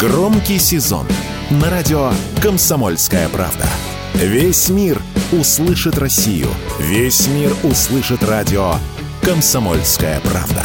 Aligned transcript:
Громкий 0.00 0.58
сезон 0.58 1.06
на 1.50 1.68
радио 1.68 2.10
«Комсомольская 2.42 3.28
правда». 3.28 3.66
Весь 4.14 4.70
мир 4.70 4.98
услышит 5.30 5.98
Россию. 5.98 6.46
Весь 6.78 7.28
мир 7.28 7.52
услышит 7.64 8.22
радио 8.22 8.76
«Комсомольская 9.20 10.18
правда». 10.20 10.64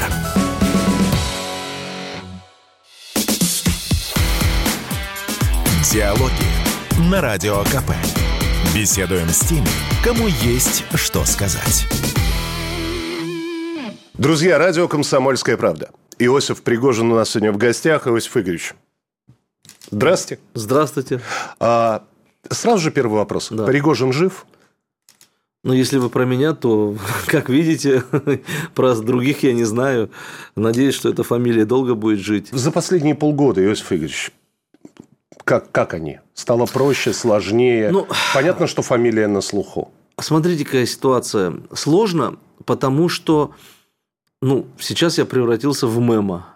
Диалоги 5.92 6.32
на 7.12 7.20
Радио 7.20 7.62
КП. 7.66 7.92
Беседуем 8.74 9.28
с 9.28 9.40
теми, 9.40 9.68
кому 10.02 10.28
есть 10.28 10.86
что 10.94 11.26
сказать. 11.26 11.86
Друзья, 14.14 14.58
радио 14.58 14.88
«Комсомольская 14.88 15.58
правда». 15.58 15.90
Иосиф 16.20 16.62
Пригожин 16.62 17.12
у 17.12 17.16
нас 17.16 17.32
сегодня 17.32 17.52
в 17.52 17.58
гостях. 17.58 18.08
Иосиф 18.08 18.38
Игоревич, 18.38 18.74
здравствуйте. 19.96 20.42
Здравствуйте. 20.54 21.22
А, 21.60 22.04
сразу 22.50 22.80
же 22.80 22.92
первый 22.92 23.16
вопрос. 23.16 23.50
Да. 23.52 23.66
Пригожин 23.66 24.14
жив? 24.14 24.46
Ну, 25.64 25.74
если 25.74 25.98
вы 25.98 26.10
про 26.10 26.26
меня, 26.26 26.54
то, 26.54 26.96
как 27.28 27.50
видите, 27.50 28.04
про 28.76 28.96
других 28.96 29.44
я 29.44 29.54
не 29.54 29.64
знаю. 29.64 30.12
Надеюсь, 30.56 30.96
что 30.96 31.10
эта 31.10 31.24
фамилия 31.24 31.66
долго 31.66 31.96
будет 31.96 32.20
жить. 32.20 32.50
За 32.52 32.72
последние 32.72 33.16
полгода, 33.16 33.64
Иосиф 33.64 33.92
Игоревич, 33.92 34.32
как, 35.44 35.72
как 35.72 35.94
они? 35.94 36.20
Стало 36.34 36.66
проще, 36.66 37.14
сложнее? 37.14 37.92
Ну, 37.92 38.08
Понятно, 38.34 38.68
что 38.68 38.82
фамилия 38.82 39.28
на 39.28 39.42
слуху. 39.42 39.92
Смотрите, 40.20 40.66
какая 40.66 40.86
ситуация. 40.86 41.54
Сложно, 41.74 42.38
потому 42.66 43.10
что 43.10 43.52
ну, 44.42 44.68
сейчас 44.80 45.18
я 45.18 45.26
превратился 45.26 45.88
в 45.88 46.00
мема. 46.00 46.48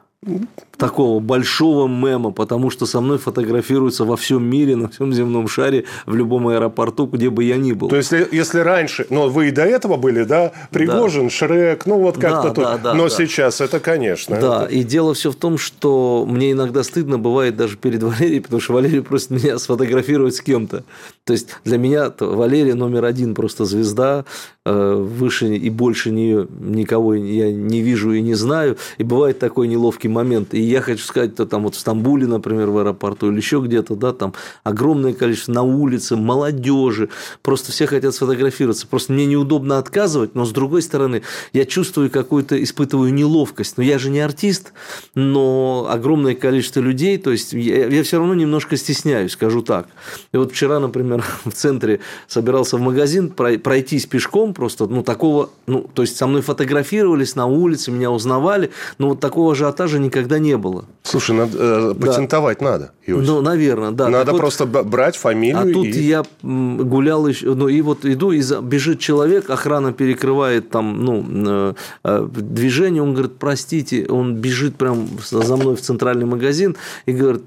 Такого 0.79 1.19
большого 1.19 1.87
мема, 1.87 2.31
потому 2.31 2.69
что 2.69 2.85
со 2.85 3.01
мной 3.01 3.17
фотографируются 3.17 4.05
во 4.05 4.17
всем 4.17 4.43
мире, 4.43 4.75
на 4.75 4.89
всем 4.89 5.13
земном 5.13 5.47
шаре, 5.47 5.85
в 6.05 6.15
любом 6.15 6.47
аэропорту, 6.47 7.05
где 7.05 7.29
бы 7.29 7.43
я 7.43 7.57
ни 7.57 7.73
был. 7.73 7.89
То 7.89 7.97
есть, 7.97 8.11
если, 8.11 8.35
если 8.35 8.59
раньше, 8.59 9.05
но 9.09 9.29
вы 9.29 9.49
и 9.49 9.51
до 9.51 9.63
этого 9.63 9.97
были, 9.97 10.23
да, 10.23 10.51
Пригожин, 10.71 11.25
да. 11.25 11.29
Шрек, 11.29 11.85
ну 11.85 11.99
вот 11.99 12.17
как-то 12.17 12.49
да, 12.49 12.53
тут, 12.53 12.63
да, 12.63 12.77
да, 12.77 12.93
но 12.93 13.03
да. 13.03 13.09
сейчас 13.09 13.61
это, 13.61 13.79
конечно. 13.79 14.39
Да, 14.39 14.63
это... 14.63 14.73
и 14.73 14.83
дело 14.83 15.13
все 15.13 15.31
в 15.31 15.35
том, 15.35 15.57
что 15.57 16.25
мне 16.27 16.51
иногда 16.51 16.83
стыдно 16.83 17.19
бывает 17.19 17.55
даже 17.55 17.77
перед 17.77 18.01
Валерией, 18.03 18.41
потому 18.41 18.61
что 18.61 18.73
Валерий 18.73 19.01
просит 19.01 19.31
меня 19.31 19.59
сфотографировать 19.59 20.35
с 20.35 20.41
кем-то. 20.41 20.83
То 21.25 21.33
есть 21.33 21.49
для 21.63 21.77
меня 21.77 22.11
Валерия 22.19 22.75
номер 22.75 23.05
один 23.05 23.35
просто 23.35 23.65
звезда, 23.65 24.25
э, 24.65 24.93
выше 24.93 25.55
и 25.55 25.69
больше 25.69 26.11
нее 26.11 26.47
никого 26.59 27.13
я 27.13 27.51
не 27.51 27.81
вижу 27.81 28.13
и 28.13 28.21
не 28.21 28.33
знаю. 28.33 28.77
И 28.97 29.03
бывает 29.03 29.39
такой 29.39 29.67
неловкий 29.67 30.09
момент. 30.09 30.53
И 30.53 30.68
я 30.69 30.81
хочу 30.81 31.03
сказать, 31.03 31.33
что 31.33 31.45
там 31.45 31.63
вот 31.63 31.75
в 31.75 31.79
Стамбуле, 31.79 32.27
например, 32.27 32.69
в 32.69 32.77
аэропорту 32.77 33.31
или 33.31 33.37
еще 33.37 33.59
где-то, 33.59 33.95
да, 33.95 34.13
там 34.13 34.33
огромное 34.63 35.13
количество 35.13 35.53
на 35.53 35.63
улице, 35.63 36.15
молодежи, 36.15 37.09
просто 37.41 37.71
все 37.71 37.87
хотят 37.87 38.13
сфотографироваться. 38.13 38.87
Просто 38.87 39.13
мне 39.13 39.25
неудобно 39.25 39.77
отказывать, 39.77 40.35
но 40.35 40.45
с 40.45 40.51
другой 40.51 40.81
стороны, 40.81 41.23
я 41.53 41.65
чувствую 41.65 42.11
какую-то, 42.11 42.61
испытываю 42.61 43.13
неловкость. 43.13 43.77
Но 43.77 43.83
я 43.83 43.97
же 43.97 44.09
не 44.09 44.19
артист, 44.19 44.73
но 45.15 45.87
огромное 45.89 46.35
количество 46.35 46.81
людей, 46.81 47.17
то 47.17 47.31
есть 47.31 47.53
я, 47.53 47.87
я 47.87 48.03
все 48.03 48.19
равно 48.19 48.35
немножко 48.35 48.77
стесняюсь, 48.77 49.31
скажу 49.31 49.61
так. 49.61 49.87
И 50.31 50.37
вот 50.37 50.51
вчера, 50.51 50.79
например, 50.79 51.23
в 51.45 51.51
центре 51.51 51.99
собирался 52.27 52.77
в 52.77 52.81
магазин 52.81 53.29
пройтись 53.29 54.05
пешком, 54.05 54.53
просто, 54.53 54.85
ну, 54.85 55.03
такого, 55.03 55.49
ну, 55.65 55.89
то 55.93 56.03
есть 56.03 56.15
со 56.15 56.27
мной 56.27 56.41
фотографировались 56.41 57.35
на 57.35 57.47
улице, 57.47 57.91
меня 57.91 58.11
узнавали, 58.11 58.71
но 58.97 59.09
вот 59.09 59.19
такого 59.19 59.53
ажиотажа 59.53 59.99
никогда 59.99 60.37
не. 60.37 60.58
Слушай, 61.03 61.35
надо, 61.35 61.57
э, 61.57 61.93
патентовать 61.95 62.59
да. 62.59 62.65
надо. 62.65 62.91
Иосиф. 63.05 63.27
Ну, 63.27 63.41
наверное, 63.41 63.91
да. 63.91 64.09
Надо 64.09 64.31
так 64.31 64.37
просто 64.37 64.65
вот, 64.65 64.85
брать 64.85 65.15
фамилию. 65.15 65.59
А 65.59 65.67
и... 65.67 65.73
тут 65.73 65.87
я 65.87 66.23
гулял 66.41 67.25
еще, 67.27 67.53
ну 67.55 67.67
и 67.67 67.81
вот 67.81 68.05
иду, 68.05 68.31
и 68.31 68.41
бежит 68.61 68.99
человек, 68.99 69.49
охрана 69.49 69.91
перекрывает 69.93 70.69
там, 70.69 71.03
ну, 71.03 71.75
э, 72.03 72.27
движение, 72.31 73.01
он 73.01 73.13
говорит, 73.13 73.37
простите, 73.39 74.05
он 74.07 74.35
бежит 74.35 74.75
прям 74.75 75.07
за 75.29 75.57
мной 75.57 75.75
в 75.75 75.81
центральный 75.81 76.25
магазин 76.25 76.75
и 77.05 77.11
говорит, 77.11 77.43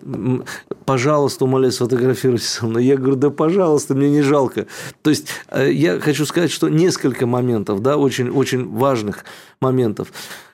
пожалуйста, 0.84 1.44
умоляю, 1.44 1.72
сфотографируйте 1.72 2.46
со 2.46 2.66
мной. 2.66 2.84
Я 2.84 2.96
говорю, 2.96 3.16
да, 3.16 3.30
пожалуйста, 3.30 3.94
мне 3.94 4.10
не 4.10 4.22
жалко. 4.22 4.66
То 5.02 5.10
есть 5.10 5.28
э, 5.48 5.70
я 5.72 6.00
хочу 6.00 6.26
сказать, 6.26 6.50
что 6.50 6.68
несколько 6.68 7.26
моментов, 7.26 7.82
да, 7.82 7.96
очень, 7.96 8.30
очень 8.30 8.68
важных 8.68 9.24
моментов. 9.60 10.08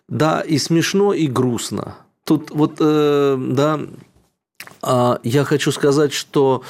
Да, 0.09 0.41
и 0.41 0.59
смешно, 0.59 1.13
и 1.13 1.27
грустно. 1.27 1.97
Тут 2.29 2.51
вот, 2.51 2.77
э, 2.79 3.37
да, 3.39 3.81
э, 4.83 5.17
я 5.23 5.45
хочу 5.45 5.73
сказать, 5.73 6.13
что, 6.13 6.63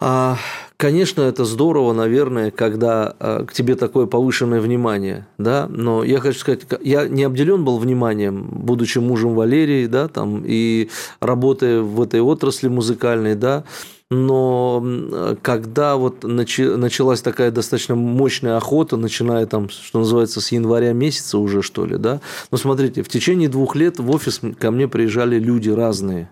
э, 0.00 0.34
конечно, 0.76 1.22
это 1.22 1.44
здорово, 1.44 1.92
наверное, 1.92 2.50
когда 2.50 3.14
э, 3.18 3.44
к 3.46 3.52
тебе 3.52 3.76
такое 3.76 4.06
повышенное 4.06 4.60
внимание, 4.60 5.26
да, 5.38 5.66
но 5.68 6.02
я 6.02 6.20
хочу 6.20 6.38
сказать, 6.38 6.62
я 6.82 7.06
не 7.06 7.24
обделен 7.24 7.64
был 7.64 7.78
вниманием, 7.78 8.48
будучи 8.50 8.98
мужем 8.98 9.34
Валерии, 9.34 9.86
да, 9.86 10.08
там, 10.08 10.42
и 10.44 10.88
работая 11.20 11.80
в 11.80 12.00
этой 12.02 12.20
отрасли 12.20 12.68
музыкальной, 12.68 13.34
да, 13.34 13.64
но 14.10 14.84
когда 15.42 15.96
вот 15.96 16.24
началась 16.24 17.22
такая 17.22 17.52
достаточно 17.52 17.94
мощная 17.94 18.56
охота, 18.56 18.96
начиная 18.96 19.46
там, 19.46 19.68
что 19.68 20.00
называется, 20.00 20.40
с 20.40 20.50
января 20.50 20.92
месяца 20.92 21.38
уже, 21.38 21.62
что 21.62 21.86
ли, 21.86 21.96
да, 21.96 22.20
ну, 22.50 22.58
смотрите, 22.58 23.02
в 23.02 23.08
течение 23.08 23.48
двух 23.48 23.76
лет 23.76 24.00
в 24.00 24.10
офис 24.10 24.40
ко 24.58 24.72
мне 24.72 24.88
приезжали 24.88 25.38
люди 25.38 25.70
разные, 25.70 26.28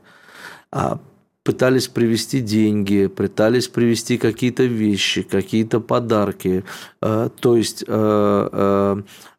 а 0.72 0.98
пытались 1.48 1.88
привезти 1.88 2.40
деньги, 2.40 3.06
пытались 3.06 3.68
привезти 3.68 4.18
какие-то 4.18 4.64
вещи, 4.64 5.22
какие-то 5.22 5.80
подарки, 5.80 6.62
то 7.00 7.56
есть 7.56 7.84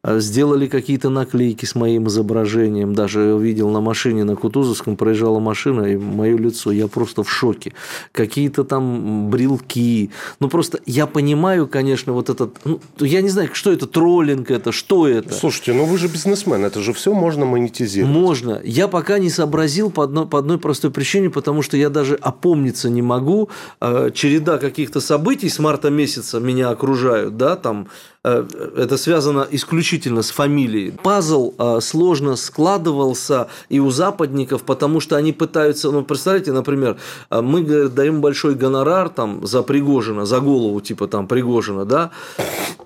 сделали 0.05 0.67
какие-то 0.67 1.09
наклейки 1.09 1.65
с 1.65 1.75
моим 1.75 2.07
изображением. 2.07 2.93
Даже 2.95 3.21
я 3.21 3.35
увидел 3.35 3.69
на 3.69 3.81
машине 3.81 4.23
на 4.23 4.35
Кутузовском 4.35 4.95
проезжала 4.95 5.39
машина, 5.39 5.83
и 5.83 5.97
мое 5.97 6.37
лицо, 6.37 6.71
я 6.71 6.87
просто 6.87 7.23
в 7.23 7.29
шоке. 7.29 7.73
Какие-то 8.13 8.63
там 8.63 9.29
брелки. 9.29 10.11
Ну, 10.39 10.47
просто 10.47 10.79
я 10.85 11.05
понимаю, 11.05 11.67
конечно, 11.67 12.13
вот 12.13 12.29
этот... 12.29 12.57
Ну, 12.63 12.79
я 12.99 13.21
не 13.21 13.29
знаю, 13.29 13.49
что 13.51 13.73
это, 13.73 13.87
троллинг 13.87 14.51
это, 14.51 14.71
что 14.71 15.07
это. 15.07 15.33
Слушайте, 15.33 15.73
ну 15.73 15.83
вы 15.83 15.97
же 15.97 16.07
бизнесмен, 16.07 16.63
это 16.63 16.81
же 16.81 16.93
все 16.93 17.13
можно 17.13 17.45
монетизировать. 17.45 18.15
Можно. 18.15 18.61
Я 18.63 18.87
пока 18.87 19.19
не 19.19 19.29
сообразил 19.29 19.91
по 19.91 20.05
одной, 20.05 20.25
по 20.25 20.39
одной 20.39 20.59
простой 20.59 20.91
причине, 20.91 21.29
потому 21.29 21.61
что 21.61 21.75
я 21.75 21.89
даже 21.89 22.15
опомниться 22.15 22.89
не 22.89 23.01
могу. 23.01 23.49
Череда 23.81 24.59
каких-то 24.59 25.01
событий 25.01 25.49
с 25.49 25.59
марта 25.59 25.89
месяца 25.89 26.39
меня 26.39 26.69
окружают, 26.69 27.35
да, 27.35 27.57
там 27.57 27.89
это 28.23 28.97
связано 28.97 29.47
исключительно 29.49 30.23
с 30.23 30.31
фамилией. 30.31 30.91
Пазл 30.91 31.53
сложно 31.81 32.35
складывался 32.35 33.47
и 33.69 33.79
у 33.79 33.89
западников, 33.91 34.63
потому 34.63 34.99
что 34.99 35.15
они 35.15 35.31
пытаются, 35.31 35.91
ну, 35.91 36.03
представляете, 36.03 36.51
например, 36.51 36.97
мы 37.29 37.63
даем 37.89 38.21
большой 38.21 38.55
гонорар 38.55 39.09
там 39.09 39.45
за 39.47 39.63
Пригожина, 39.63 40.25
за 40.25 40.39
голову 40.39 40.81
типа 40.81 41.07
там 41.07 41.27
Пригожина, 41.27 41.85
да, 41.85 42.11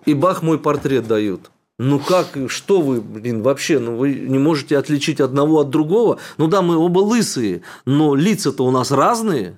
и 0.06 0.14
бах, 0.14 0.44
мой 0.44 0.60
портрет 0.60 1.08
дают. 1.08 1.50
Ну 1.80 1.98
как, 1.98 2.38
что 2.48 2.82
вы, 2.82 3.02
блин, 3.02 3.42
вообще, 3.42 3.80
ну 3.80 3.98
вы 3.98 4.14
не 4.14 4.38
можете 4.38 4.78
отличить 4.78 5.20
одного 5.20 5.62
от 5.62 5.72
другого? 5.72 6.20
Ну 6.38 6.48
да, 6.48 6.62
мы 6.62 6.78
оба 6.78 7.00
лысые, 7.00 7.64
но 7.86 8.14
лица-то 8.14 8.64
у 8.64 8.70
нас 8.70 8.92
разные. 8.92 9.58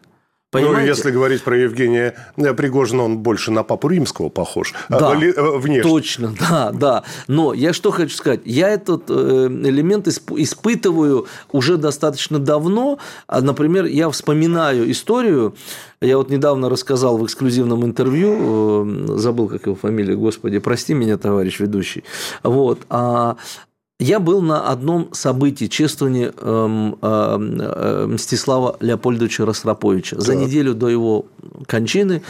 Понимаете? 0.55 0.81
Ну, 0.81 0.87
если 0.87 1.11
говорить 1.11 1.43
про 1.43 1.57
Евгения 1.57 2.15
Пригожина, 2.35 3.03
он 3.03 3.17
больше 3.19 3.51
на 3.51 3.63
папу 3.63 3.87
римского 3.87 4.29
похож. 4.29 4.73
Да, 4.89 5.11
внешне. 5.11 5.81
точно, 5.81 6.35
да, 6.49 6.71
да. 6.71 7.03
Но 7.27 7.53
я 7.53 7.73
что 7.73 7.91
хочу 7.91 8.15
сказать. 8.15 8.41
Я 8.45 8.69
этот 8.69 9.09
элемент 9.09 10.07
испытываю 10.07 11.27
уже 11.51 11.77
достаточно 11.77 12.39
давно. 12.39 12.99
Например, 13.29 13.85
я 13.85 14.09
вспоминаю 14.09 14.89
историю, 14.91 15.55
я 16.01 16.17
вот 16.17 16.29
недавно 16.29 16.69
рассказал 16.69 17.17
в 17.17 17.25
эксклюзивном 17.25 17.85
интервью, 17.85 19.17
забыл, 19.17 19.47
как 19.47 19.65
его 19.65 19.75
фамилия, 19.75 20.15
господи, 20.15 20.59
прости 20.59 20.93
меня, 20.93 21.17
товарищ 21.17 21.59
ведущий. 21.59 22.03
Вот. 22.43 22.79
А 22.89 23.37
я 23.99 24.19
был 24.19 24.41
на 24.41 24.69
одном 24.69 25.13
событии 25.13 25.65
чествования 25.65 26.33
э, 26.35 26.91
э, 27.01 28.07
Мстислава 28.07 28.77
Леопольдовича 28.81 29.45
Ростроповича. 29.45 30.19
За 30.19 30.35
неделю 30.35 30.73
до 30.73 30.89
его 30.89 31.25
кончины 31.65 32.21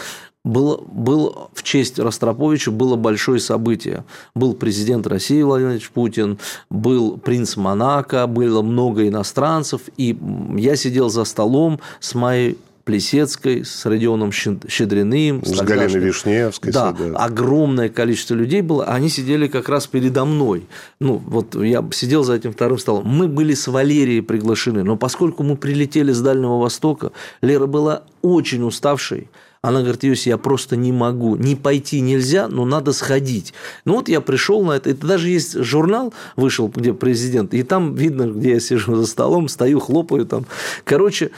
было, 0.43 0.79
был 0.79 1.49
в 1.53 1.63
честь 1.63 1.97
Ростроповича 1.97 2.69
было 2.69 2.95
большое 2.95 3.39
событие. 3.39 4.05
Был 4.35 4.53
президент 4.53 5.07
России 5.07 5.41
Владимир 5.41 5.81
Путин, 5.91 6.37
был 6.69 7.17
принц 7.17 7.57
Монако, 7.57 8.27
было 8.27 8.61
много 8.61 9.07
иностранцев, 9.07 9.81
и 9.97 10.15
я 10.55 10.75
сидел 10.75 11.09
за 11.09 11.23
столом 11.23 11.79
с 11.99 12.13
моей 12.13 12.59
Плесецкой, 12.85 13.65
с 13.65 13.83
Родионом 13.85 14.31
Щедриным. 14.31 15.43
С 15.43 15.59
Галиной 15.59 15.99
Вишневской. 15.99 16.71
Да, 16.71 16.91
да, 16.91 17.17
огромное 17.17 17.89
количество 17.89 18.35
людей 18.35 18.61
было. 18.61 18.85
Они 18.85 19.09
сидели 19.09 19.47
как 19.47 19.69
раз 19.69 19.87
передо 19.87 20.23
мной. 20.23 20.67
Ну, 20.99 21.21
вот 21.25 21.55
я 21.55 21.83
сидел 21.91 22.23
за 22.23 22.35
этим 22.35 22.53
вторым 22.53 22.77
столом. 22.77 23.07
Мы 23.07 23.27
были 23.27 23.55
с 23.55 23.67
Валерией 23.67 24.21
приглашены, 24.21 24.83
но 24.83 24.97
поскольку 24.97 25.41
мы 25.41 25.57
прилетели 25.57 26.11
с 26.11 26.21
Дальнего 26.21 26.59
Востока, 26.59 27.11
Лера 27.41 27.65
была 27.65 28.03
очень 28.21 28.61
уставшей. 28.63 29.29
Она 29.63 29.81
говорит, 29.81 30.03
Йоси, 30.03 30.29
я 30.29 30.37
просто 30.37 30.75
не 30.75 30.91
могу. 30.91 31.37
Не 31.37 31.55
пойти 31.55 31.99
нельзя, 31.99 32.47
но 32.47 32.65
надо 32.65 32.93
сходить. 32.93 33.55
Ну 33.83 33.95
вот 33.95 34.09
я 34.09 34.21
пришел 34.21 34.63
на 34.63 34.73
это. 34.73 34.91
Это 34.91 35.07
даже 35.07 35.29
есть 35.29 35.57
журнал 35.57 36.13
вышел, 36.35 36.67
где 36.67 36.93
президент. 36.93 37.55
И 37.55 37.63
там 37.63 37.95
видно, 37.95 38.27
где 38.27 38.51
я 38.51 38.59
сижу 38.59 38.95
за 38.95 39.07
столом, 39.07 39.47
стою, 39.47 39.79
хлопаю 39.79 40.27
там. 40.27 40.45
Короче, 40.83 41.31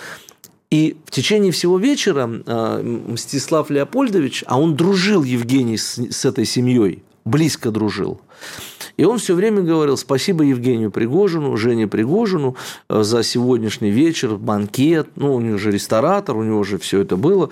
и 0.69 0.98
в 1.06 1.12
течение 1.12 1.52
всего 1.52 1.78
вечера 1.78 2.30
а, 2.46 2.81
Мстислав 2.84 3.69
Леопольдович, 3.69 4.44
а 4.48 4.60
он 4.60 4.75
дружил, 4.75 5.24
Евгений, 5.24 5.78
с, 5.78 5.98
с 5.98 6.25
этой 6.25 6.46
семьей, 6.46 7.04
близко 7.24 7.72
дружил. 7.72 8.19
И 8.98 9.06
он 9.06 9.19
все 9.19 9.36
время 9.36 9.62
говорил 9.62 9.96
спасибо 9.96 10.44
Евгению 10.44 10.92
Пригожину, 10.92 11.56
Жене 11.56 11.88
Пригожину 11.88 12.58
а, 12.90 13.04
за 13.04 13.24
сегодняшний 13.24 13.92
вечер, 13.92 14.36
банкет. 14.36 15.10
Ну, 15.16 15.36
у 15.36 15.40
него 15.40 15.58
же 15.58 15.72
ресторатор, 15.72 16.36
у 16.36 16.44
него 16.44 16.64
же 16.64 16.78
все 16.78 17.02
это 17.02 17.16
было. 17.16 17.50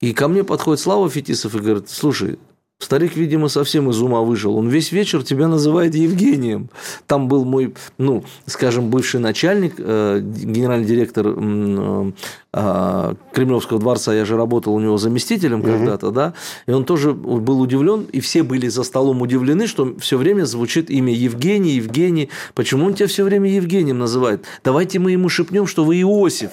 И 0.00 0.12
ко 0.12 0.28
мне 0.28 0.44
подходит 0.44 0.80
Слава 0.80 1.08
Фетисов 1.08 1.54
и 1.54 1.58
говорит, 1.60 1.88
слушай, 1.88 2.38
Старик, 2.80 3.16
видимо, 3.16 3.48
совсем 3.48 3.90
из 3.90 4.00
ума 4.00 4.20
выжил. 4.20 4.56
Он 4.56 4.68
весь 4.68 4.92
вечер 4.92 5.24
тебя 5.24 5.48
называет 5.48 5.96
Евгением. 5.96 6.70
Там 7.08 7.26
был 7.26 7.44
мой, 7.44 7.74
ну, 7.98 8.22
скажем, 8.46 8.88
бывший 8.88 9.18
начальник, 9.18 9.74
э, 9.78 10.20
генеральный 10.22 10.86
директор 10.86 11.26
э, 11.26 12.12
э, 12.52 13.14
Кремлевского 13.32 13.80
дворца. 13.80 14.14
Я 14.14 14.24
же 14.24 14.36
работал 14.36 14.74
у 14.74 14.80
него 14.80 14.96
заместителем 14.96 15.58
угу. 15.58 15.70
когда-то, 15.70 16.12
да. 16.12 16.34
И 16.68 16.70
он 16.70 16.84
тоже 16.84 17.14
был 17.14 17.60
удивлен, 17.60 18.06
и 18.12 18.20
все 18.20 18.44
были 18.44 18.68
за 18.68 18.84
столом 18.84 19.22
удивлены, 19.22 19.66
что 19.66 19.96
все 19.98 20.16
время 20.16 20.44
звучит 20.44 20.88
имя 20.88 21.12
Евгений, 21.12 21.72
Евгений. 21.72 22.30
Почему 22.54 22.86
он 22.86 22.94
тебя 22.94 23.08
все 23.08 23.24
время 23.24 23.50
Евгением 23.50 23.98
называет? 23.98 24.44
Давайте 24.62 25.00
мы 25.00 25.10
ему 25.10 25.28
шепнем, 25.28 25.66
что 25.66 25.84
вы 25.84 26.00
Иосиф. 26.00 26.50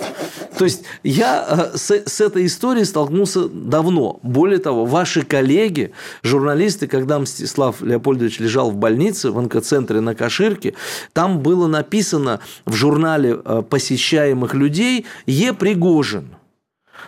То 0.57 0.63
есть 0.63 0.85
я 1.03 1.71
с, 1.75 1.91
с 1.91 2.19
этой 2.19 2.47
историей 2.47 2.85
столкнулся 2.85 3.47
давно. 3.47 4.19
Более 4.23 4.57
того, 4.57 4.85
ваши 4.85 5.21
коллеги 5.21 5.91
журналисты, 6.23 6.87
когда 6.87 7.19
Мстислав 7.19 7.81
Леопольдович 7.81 8.39
лежал 8.39 8.71
в 8.71 8.75
больнице 8.75 9.31
в 9.31 9.37
онкоцентре 9.37 10.01
на 10.01 10.15
Каширке, 10.15 10.73
там 11.13 11.39
было 11.39 11.67
написано 11.67 12.39
в 12.65 12.73
журнале 12.73 13.39
э, 13.43 13.63
посещаемых 13.69 14.53
людей 14.53 15.05
«Е. 15.25 15.53
Пригожин». 15.53 16.35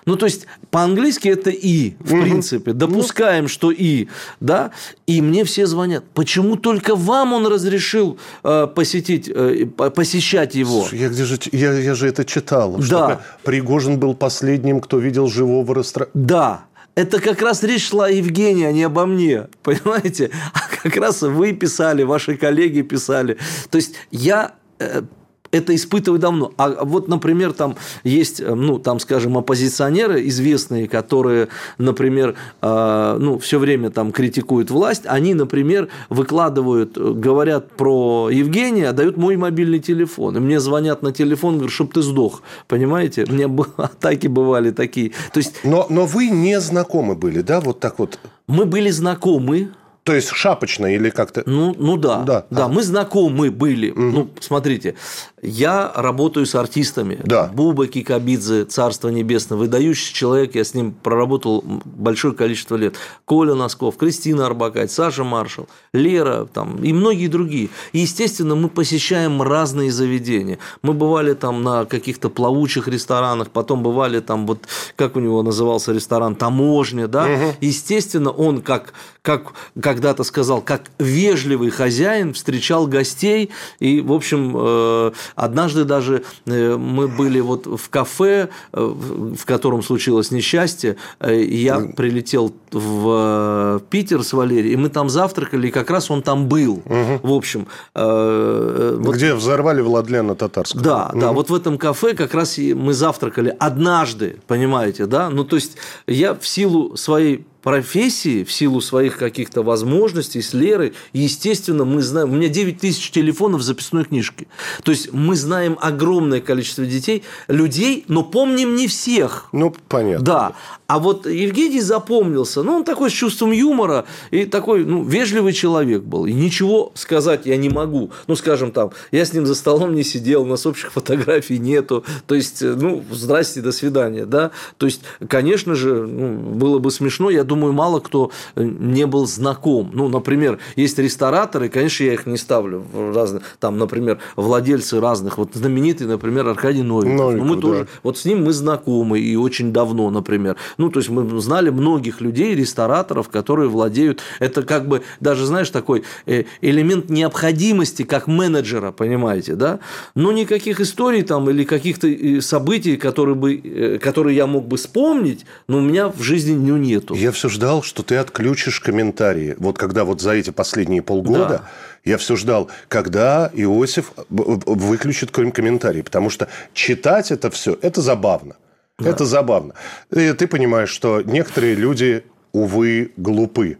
Ну, 0.06 0.16
то 0.16 0.26
есть, 0.26 0.48
по-английски 0.72 1.28
это 1.28 1.50
«и», 1.50 1.96
в 2.00 2.14
угу. 2.14 2.22
принципе. 2.22 2.74
Допускаем, 2.74 3.44
ну. 3.44 3.50
что 3.50 3.72
«и», 3.72 4.08
да? 4.40 4.72
И 5.06 5.22
мне 5.22 5.44
все 5.44 5.66
звонят. 5.66 6.06
Почему 6.14 6.56
только 6.56 6.96
вам 6.96 7.34
он 7.34 7.48
разрешил 7.48 8.18
э, 8.44 8.68
посетить, 8.74 9.30
э, 9.30 9.66
посещать 9.66 10.56
его? 10.56 10.82
Слушай, 10.82 11.00
я, 11.00 11.10
где 11.10 11.26
же, 11.26 11.38
я, 11.52 11.74
я 11.74 11.94
же 11.94 12.08
это 12.08 12.24
читал. 12.26 12.78
Да. 12.90 13.22
Пригожин 13.44 14.00
был 14.00 14.14
последним, 14.14 14.80
кто 14.80 14.98
видел 14.98 15.28
живого 15.28 15.76
растра... 15.76 16.08
Да. 16.14 16.66
Это 16.98 17.22
как 17.22 17.44
раз 17.44 17.62
речь 17.62 17.90
шла 17.90 18.08
о 18.08 18.10
Евгении, 18.10 18.66
а 18.66 18.72
не 18.72 18.82
обо 18.82 19.06
мне. 19.06 19.50
Понимаете? 19.62 20.32
А 20.52 20.62
как 20.82 20.98
раз 20.98 21.22
вы 21.22 21.54
писали, 21.54 22.02
ваши 22.02 22.36
коллеги 22.36 22.82
писали. 22.82 23.38
То 23.70 23.76
есть 23.76 23.94
я 24.10 24.56
э, 24.80 25.04
это 25.52 25.76
испытываю 25.76 26.20
давно. 26.20 26.52
А 26.58 26.84
вот, 26.84 27.08
например, 27.08 27.54
там 27.54 27.76
есть, 28.04 28.40
э, 28.40 28.54
ну, 28.54 28.80
там, 28.80 29.00
скажем, 29.00 29.38
оппозиционеры 29.38 30.28
известные, 30.28 30.88
которые, 30.88 31.50
например, 31.78 32.36
э, 32.62 33.18
ну, 33.20 33.40
все 33.40 33.60
время 33.60 33.90
там 33.90 34.12
критикуют 34.12 34.72
власть, 34.72 35.04
они, 35.06 35.34
например, 35.34 35.90
выкладывают, 36.10 36.98
э, 36.98 37.14
говорят 37.14 37.72
про 37.72 38.30
Евгения, 38.32 38.92
дают 38.94 39.18
мой 39.18 39.38
мобильный 39.38 39.80
телефон. 39.80 40.38
И 40.38 40.40
мне 40.40 40.60
звонят 40.60 41.02
на 41.02 41.12
телефон, 41.12 41.56
говорят, 41.56 41.74
чтобы 41.74 41.94
ты 41.94 42.02
сдох. 42.02 42.42
Понимаете? 42.68 43.26
У 43.30 43.34
меня 43.34 43.50
атаки 43.78 44.28
бывали 44.28 44.72
такие. 44.72 45.12
То 45.34 45.40
есть... 45.40 45.64
но, 45.64 45.88
но 45.90 46.06
вы 46.06 46.30
не 46.30 46.60
знакомы 46.60 47.16
были, 47.16 47.42
да, 47.42 47.60
вот 47.62 47.80
так 47.80 48.00
вот? 48.00 48.20
Мы 48.48 48.66
были 48.66 48.90
знакомы, 48.92 49.70
то 50.08 50.14
есть 50.14 50.30
шапочно 50.30 50.86
или 50.86 51.10
как-то? 51.10 51.44
Ну, 51.46 51.76
ну 51.78 51.98
да. 51.98 52.24
Да, 52.24 52.46
да 52.50 52.66
а. 52.66 52.68
мы 52.70 52.82
знакомы 52.82 53.52
были. 53.52 53.92
Угу. 53.92 54.00
Ну, 54.02 54.30
смотрите, 54.40 54.96
я 55.42 55.92
работаю 55.94 56.46
с 56.46 56.56
артистами. 56.56 57.20
Да. 57.26 57.52
Буба 57.54 57.88
Кикабидзе, 57.88 58.64
Царство 58.64 59.10
Небесное, 59.10 59.58
выдающийся 59.58 60.14
человек, 60.14 60.56
я 60.56 60.64
с 60.64 60.74
ним 60.74 60.94
проработал 60.94 61.62
большое 61.84 62.34
количество 62.34 62.78
лет. 62.78 62.96
Коля 63.26 63.54
Носков, 63.54 63.98
Кристина 63.98 64.46
Арбакать, 64.46 64.94
Саша 64.94 65.26
Маршал, 65.26 65.68
Лера 65.92 66.46
там, 66.46 66.82
и 66.82 66.94
многие 66.94 67.28
другие. 67.28 67.68
И, 67.92 68.00
естественно, 68.00 68.56
мы 68.56 68.70
посещаем 68.70 69.42
разные 69.42 69.92
заведения. 69.92 70.58
Мы 70.84 70.94
бывали 70.94 71.34
там 71.34 71.64
на 71.64 71.84
каких-то 71.84 72.30
плавучих 72.30 72.88
ресторанах, 72.88 73.50
потом 73.50 73.84
бывали 73.84 74.22
там, 74.22 74.48
вот 74.48 74.62
как 74.96 75.18
у 75.18 75.20
него 75.20 75.44
назывался 75.44 75.92
ресторан, 75.92 76.36
таможня, 76.36 77.10
да. 77.10 77.26
Угу. 77.26 77.56
Естественно, 77.60 78.32
он 78.32 78.62
как, 78.62 78.94
как, 79.28 79.52
когда-то 79.82 80.24
сказал, 80.24 80.62
как 80.62 80.84
вежливый 81.00 81.70
хозяин 81.70 82.34
встречал 82.34 82.88
гостей. 82.88 83.50
И, 83.80 84.00
в 84.00 84.14
общем, 84.14 84.56
э, 84.56 85.12
однажды 85.36 85.84
даже 85.84 86.24
э, 86.46 86.78
мы 86.78 87.10
были 87.10 87.42
вот 87.42 87.66
в 87.66 87.90
кафе, 87.90 88.48
э, 88.72 88.80
в 88.80 89.44
котором 89.44 89.84
случилось 89.84 90.32
несчастье. 90.32 90.96
Я 91.20 91.80
прилетел 91.80 92.54
в 92.72 93.82
Питер 93.90 94.24
с 94.24 94.32
Валерией, 94.32 94.76
и 94.76 94.78
мы 94.78 94.88
там 94.88 95.10
завтракали, 95.10 95.68
и 95.68 95.72
как 95.72 95.90
раз 95.90 96.10
он 96.10 96.22
там 96.22 96.48
был. 96.48 96.76
Угу. 96.86 97.20
В 97.24 97.34
общем. 97.34 97.68
Где 97.94 99.34
вот... 99.34 99.42
взорвали 99.42 99.82
Владлена 99.82 100.36
Татарского. 100.36 100.82
Да, 100.82 101.10
угу. 101.12 101.20
да, 101.20 101.32
вот 101.34 101.50
в 101.50 101.54
этом 101.54 101.78
кафе 101.78 102.14
как 102.14 102.34
раз 102.34 102.58
мы 102.58 102.94
завтракали 102.94 103.54
однажды, 103.60 104.38
понимаете, 104.48 105.06
да? 105.06 105.30
Ну, 105.30 105.44
то 105.44 105.58
есть 105.58 105.76
я 106.08 106.34
в 106.34 106.48
силу 106.48 106.96
своей 106.96 107.46
профессии, 107.68 108.46
в 108.46 108.52
силу 108.54 108.80
своих 108.80 109.18
каких-то 109.18 109.62
возможностей, 109.62 110.42
с 110.42 110.54
Лерой, 110.54 110.94
естественно, 111.12 111.84
мы 111.84 112.02
знаем, 112.02 112.32
у 112.32 112.36
меня 112.38 112.48
9 112.48 112.80
тысяч 112.80 113.12
телефонов 113.12 113.60
в 113.60 113.64
записной 113.66 114.06
книжке. 114.06 114.48
То 114.84 114.92
есть 114.92 115.12
мы 115.12 115.36
знаем 115.36 115.78
огромное 115.82 116.40
количество 116.40 116.86
детей, 116.86 117.24
людей, 117.50 118.06
но 118.08 118.24
помним 118.24 118.78
не 118.78 118.88
всех. 118.88 119.50
Ну, 119.52 119.76
понятно. 119.90 120.26
Да. 120.26 120.56
А 120.88 121.00
вот 121.00 121.28
Евгений 121.28 121.82
запомнился. 121.82 122.64
Ну, 122.64 122.78
он 122.78 122.84
такой 122.86 123.10
с 123.10 123.14
чувством 123.14 123.52
юмора 123.52 124.06
и 124.32 124.46
такой, 124.46 124.86
ну, 124.86 125.04
вежливый 125.04 125.52
человек 125.52 126.04
был. 126.04 126.26
И 126.26 126.32
ничего 126.32 126.94
сказать 126.96 127.42
я 127.44 127.58
не 127.58 127.68
могу. 127.68 128.12
Ну, 128.28 128.38
скажем 128.38 128.72
там, 128.72 128.92
я 129.12 129.26
с 129.26 129.34
ним 129.34 129.46
за 129.46 129.56
столом 129.56 129.94
не 129.94 130.04
сидел, 130.04 130.44
у 130.44 130.46
нас 130.46 130.66
общих 130.66 130.94
фотографий 130.94 131.60
нету. 131.60 132.06
То 132.26 132.36
есть, 132.36 132.62
ну, 132.62 133.04
здрасте, 133.12 133.62
до 133.62 133.74
свидания, 133.74 134.26
да. 134.26 134.52
То 134.78 134.86
есть, 134.86 135.02
конечно 135.28 135.76
же, 135.76 136.08
ну, 136.08 136.38
было 136.38 136.80
бы 136.80 136.90
смешно. 136.90 137.30
Я 137.30 137.44
думаю, 137.44 137.57
мало 137.58 138.00
кто 138.00 138.32
не 138.56 139.06
был 139.06 139.28
знаком. 139.28 139.92
Ну, 139.94 140.08
например, 140.08 140.60
есть 140.76 140.98
рестораторы, 141.00 141.70
конечно, 141.70 142.04
я 142.04 142.14
их 142.14 142.26
не 142.26 142.38
ставлю 142.38 142.86
в 142.92 143.16
разные, 143.16 143.42
там, 143.60 143.78
например, 143.78 144.20
владельцы 144.36 145.00
разных. 145.00 145.38
Вот 145.38 145.52
знаменитый, 145.54 146.08
например, 146.08 146.48
Аркадий 146.48 146.84
Новиков. 146.84 147.18
Новиков 147.18 147.48
ну, 147.48 147.56
мы 147.56 147.56
да. 147.56 147.62
тоже, 147.62 147.88
вот 148.04 148.18
с 148.18 148.26
ним 148.26 148.44
мы 148.44 148.54
знакомы 148.54 149.20
и 149.20 149.36
очень 149.36 149.74
давно, 149.74 150.10
например. 150.10 150.56
Ну, 150.78 150.90
то 150.90 151.00
есть 151.00 151.10
мы 151.10 151.40
знали 151.42 151.70
многих 151.70 152.22
людей, 152.22 152.56
рестораторов, 152.56 153.30
которые 153.30 153.70
владеют. 153.70 154.22
Это 154.40 154.64
как 154.64 154.88
бы 154.88 155.04
даже, 155.20 155.46
знаешь, 155.46 155.70
такой 155.70 156.04
э, 156.26 156.44
элемент 156.62 157.10
необходимости 157.10 158.04
как 158.04 158.28
менеджера, 158.28 158.92
понимаете, 158.92 159.56
да? 159.56 159.80
Но 160.16 160.32
никаких 160.32 160.80
историй 160.80 161.24
там 161.24 161.50
или 161.50 161.64
каких-то 161.64 162.08
э, 162.08 162.42
событий, 162.42 162.98
которые, 162.98 163.36
бы, 163.36 163.56
э, 163.56 164.00
которые 164.00 164.36
я 164.36 164.48
мог 164.48 164.68
бы 164.68 164.78
вспомнить, 164.78 165.46
но 165.68 165.78
у 165.78 165.82
меня 165.82 166.10
в 166.10 166.22
жизни 166.22 166.56
ну, 166.56 166.78
нету. 166.78 167.14
Я 167.16 167.32
все 167.38 167.50
ждал, 167.50 167.84
что 167.84 168.04
ты 168.04 168.16
отключишь 168.16 168.80
комментарии. 168.80 169.56
Вот 169.60 169.78
когда 169.78 170.04
вот 170.04 170.22
за 170.22 170.32
эти 170.32 170.50
последние 170.50 171.02
полгода 171.02 171.48
да. 171.48 171.70
я 172.04 172.18
все 172.18 172.36
ждал, 172.36 172.70
когда 172.88 173.52
Иосиф 173.54 174.12
выключит 174.30 175.32
комментарии, 175.32 176.02
потому 176.02 176.30
что 176.30 176.48
читать 176.74 177.32
это 177.32 177.52
все, 177.52 177.78
это 177.82 178.02
забавно. 178.02 178.56
Да. 178.98 179.10
Это 179.10 179.26
забавно. 179.26 179.76
И 180.12 180.34
ты 180.34 180.48
понимаешь, 180.48 180.90
что 180.90 181.22
некоторые 181.22 181.76
люди, 181.76 182.24
увы, 182.52 183.12
глупы. 183.16 183.78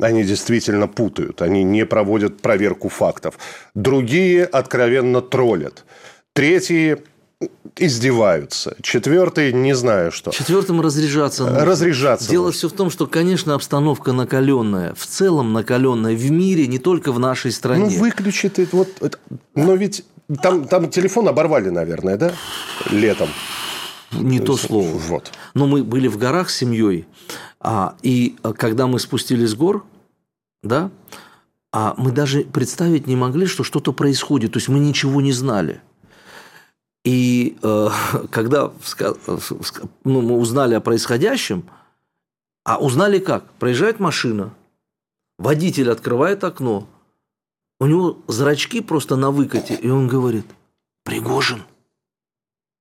Они 0.00 0.24
действительно 0.24 0.88
путают, 0.88 1.42
они 1.42 1.62
не 1.62 1.84
проводят 1.86 2.40
проверку 2.40 2.88
фактов. 2.88 3.38
Другие 3.74 4.44
откровенно 4.44 5.20
троллят. 5.20 5.84
Третьи 6.32 6.98
издеваются. 7.76 8.76
Четвертый, 8.82 9.52
не 9.52 9.74
знаю 9.74 10.10
что. 10.10 10.30
Четвертым 10.30 10.80
разряжаться 10.80 11.44
нужно. 11.44 11.64
Разряжаться. 11.64 12.30
Дело 12.30 12.46
нужно. 12.46 12.58
все 12.58 12.68
в 12.68 12.72
том, 12.72 12.90
что, 12.90 13.06
конечно, 13.06 13.54
обстановка 13.54 14.12
накаленная. 14.12 14.94
В 14.94 15.06
целом 15.06 15.52
накаленная 15.52 16.14
в 16.14 16.30
мире, 16.30 16.66
не 16.66 16.78
только 16.78 17.12
в 17.12 17.18
нашей 17.18 17.52
стране. 17.52 17.96
Ну, 17.96 18.00
выключит. 18.00 18.58
Вот, 18.72 18.88
но 19.54 19.74
ведь 19.74 20.04
там, 20.42 20.66
там 20.66 20.90
телефон 20.90 21.28
оборвали, 21.28 21.68
наверное, 21.68 22.16
да? 22.16 22.32
Летом. 22.90 23.28
не 24.12 24.40
то 24.40 24.56
слово. 24.56 24.96
Вот. 24.96 25.32
Но 25.54 25.66
мы 25.66 25.84
были 25.84 26.08
в 26.08 26.16
горах 26.16 26.48
с 26.48 26.56
семьей, 26.56 27.06
а, 27.60 27.96
и 28.02 28.36
а, 28.42 28.52
когда 28.52 28.86
мы 28.86 28.98
спустились 28.98 29.50
с 29.50 29.54
гор, 29.54 29.84
да, 30.62 30.90
а 31.72 31.94
мы 31.98 32.10
даже 32.10 32.40
представить 32.40 33.06
не 33.06 33.16
могли, 33.16 33.46
что 33.46 33.62
что-то 33.62 33.92
происходит. 33.92 34.52
То 34.52 34.58
есть 34.58 34.68
мы 34.68 34.78
ничего 34.78 35.20
не 35.20 35.32
знали. 35.32 35.80
И 37.06 37.56
э, 37.62 37.88
когда 38.30 38.72
ну, 40.04 40.20
мы 40.20 40.36
узнали 40.36 40.74
о 40.74 40.80
происходящем, 40.80 41.64
а 42.64 42.78
узнали 42.78 43.20
как? 43.20 43.48
Проезжает 43.54 44.00
машина, 44.00 44.52
водитель 45.38 45.90
открывает 45.90 46.42
окно, 46.42 46.88
у 47.78 47.86
него 47.86 48.18
зрачки 48.26 48.80
просто 48.80 49.14
на 49.14 49.30
выкате, 49.30 49.74
и 49.74 49.88
он 49.88 50.08
говорит, 50.08 50.46
Пригожин, 51.04 51.62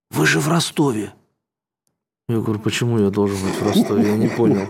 вы 0.09 0.25
же 0.25 0.39
в 0.39 0.47
Ростове. 0.47 1.13
Я 2.27 2.39
говорю, 2.39 2.59
почему 2.59 2.97
я 2.97 3.11
должен 3.11 3.37
быть 3.45 3.53
в 3.53 3.67
Ростове? 3.67 4.07
Я 4.07 4.17
не 4.17 4.27
понял. 4.27 4.67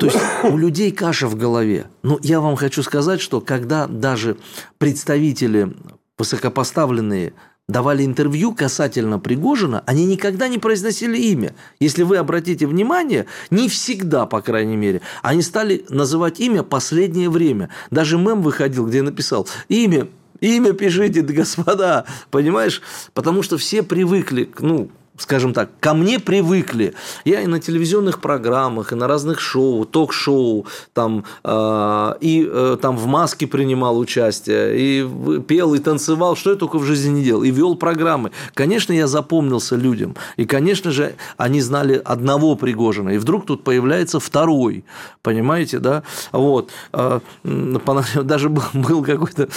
То 0.00 0.06
есть 0.06 0.18
у 0.44 0.56
людей 0.56 0.92
каша 0.92 1.26
в 1.26 1.36
голове. 1.36 1.90
Но 2.02 2.18
я 2.22 2.40
вам 2.40 2.56
хочу 2.56 2.82
сказать, 2.82 3.20
что 3.20 3.42
когда 3.42 3.86
даже 3.86 4.38
представители 4.78 5.76
высокопоставленные 6.16 7.34
давали 7.68 8.04
интервью 8.04 8.54
касательно 8.54 9.18
Пригожина, 9.18 9.82
они 9.86 10.06
никогда 10.06 10.48
не 10.48 10.58
произносили 10.58 11.18
имя. 11.18 11.54
Если 11.80 12.02
вы 12.02 12.16
обратите 12.16 12.66
внимание, 12.66 13.26
не 13.50 13.68
всегда, 13.68 14.24
по 14.26 14.40
крайней 14.40 14.76
мере, 14.76 15.02
они 15.22 15.42
стали 15.42 15.84
называть 15.90 16.40
имя 16.40 16.62
последнее 16.62 17.28
время. 17.28 17.68
Даже 17.90 18.16
мем 18.16 18.42
выходил, 18.42 18.86
где 18.86 19.02
написал 19.02 19.46
«Имя 19.68 20.08
Имя 20.40 20.72
пишите, 20.72 21.22
господа, 21.22 22.04
понимаешь? 22.30 22.80
Потому 23.12 23.42
что 23.42 23.58
все 23.58 23.82
привыкли, 23.82 24.48
ну, 24.60 24.88
скажем 25.18 25.52
так, 25.52 25.68
ко 25.80 25.94
мне 25.94 26.18
привыкли. 26.18 26.94
Я 27.24 27.42
и 27.42 27.46
на 27.46 27.60
телевизионных 27.60 28.20
программах, 28.20 28.92
и 28.92 28.94
на 28.94 29.06
разных 29.08 29.40
шоу, 29.40 29.84
ток-шоу, 29.84 30.66
там, 30.94 31.24
э, 31.44 32.14
и 32.20 32.48
э, 32.50 32.78
там 32.80 32.96
в 32.96 33.06
маске 33.06 33.46
принимал 33.46 33.98
участие, 33.98 34.78
и 34.78 35.40
пел, 35.46 35.74
и 35.74 35.78
танцевал, 35.78 36.36
что 36.36 36.50
я 36.50 36.56
только 36.56 36.78
в 36.78 36.84
жизни 36.84 37.10
не 37.10 37.24
делал, 37.24 37.42
и 37.42 37.50
вел 37.50 37.74
программы. 37.74 38.30
Конечно, 38.54 38.92
я 38.92 39.06
запомнился 39.06 39.76
людям, 39.76 40.14
и, 40.36 40.44
конечно 40.44 40.92
же, 40.92 41.16
они 41.36 41.60
знали 41.60 42.00
одного 42.04 42.54
Пригожина, 42.54 43.10
и 43.10 43.18
вдруг 43.18 43.44
тут 43.46 43.64
появляется 43.64 44.20
второй, 44.20 44.84
понимаете, 45.22 45.80
да? 45.80 46.04
Вот. 46.32 46.70
Э, 46.92 47.20
даже 48.22 48.48
был 48.48 49.02
какой-то, 49.02 49.48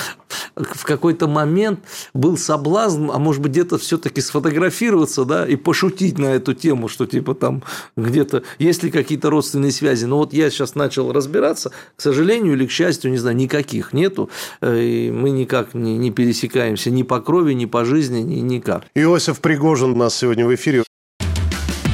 в 0.56 0.84
какой-то 0.84 1.28
момент 1.28 1.82
был 2.14 2.38
соблазн, 2.38 3.12
а 3.12 3.20
может 3.20 3.42
быть, 3.42 3.52
где-то 3.52 3.78
все-таки 3.78 4.22
сфотографироваться, 4.22 5.24
да, 5.24 5.51
и 5.52 5.58
пошутить 5.58 6.18
на 6.18 6.28
эту 6.28 6.54
тему, 6.54 6.88
что 6.88 7.06
типа 7.06 7.34
там 7.36 7.64
где-то 7.98 8.44
есть 8.58 8.84
ли 8.84 8.92
какие-то 8.92 9.30
родственные 9.30 9.72
связи. 9.72 10.06
Но 10.06 10.18
вот 10.18 10.34
я 10.34 10.50
сейчас 10.50 10.76
начал 10.76 11.12
разбираться, 11.12 11.72
к 11.98 12.02
сожалению 12.02 12.54
или 12.54 12.66
к 12.66 12.72
счастью, 12.72 13.12
не 13.12 13.18
знаю, 13.18 13.36
никаких 13.36 13.92
нету. 13.92 14.30
Э, 14.62 14.82
и 14.82 15.12
мы 15.12 15.32
никак 15.32 15.74
не, 15.74 15.98
не 15.98 16.12
пересекаемся 16.12 16.90
ни 16.90 17.04
по 17.04 17.20
крови, 17.20 17.54
ни 17.54 17.66
по 17.66 17.84
жизни, 17.84 18.20
ни, 18.20 18.36
никак. 18.36 18.84
Иосиф 18.96 19.42
Пригожин 19.42 19.92
у 19.92 19.96
нас 19.96 20.16
сегодня 20.16 20.46
в 20.46 20.56
эфире. 20.56 20.84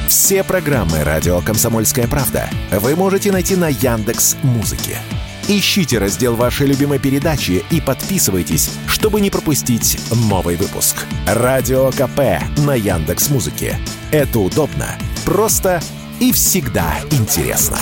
Все 0.08 0.44
программы 0.44 1.04
«Радио 1.04 1.40
Комсомольская 1.40 2.06
правда» 2.06 2.48
вы 2.70 2.94
можете 2.94 3.32
найти 3.32 3.56
на 3.56 3.68
Яндекс 3.68 4.36
Музыке. 4.42 4.98
Ищите 5.50 5.96
раздел 5.96 6.36
вашей 6.36 6.66
любимой 6.66 6.98
передачи 6.98 7.64
и 7.70 7.80
подписывайтесь, 7.80 8.70
чтобы 8.86 9.22
не 9.22 9.30
пропустить 9.30 9.98
новый 10.10 10.56
выпуск. 10.56 11.06
Радио 11.26 11.90
КП 11.90 12.42
на 12.58 12.74
Яндекс 12.74 13.30
Музыке. 13.30 13.78
Это 14.10 14.40
удобно, 14.40 14.98
просто 15.24 15.80
и 16.20 16.32
всегда 16.32 16.98
интересно. 17.10 17.78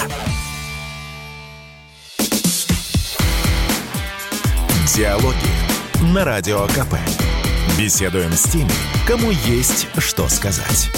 Диалоги 4.95 5.35
на 6.15 6.25
Радио 6.25 6.69
КП. 6.69 6.95
Беседуем 7.77 8.33
с 8.33 8.45
теми, 8.45 8.71
кому 9.09 9.33
есть 9.33 9.89
что 9.99 10.29
сказать. 10.29 10.89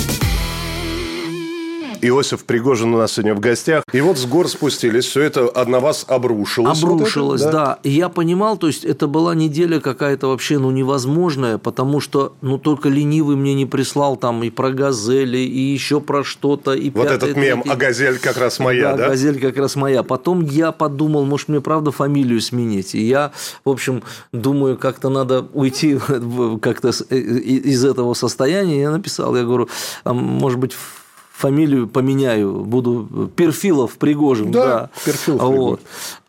Иосиф 2.02 2.44
Пригожин 2.44 2.94
у 2.94 2.98
нас 2.98 3.12
сегодня 3.12 3.34
в 3.34 3.40
гостях. 3.40 3.82
И 3.92 4.00
вот 4.00 4.18
с 4.18 4.26
гор 4.26 4.48
спустились, 4.48 5.04
все 5.04 5.22
это 5.22 5.52
на 5.66 5.80
вас 5.80 6.04
обрушилось. 6.08 6.82
Обрушилось, 6.82 7.42
вот 7.42 7.48
это, 7.48 7.58
да? 7.58 7.66
да. 7.66 7.78
И 7.82 7.90
я 7.90 8.08
понимал, 8.08 8.56
то 8.56 8.66
есть 8.66 8.84
это 8.84 9.06
была 9.06 9.34
неделя 9.34 9.80
какая-то 9.80 10.28
вообще 10.28 10.58
ну, 10.58 10.70
невозможная, 10.70 11.58
потому 11.58 12.00
что 12.00 12.34
ну 12.40 12.58
только 12.58 12.88
ленивый 12.88 13.36
мне 13.36 13.54
не 13.54 13.66
прислал 13.66 14.16
там 14.16 14.42
и 14.42 14.50
про 14.50 14.70
газели, 14.70 15.38
и 15.38 15.60
еще 15.60 16.00
про 16.00 16.24
что-то. 16.24 16.72
И 16.72 16.90
вот 16.90 17.08
этот 17.08 17.36
мем, 17.36 17.62
третий. 17.62 17.70
а 17.70 17.76
газель 17.76 18.18
как 18.18 18.36
раз 18.38 18.58
моя, 18.58 18.92
да? 18.92 18.96
Да, 18.96 19.08
газель 19.08 19.40
как 19.40 19.56
раз 19.56 19.76
моя. 19.76 20.02
Потом 20.02 20.42
я 20.44 20.72
подумал, 20.72 21.24
может 21.24 21.48
мне 21.48 21.60
правда 21.60 21.90
фамилию 21.90 22.40
сменить. 22.40 22.94
И 22.94 23.02
я, 23.02 23.32
в 23.64 23.70
общем, 23.70 24.02
думаю, 24.32 24.76
как-то 24.76 25.08
надо 25.08 25.46
уйти 25.52 25.98
как-то 26.62 26.90
э, 27.10 27.16
из 27.16 27.84
этого 27.84 28.14
состояния. 28.14 28.82
Я 28.82 28.90
написал, 28.90 29.34
я 29.36 29.44
говорю, 29.44 29.68
«А 30.04 30.12
может 30.12 30.58
быть, 30.58 30.74
фамилию 31.38 31.86
поменяю, 31.86 32.64
буду 32.64 33.30
Перфилов 33.36 33.96
Пригожин. 33.96 34.50
Да, 34.50 34.64
да. 34.64 34.90
Перфилов 35.04 35.42
вот. 35.42 35.80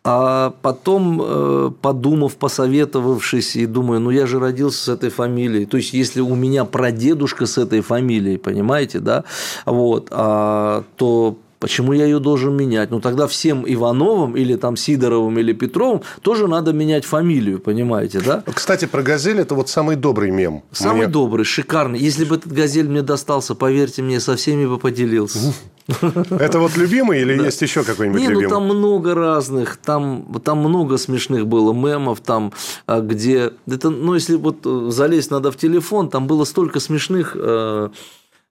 А 0.03 0.53
потом, 0.61 1.21
э, 1.21 1.71
подумав, 1.81 2.35
посоветовавшись, 2.35 3.55
и 3.55 3.65
думаю, 3.65 3.99
ну 4.01 4.11
я 4.11 4.27
же 4.27 4.39
родился 4.39 4.83
с 4.83 4.87
этой 4.87 5.09
фамилией. 5.09 5.65
То 5.65 5.77
есть, 5.77 5.93
если 5.93 6.21
у 6.21 6.35
меня 6.35 6.63
прадедушка 6.63 7.47
с 7.47 7.57
этой 7.57 7.81
фамилией, 7.81 8.37
понимаете, 8.37 8.99
да, 8.99 9.23
вот, 9.65 10.07
а, 10.11 10.83
то 10.95 11.35
Почему 11.59 11.93
я 11.93 12.05
ее 12.05 12.19
должен 12.19 12.55
менять? 12.55 12.91
Ну, 12.91 13.01
тогда 13.01 13.27
всем 13.27 13.65
Ивановым 13.67 14.37
или 14.37 14.55
там 14.55 14.77
Сидоровым 14.77 15.39
или 15.39 15.53
Петровым 15.53 16.01
тоже 16.21 16.47
надо 16.47 16.73
менять 16.73 17.05
фамилию, 17.05 17.59
понимаете, 17.59 18.21
да? 18.21 18.43
Кстати, 18.53 18.85
про 18.85 19.01
«Газель»– 19.01 19.39
это 19.39 19.55
вот 19.55 19.69
самый 19.69 19.95
добрый 19.95 20.31
мем. 20.31 20.63
Самый 20.71 21.05
мне... 21.05 21.07
добрый, 21.07 21.45
шикарный. 21.45 21.99
Если 21.99 22.25
бы 22.25 22.35
этот 22.35 22.53
«Газель» 22.53 22.87
мне 22.87 23.01
достался, 23.01 23.55
поверьте 23.55 24.01
мне, 24.01 24.19
со 24.19 24.35
всеми 24.35 24.65
бы 24.65 24.77
поделился. 24.77 25.53
Это 26.29 26.59
вот 26.59 26.77
любимый 26.77 27.19
или 27.19 27.43
есть 27.43 27.63
еще 27.63 27.83
какой-нибудь 27.83 28.21
любимый? 28.21 28.41
Не, 28.41 28.43
ну 28.43 28.49
там 28.49 28.65
много 28.65 29.15
разных, 29.15 29.77
там, 29.77 30.39
там 30.43 30.59
много 30.59 30.99
смешных 30.99 31.47
было 31.47 31.73
мемов, 31.73 32.21
там, 32.21 32.53
а, 32.85 33.01
где... 33.01 33.53
Это, 33.65 33.89
ну, 33.89 34.13
если 34.13 34.35
вот 34.35 34.57
э, 34.65 34.89
залезть 34.91 35.31
надо 35.31 35.51
в 35.51 35.57
телефон, 35.57 36.09
там 36.11 36.27
было 36.27 36.43
столько 36.43 36.79
смешных 36.79 37.35
Э, 37.49 37.89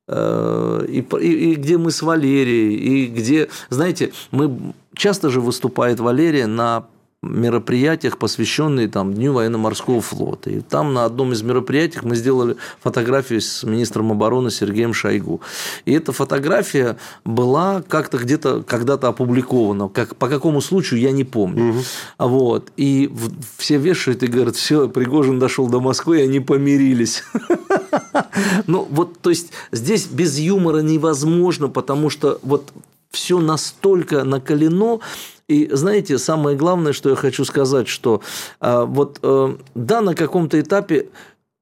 и, 0.08 1.04
и, 1.20 1.52
и 1.52 1.54
где 1.56 1.78
мы 1.78 1.90
с 1.90 2.02
Валерией, 2.02 2.74
и 2.74 3.06
где, 3.06 3.48
знаете, 3.68 4.12
мы 4.30 4.74
часто 4.94 5.30
же 5.30 5.40
выступает 5.40 6.00
Валерия 6.00 6.46
на 6.46 6.86
мероприятиях, 7.22 8.16
посвященные 8.16 8.86
там, 8.86 9.12
Дню 9.12 9.32
военно-морского 9.32 10.00
флота. 10.00 10.50
И 10.50 10.60
там 10.60 10.94
на 10.94 11.04
одном 11.04 11.32
из 11.32 11.42
мероприятий 11.42 11.98
мы 12.02 12.14
сделали 12.14 12.56
фотографию 12.80 13.40
с 13.40 13.64
министром 13.64 14.12
обороны 14.12 14.50
Сергеем 14.50 14.94
Шойгу. 14.94 15.40
И 15.84 15.92
эта 15.92 16.12
фотография 16.12 16.96
была 17.24 17.82
как-то 17.82 18.18
где-то 18.18 18.62
когда-то 18.62 19.08
опубликована. 19.08 19.88
Как, 19.88 20.14
по 20.14 20.28
какому 20.28 20.60
случаю, 20.60 21.00
я 21.00 21.10
не 21.10 21.24
помню. 21.24 21.70
Угу. 21.70 21.78
Вот. 22.18 22.72
И 22.76 23.12
все 23.56 23.78
вешают 23.78 24.22
и 24.22 24.28
говорят, 24.28 24.54
все, 24.54 24.88
Пригожин 24.88 25.40
дошел 25.40 25.68
до 25.68 25.80
Москвы, 25.80 26.20
и 26.20 26.22
они 26.22 26.38
помирились. 26.38 27.24
Ну, 28.66 28.86
вот, 28.90 29.18
то 29.20 29.30
есть, 29.30 29.52
здесь 29.72 30.06
без 30.06 30.38
юмора 30.38 30.78
невозможно, 30.78 31.68
потому 31.68 32.10
что 32.10 32.38
вот 32.42 32.72
все 33.10 33.40
настолько 33.40 34.24
накалено, 34.24 35.00
и 35.48 35.68
знаете, 35.72 36.18
самое 36.18 36.56
главное, 36.56 36.92
что 36.92 37.10
я 37.10 37.16
хочу 37.16 37.44
сказать, 37.44 37.88
что 37.88 38.20
а, 38.60 38.84
вот 38.84 39.18
э, 39.22 39.56
да, 39.74 40.02
на 40.02 40.14
каком-то 40.14 40.60
этапе 40.60 41.08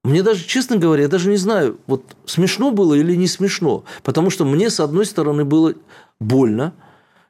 мне 0.03 0.23
даже, 0.23 0.45
честно 0.45 0.77
говоря, 0.77 1.03
я 1.03 1.09
даже 1.09 1.31
не 1.31 1.37
знаю, 1.37 1.79
вот 1.87 2.03
смешно 2.27 2.71
было 2.71 2.95
или 2.95 3.15
не 3.17 3.27
смешно, 3.27 3.85
потому 4.03 4.31
что 4.31 4.45
мне, 4.45 4.71
с 4.71 4.81
одной 4.81 5.07
стороны, 5.07 5.45
было 5.45 5.75
больно, 6.21 6.75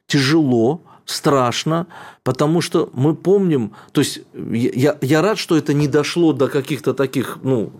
тяжело, 0.07 0.81
страшно, 1.05 1.87
потому 2.23 2.61
что 2.61 2.89
мы 2.93 3.15
помним, 3.15 3.73
то 3.93 4.01
есть 4.01 4.21
я, 4.33 4.97
я 5.01 5.21
рад, 5.21 5.39
что 5.39 5.57
это 5.57 5.73
не 5.73 5.87
дошло 5.87 6.33
до 6.33 6.49
каких-то 6.49 6.93
таких, 6.93 7.39
ну, 7.41 7.71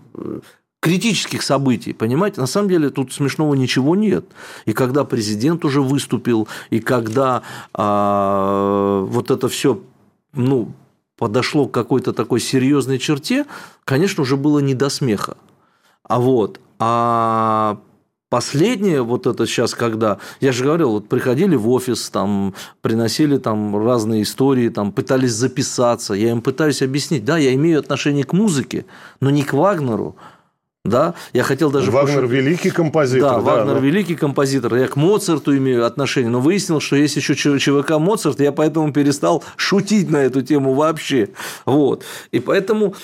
критических 0.80 1.42
событий, 1.42 1.92
понимаете? 1.92 2.40
На 2.40 2.46
самом 2.46 2.68
деле 2.68 2.90
тут 2.90 3.12
смешного 3.12 3.54
ничего 3.54 3.96
нет. 3.96 4.24
И 4.64 4.72
когда 4.72 5.04
президент 5.04 5.64
уже 5.64 5.82
выступил, 5.82 6.48
и 6.70 6.80
когда 6.80 7.42
а, 7.74 9.02
вот 9.02 9.30
это 9.30 9.48
все, 9.48 9.80
ну, 10.34 10.72
подошло 11.16 11.66
к 11.66 11.74
какой-то 11.74 12.12
такой 12.12 12.40
серьезной 12.40 12.98
черте, 12.98 13.44
конечно, 13.84 14.22
уже 14.22 14.36
было 14.36 14.60
не 14.60 14.74
до 14.74 14.88
смеха. 14.88 15.36
А 16.04 16.20
вот, 16.20 16.60
а 16.78 17.80
Последнее 18.30 19.00
вот 19.00 19.26
это 19.26 19.46
сейчас, 19.46 19.74
когда, 19.74 20.18
я 20.40 20.52
же 20.52 20.62
говорил, 20.62 20.90
вот 20.90 21.08
приходили 21.08 21.56
в 21.56 21.66
офис, 21.70 22.10
там, 22.10 22.54
приносили 22.82 23.38
там 23.38 23.74
разные 23.82 24.22
истории, 24.22 24.68
там, 24.68 24.92
пытались 24.92 25.32
записаться, 25.32 26.12
я 26.12 26.32
им 26.32 26.42
пытаюсь 26.42 26.82
объяснить, 26.82 27.24
да, 27.24 27.38
я 27.38 27.54
имею 27.54 27.78
отношение 27.78 28.24
к 28.24 28.34
музыке, 28.34 28.84
но 29.20 29.30
не 29.30 29.44
к 29.44 29.54
Вагнеру, 29.54 30.16
Да, 30.88 31.14
я 31.32 31.42
хотел 31.42 31.70
даже... 31.70 31.90
Вагнер 31.90 32.22
пош... 32.22 32.30
великий 32.30 32.70
композитор. 32.70 33.30
Да, 33.30 33.34
да 33.36 33.40
Вагнер 33.40 33.74
но... 33.74 33.80
великий 33.80 34.14
композитор. 34.14 34.74
Я 34.76 34.88
к 34.88 34.96
Моцарту 34.96 35.56
имею 35.56 35.86
отношение, 35.86 36.30
но 36.30 36.40
выяснил, 36.40 36.80
что 36.80 36.96
есть 36.96 37.16
еще 37.16 37.34
ЧВК 37.34 37.98
Моцарт, 37.98 38.40
я 38.40 38.52
поэтому 38.52 38.92
перестал 38.92 39.44
шутить 39.56 40.10
на 40.10 40.18
эту 40.18 40.42
тему 40.42 40.74
вообще. 40.74 41.30
Вот. 41.64 42.04
И 42.30 42.40
поэтому 42.40 42.94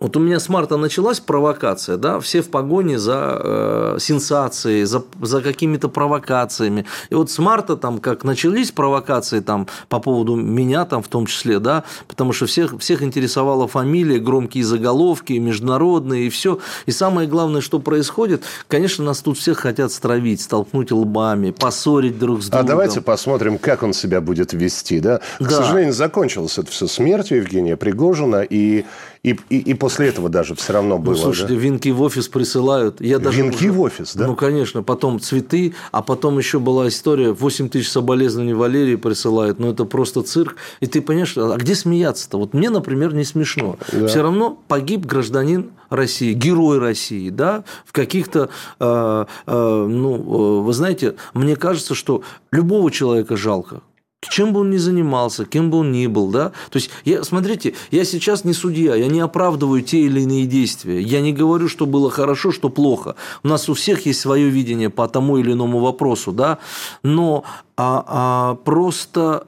вот 0.00 0.16
у 0.16 0.20
меня 0.20 0.38
с 0.38 0.48
марта 0.48 0.76
началась 0.76 1.18
провокация, 1.18 1.96
да, 1.96 2.20
все 2.20 2.40
в 2.40 2.50
погоне 2.50 2.98
за 2.98 3.40
э, 3.42 3.96
сенсацией, 4.00 4.84
за, 4.84 5.02
за 5.20 5.42
какими-то 5.42 5.88
провокациями. 5.88 6.86
И 7.10 7.14
вот 7.14 7.30
с 7.30 7.38
марта 7.38 7.76
там, 7.76 7.98
как 7.98 8.22
начались 8.22 8.70
провокации 8.70 9.40
там 9.40 9.66
по 9.88 9.98
поводу 9.98 10.36
меня 10.36 10.84
там 10.84 11.02
в 11.02 11.08
том 11.08 11.26
числе, 11.26 11.58
да, 11.58 11.84
потому 12.06 12.32
что 12.32 12.46
всех, 12.46 12.78
всех 12.78 13.02
интересовала 13.02 13.66
фамилия, 13.66 14.18
громкие 14.18 14.64
заголовки, 14.64 15.32
международные 15.32 16.26
и 16.26 16.30
все. 16.30 16.60
И 16.86 16.92
самое 16.92 17.28
главное, 17.28 17.60
что 17.60 17.80
происходит, 17.80 18.44
конечно, 18.68 19.04
нас 19.04 19.20
тут 19.20 19.38
всех 19.38 19.58
хотят 19.58 19.90
стравить, 19.90 20.40
столкнуть 20.40 20.92
лбами, 20.92 21.50
поссорить 21.50 22.18
друг 22.18 22.42
с 22.42 22.48
другом. 22.48 22.66
А 22.66 22.68
давайте 22.68 23.00
посмотрим, 23.00 23.58
как 23.58 23.82
он 23.82 23.92
себя 23.92 24.20
будет 24.20 24.52
вести, 24.52 25.00
да. 25.00 25.18
К 25.38 25.42
да. 25.42 25.50
сожалению, 25.50 25.92
закончилось 25.92 26.58
это 26.58 26.70
все 26.70 26.86
смертью 26.86 27.38
Евгения 27.38 27.76
Пригожина 27.76 28.42
и 28.48 28.84
и, 29.22 29.38
и, 29.50 29.58
и 29.58 29.74
после 29.74 30.08
этого 30.08 30.28
даже 30.28 30.54
все 30.54 30.72
равно 30.72 30.96
ну, 30.96 31.02
было. 31.02 31.14
Ну, 31.14 31.18
слушайте, 31.18 31.54
да? 31.54 31.60
венки 31.60 31.88
в 31.88 32.02
офис 32.02 32.28
присылают. 32.28 33.00
Я 33.00 33.18
даже 33.18 33.42
венки 33.42 33.68
уже... 33.68 33.72
в 33.72 33.80
офис, 33.80 34.14
да? 34.14 34.26
Ну, 34.26 34.36
конечно. 34.36 34.82
Потом 34.82 35.20
цветы, 35.20 35.74
а 35.90 36.02
потом 36.02 36.38
еще 36.38 36.58
была 36.60 36.88
история, 36.88 37.32
8 37.32 37.68
тысяч 37.68 37.90
соболезнований 37.90 38.54
Валерии 38.54 38.96
присылают. 38.96 39.58
Ну, 39.58 39.70
это 39.70 39.84
просто 39.84 40.22
цирк. 40.22 40.56
И 40.80 40.86
ты 40.86 41.00
понимаешь, 41.00 41.36
а 41.36 41.56
где 41.56 41.74
смеяться-то? 41.74 42.38
Вот 42.38 42.54
мне, 42.54 42.70
например, 42.70 43.14
не 43.14 43.24
смешно. 43.24 43.76
Да. 43.92 44.06
Все 44.06 44.22
равно 44.22 44.58
погиб 44.68 45.04
гражданин 45.06 45.70
России, 45.90 46.32
герой 46.32 46.78
России, 46.78 47.30
да, 47.30 47.64
в 47.84 47.92
каких-то, 47.92 48.50
э, 48.78 49.24
э, 49.46 49.86
ну, 49.88 50.16
э, 50.16 50.62
вы 50.62 50.72
знаете, 50.72 51.14
мне 51.34 51.56
кажется, 51.56 51.94
что 51.94 52.22
любого 52.50 52.90
человека 52.90 53.36
жалко, 53.36 53.80
чем 54.28 54.52
бы 54.52 54.60
он 54.60 54.70
ни 54.70 54.76
занимался, 54.76 55.44
кем 55.44 55.70
бы 55.70 55.78
он 55.78 55.92
ни 55.92 56.06
был, 56.06 56.28
да. 56.28 56.50
То 56.70 56.76
есть, 56.76 56.90
я, 57.04 57.22
смотрите, 57.22 57.74
я 57.90 58.04
сейчас 58.04 58.44
не 58.44 58.52
судья, 58.52 58.94
я 58.94 59.06
не 59.06 59.20
оправдываю 59.20 59.82
те 59.82 60.00
или 60.00 60.20
иные 60.20 60.46
действия. 60.46 61.00
Я 61.00 61.20
не 61.20 61.32
говорю, 61.32 61.68
что 61.68 61.86
было 61.86 62.10
хорошо, 62.10 62.50
что 62.50 62.68
плохо. 62.68 63.14
У 63.42 63.48
нас 63.48 63.68
у 63.68 63.74
всех 63.74 64.06
есть 64.06 64.20
свое 64.20 64.48
видение 64.48 64.90
по 64.90 65.06
тому 65.08 65.38
или 65.38 65.52
иному 65.52 65.80
вопросу, 65.80 66.32
да. 66.32 66.58
Но 67.02 67.44
а, 67.76 68.04
а, 68.06 68.54
просто 68.56 69.46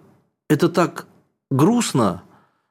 это 0.49 0.69
так 0.69 1.07
грустно, 1.51 2.23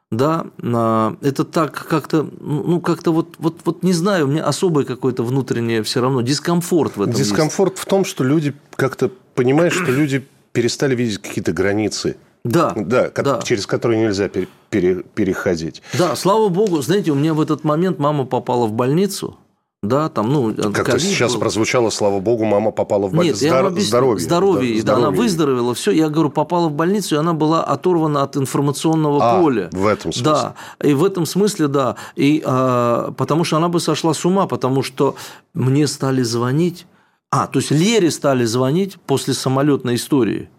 да, 0.10 0.46
а, 0.64 1.18
это 1.22 1.44
так 1.44 1.86
как-то, 1.88 2.28
ну, 2.40 2.80
как-то 2.80 3.12
вот, 3.12 3.36
вот, 3.40 3.58
вот 3.66 3.84
не 3.84 3.94
знаю, 3.94 4.26
у 4.26 4.30
меня 4.30 4.46
особое 4.46 4.86
какое-то 4.86 5.24
внутреннее 5.24 5.84
все 5.84 6.00
равно 6.00 6.22
дискомфорт 6.22 6.96
в 6.96 7.02
этом 7.02 7.14
Дискомфорт 7.14 7.74
есть. 7.74 7.84
в 7.84 7.86
том, 7.86 8.06
что 8.06 8.24
люди 8.24 8.54
как-то 8.76 9.12
понимают, 9.36 9.74
что 9.74 9.92
люди 9.92 10.26
перестали 10.52 10.96
видеть 10.96 11.20
какие-то 11.20 11.52
границы. 11.52 12.18
Да, 12.44 12.74
да, 12.76 13.10
да. 13.10 13.42
через 13.42 13.68
которые 13.68 14.02
нельзя 14.02 14.30
пере, 14.30 14.48
пере, 14.70 15.04
переходить. 15.04 15.82
Да, 15.98 16.16
слава 16.16 16.48
богу, 16.48 16.82
знаете, 16.82 17.12
у 17.12 17.16
меня 17.16 17.34
в 17.34 17.42
этот 17.42 17.66
момент 17.66 18.00
мама 18.00 18.26
попала 18.26 18.66
в 18.66 18.72
больницу, 18.72 19.38
да, 19.82 20.10
там, 20.10 20.30
ну, 20.30 20.54
как-то 20.74 21.00
сейчас 21.00 21.34
был. 21.34 21.40
прозвучало, 21.40 21.90
слава 21.90 22.20
богу, 22.20 22.44
мама 22.44 22.72
попала 22.72 23.08
в 23.08 23.14
больницу. 23.14 23.46
Нет, 23.46 23.54
Здор... 23.54 23.66
объясню, 23.68 23.88
здоровье. 23.88 24.20
Здоровье, 24.20 24.84
да, 24.84 24.96
она 24.96 25.10
выздоровела, 25.10 25.74
все. 25.74 25.92
Я 25.92 26.10
говорю, 26.10 26.30
попала 26.30 26.68
в 26.68 26.74
больницу, 26.74 27.16
и 27.16 27.18
она 27.18 27.34
была 27.34 27.64
оторвана 27.64 28.24
от 28.24 28.36
информационного 28.36 29.20
а, 29.22 29.42
поля. 29.42 29.70
В 29.72 29.88
этом 29.88 30.12
смысле. 30.12 30.24
Да, 30.24 30.56
и 30.84 30.94
в 30.94 31.02
этом 31.06 31.26
смысле, 31.26 31.70
да. 31.70 31.96
И 32.18 32.44
а, 32.46 33.14
потому 33.14 33.46
что 33.46 33.56
она 33.56 33.70
бы 33.70 33.80
сошла 33.80 34.14
с 34.14 34.26
ума, 34.26 34.48
потому 34.48 34.84
что 34.84 35.16
мне 35.54 35.88
стали 35.88 36.24
звонить. 36.24 36.86
А, 37.32 37.48
то 37.48 37.60
есть 37.60 37.72
Лере 37.72 38.12
стали 38.12 38.44
звонить 38.46 38.98
после 39.06 39.34
самолетной 39.34 39.96
истории. 39.96 40.50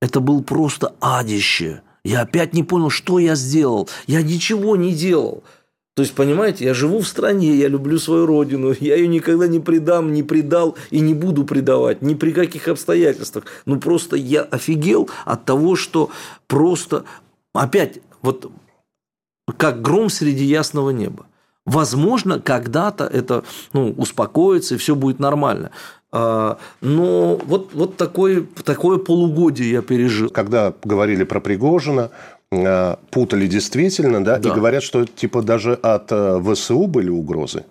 Это 0.00 0.20
был 0.20 0.42
просто 0.42 0.94
адище. 1.00 1.82
Я 2.04 2.22
опять 2.22 2.52
не 2.52 2.62
понял, 2.62 2.90
что 2.90 3.18
я 3.18 3.34
сделал. 3.34 3.88
Я 4.06 4.22
ничего 4.22 4.76
не 4.76 4.94
делал. 4.94 5.42
То 5.96 6.02
есть, 6.02 6.14
понимаете, 6.14 6.66
я 6.66 6.74
живу 6.74 6.98
в 7.00 7.08
стране, 7.08 7.54
я 7.56 7.68
люблю 7.68 7.98
свою 7.98 8.26
родину, 8.26 8.74
я 8.80 8.96
ее 8.96 9.08
никогда 9.08 9.46
не 9.46 9.60
предам, 9.60 10.12
не 10.12 10.22
предал 10.22 10.76
и 10.90 11.00
не 11.00 11.14
буду 11.14 11.44
предавать 11.44 12.02
ни 12.02 12.12
при 12.14 12.32
каких 12.32 12.68
обстоятельствах. 12.68 13.46
Ну, 13.64 13.80
просто 13.80 14.16
я 14.16 14.42
офигел 14.42 15.08
от 15.24 15.46
того, 15.46 15.74
что 15.74 16.10
просто, 16.48 17.06
опять, 17.54 18.00
вот 18.20 18.52
как 19.56 19.80
гром 19.80 20.10
среди 20.10 20.44
ясного 20.44 20.90
неба. 20.90 21.26
Возможно, 21.64 22.40
когда-то 22.40 23.04
это 23.04 23.44
ну, 23.72 23.90
успокоится 23.96 24.74
и 24.74 24.78
все 24.78 24.94
будет 24.94 25.18
нормально. 25.18 25.70
А, 26.12 26.58
но 26.80 27.36
вот, 27.44 27.74
вот 27.74 27.96
такое, 27.96 28.46
такое 28.64 28.98
полугодие 28.98 29.70
я 29.70 29.82
пережил. 29.82 30.30
Когда 30.30 30.72
говорили 30.84 31.24
про 31.24 31.40
Пригожина, 31.40 32.10
а, 32.52 32.98
путали 33.10 33.46
действительно, 33.46 34.24
да, 34.24 34.38
да. 34.38 34.48
и 34.48 34.52
говорят, 34.52 34.82
что 34.82 35.04
типа 35.04 35.42
даже 35.42 35.74
от 35.74 36.12
э, 36.12 36.40
ВСУ 36.42 36.86
были 36.86 37.10
угрозы. 37.10 37.64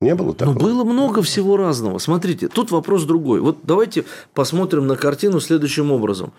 Не 0.00 0.14
было 0.14 0.34
такого? 0.34 0.54
Ну, 0.54 0.60
было 0.60 0.84
много 0.84 1.22
всего 1.22 1.56
разного. 1.56 1.98
Смотрите, 1.98 2.48
тут 2.48 2.70
вопрос 2.70 3.04
другой. 3.04 3.40
Вот 3.40 3.58
давайте 3.62 4.04
посмотрим 4.34 4.86
на 4.86 4.96
картину 4.96 5.40
следующим 5.40 5.90
образом. 5.90 6.32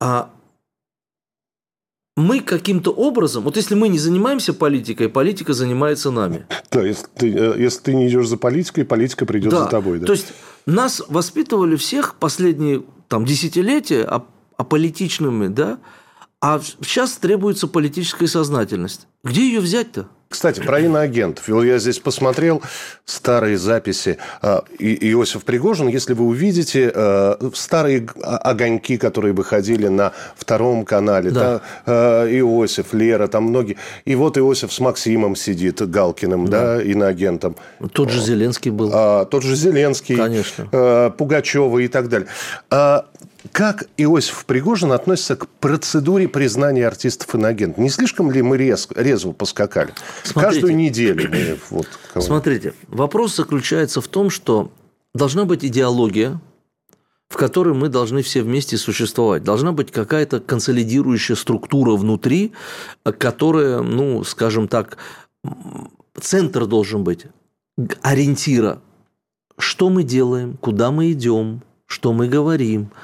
А 0.00 0.30
мы 2.16 2.40
каким-то 2.40 2.90
образом, 2.92 3.44
вот 3.44 3.56
если 3.56 3.74
мы 3.74 3.88
не 3.88 3.98
занимаемся 3.98 4.52
политикой, 4.52 5.08
политика 5.08 5.54
занимается 5.54 6.10
нами. 6.10 6.46
Да, 6.70 6.82
если 6.82 7.06
ты, 7.16 7.32
э, 7.32 7.54
если 7.58 7.80
ты 7.80 7.94
не 7.94 8.08
идешь 8.08 8.26
за 8.26 8.36
политикой, 8.36 8.84
политика 8.84 9.24
придет 9.24 9.50
да. 9.50 9.64
за 9.64 9.70
тобой. 9.70 9.98
Да. 9.98 10.06
То 10.06 10.12
есть 10.12 10.32
нас 10.66 11.02
воспитывали 11.08 11.76
всех 11.76 12.16
последние 12.16 12.82
там, 13.08 13.24
десятилетия 13.24 14.08
аполитичными, 14.56 15.48
да, 15.48 15.78
а 16.40 16.60
сейчас 16.60 17.12
требуется 17.16 17.66
политическая 17.66 18.26
сознательность. 18.26 19.06
Где 19.24 19.46
ее 19.46 19.60
взять-то? 19.60 20.08
Кстати, 20.32 20.60
про 20.60 20.80
иноагентов. 20.80 21.46
Я 21.48 21.78
здесь 21.78 21.98
посмотрел 21.98 22.62
старые 23.04 23.58
записи 23.58 24.16
а, 24.40 24.64
Иосиф 24.78 25.44
Пригожин. 25.44 25.88
Если 25.88 26.14
вы 26.14 26.24
увидите 26.24 26.90
а, 26.94 27.38
старые 27.54 28.08
огоньки, 28.22 28.96
которые 28.96 29.34
выходили 29.34 29.88
на 29.88 30.12
втором 30.34 30.86
канале, 30.86 31.30
да. 31.30 31.60
да, 31.84 32.26
Иосиф, 32.38 32.94
Лера, 32.94 33.26
там 33.26 33.44
многие. 33.44 33.76
И 34.06 34.14
вот 34.14 34.38
Иосиф 34.38 34.72
с 34.72 34.80
Максимом 34.80 35.36
сидит, 35.36 35.86
Галкиным, 35.86 36.48
да, 36.48 36.76
да 36.76 36.82
иноагентом. 36.82 37.54
Тот 37.92 38.10
же 38.10 38.20
Зеленский 38.20 38.70
был. 38.70 38.90
А, 38.92 39.26
тот 39.26 39.42
же 39.42 39.54
Зеленский. 39.54 40.16
Конечно. 40.16 41.12
Пугачева 41.18 41.78
и 41.78 41.88
так 41.88 42.08
далее. 42.08 42.28
Как 43.50 43.88
Иосиф 43.96 44.44
Пригожин 44.44 44.92
относится 44.92 45.34
к 45.34 45.48
процедуре 45.48 46.28
признания 46.28 46.86
артистов 46.86 47.34
иноагент? 47.34 47.76
Не 47.76 47.90
слишком 47.90 48.30
ли 48.30 48.40
мы 48.40 48.56
резко, 48.56 49.00
резво 49.00 49.32
поскакали? 49.32 49.92
Смотрите, 50.22 50.54
Каждую 50.54 50.76
неделю. 50.76 51.28
Мы, 51.28 51.58
вот, 51.70 51.88
смотрите, 52.22 52.74
вопрос 52.86 53.34
заключается 53.34 54.00
в 54.00 54.06
том, 54.06 54.30
что 54.30 54.70
должна 55.12 55.44
быть 55.44 55.64
идеология, 55.64 56.40
в 57.28 57.36
которой 57.36 57.74
мы 57.74 57.88
должны 57.88 58.22
все 58.22 58.42
вместе 58.42 58.76
существовать. 58.76 59.42
Должна 59.42 59.72
быть 59.72 59.90
какая-то 59.90 60.38
консолидирующая 60.38 61.34
структура 61.34 61.96
внутри, 61.96 62.52
которая, 63.02 63.80
ну, 63.80 64.22
скажем 64.22 64.68
так, 64.68 64.98
центр 66.20 66.66
должен 66.66 67.02
быть, 67.02 67.26
ориентира. 68.02 68.80
Что 69.58 69.90
мы 69.90 70.04
делаем, 70.04 70.56
куда 70.58 70.92
мы 70.92 71.10
идем, 71.10 71.62
что 71.86 72.12
мы 72.12 72.28
говорим– 72.28 72.90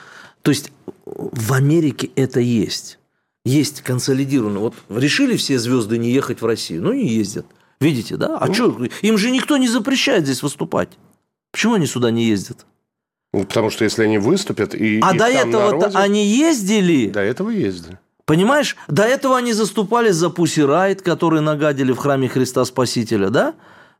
то 0.48 0.52
есть 0.52 0.72
в 1.04 1.52
Америке 1.52 2.08
это 2.16 2.40
есть. 2.40 2.98
Есть 3.44 3.82
консолидированно. 3.82 4.60
Вот 4.60 4.74
решили 4.88 5.36
все 5.36 5.58
звезды 5.58 5.98
не 5.98 6.10
ехать 6.10 6.40
в 6.40 6.46
Россию, 6.46 6.84
ну 6.84 6.94
не 6.94 7.06
ездят. 7.06 7.44
Видите, 7.82 8.16
да? 8.16 8.38
А 8.40 8.46
ну, 8.46 8.54
что? 8.54 8.78
Им 9.02 9.18
же 9.18 9.30
никто 9.30 9.58
не 9.58 9.68
запрещает 9.68 10.24
здесь 10.24 10.42
выступать. 10.42 10.88
Почему 11.52 11.74
они 11.74 11.86
сюда 11.86 12.10
не 12.10 12.24
ездят? 12.24 12.64
Ну, 13.34 13.44
потому 13.44 13.68
что 13.68 13.84
если 13.84 14.04
они 14.04 14.16
выступят 14.16 14.74
и. 14.74 15.00
А 15.02 15.12
до 15.12 15.26
этого 15.26 15.90
они 15.92 16.24
ездили. 16.26 17.10
До 17.10 17.20
этого 17.20 17.50
ездили. 17.50 17.98
Понимаешь, 18.24 18.74
до 18.86 19.02
этого 19.02 19.36
они 19.36 19.52
заступали 19.52 20.12
за 20.12 20.30
Пусси 20.30 20.62
Райт, 20.62 21.02
которые 21.02 21.42
нагадили 21.42 21.92
в 21.92 21.98
храме 21.98 22.30
Христа 22.30 22.64
Спасителя, 22.64 23.28
да? 23.28 23.54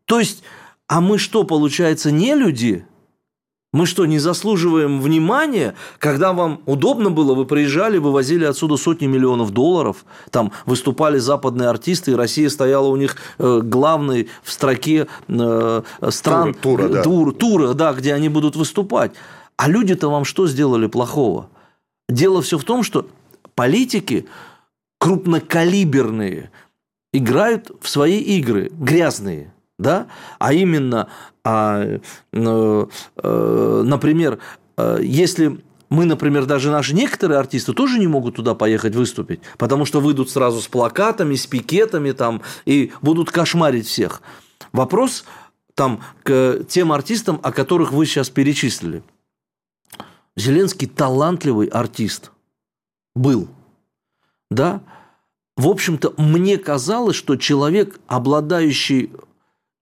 То 0.06 0.18
есть, 0.18 0.42
а 0.86 1.02
мы 1.02 1.18
что, 1.18 1.44
получается, 1.44 2.10
не 2.10 2.34
люди? 2.34 2.86
Мы 3.70 3.84
что, 3.84 4.06
не 4.06 4.18
заслуживаем 4.18 4.98
внимания? 5.02 5.74
Когда 5.98 6.32
вам 6.32 6.62
удобно 6.64 7.10
было, 7.10 7.34
вы 7.34 7.44
приезжали, 7.44 7.98
вывозили 7.98 8.44
отсюда 8.44 8.78
сотни 8.78 9.06
миллионов 9.06 9.50
долларов, 9.50 10.06
там 10.30 10.52
выступали 10.64 11.18
западные 11.18 11.68
артисты, 11.68 12.12
и 12.12 12.14
Россия 12.14 12.48
стояла 12.48 12.86
у 12.86 12.96
них 12.96 13.16
э, 13.38 13.60
главной 13.62 14.30
в 14.42 14.52
строке 14.52 15.06
э, 15.28 15.82
стран 16.08 16.54
тура, 16.54 16.82
тура, 16.82 16.88
да. 16.88 17.02
Тур, 17.02 17.34
тура, 17.34 17.74
да, 17.74 17.92
где 17.92 18.14
они 18.14 18.30
будут 18.30 18.56
выступать. 18.56 19.12
А 19.58 19.68
люди-то 19.68 20.08
вам 20.08 20.24
что 20.24 20.46
сделали 20.46 20.86
плохого? 20.86 21.50
Дело 22.08 22.40
все 22.40 22.56
в 22.56 22.64
том, 22.64 22.82
что 22.82 23.06
политики 23.54 24.26
крупнокалиберные 24.98 26.50
играют 27.12 27.70
в 27.82 27.88
свои 27.90 28.18
игры, 28.18 28.70
грязные– 28.72 29.52
да, 29.78 30.08
а 30.38 30.52
именно, 30.52 31.08
а, 31.44 31.82
э, 31.82 31.98
э, 32.32 33.82
например, 33.84 34.38
э, 34.76 34.98
если 35.02 35.60
мы, 35.88 36.04
например, 36.04 36.44
даже 36.46 36.70
наши 36.70 36.94
некоторые 36.94 37.38
артисты 37.38 37.72
тоже 37.72 37.98
не 37.98 38.06
могут 38.06 38.36
туда 38.36 38.54
поехать 38.54 38.94
выступить, 38.94 39.40
потому 39.56 39.84
что 39.84 40.00
выйдут 40.00 40.30
сразу 40.30 40.60
с 40.60 40.66
плакатами, 40.66 41.34
с 41.34 41.46
пикетами 41.46 42.12
там 42.12 42.42
и 42.66 42.92
будут 43.00 43.30
кошмарить 43.30 43.86
всех. 43.86 44.20
Вопрос 44.72 45.24
там 45.74 46.02
к 46.24 46.64
тем 46.68 46.92
артистам, 46.92 47.40
о 47.42 47.52
которых 47.52 47.92
вы 47.92 48.04
сейчас 48.04 48.28
перечислили. 48.28 49.02
Зеленский 50.36 50.88
талантливый 50.88 51.68
артист 51.68 52.32
был, 53.14 53.48
да. 54.50 54.82
В 55.56 55.66
общем-то, 55.66 56.14
мне 56.16 56.56
казалось, 56.56 57.16
что 57.16 57.34
человек, 57.34 57.98
обладающий 58.06 59.10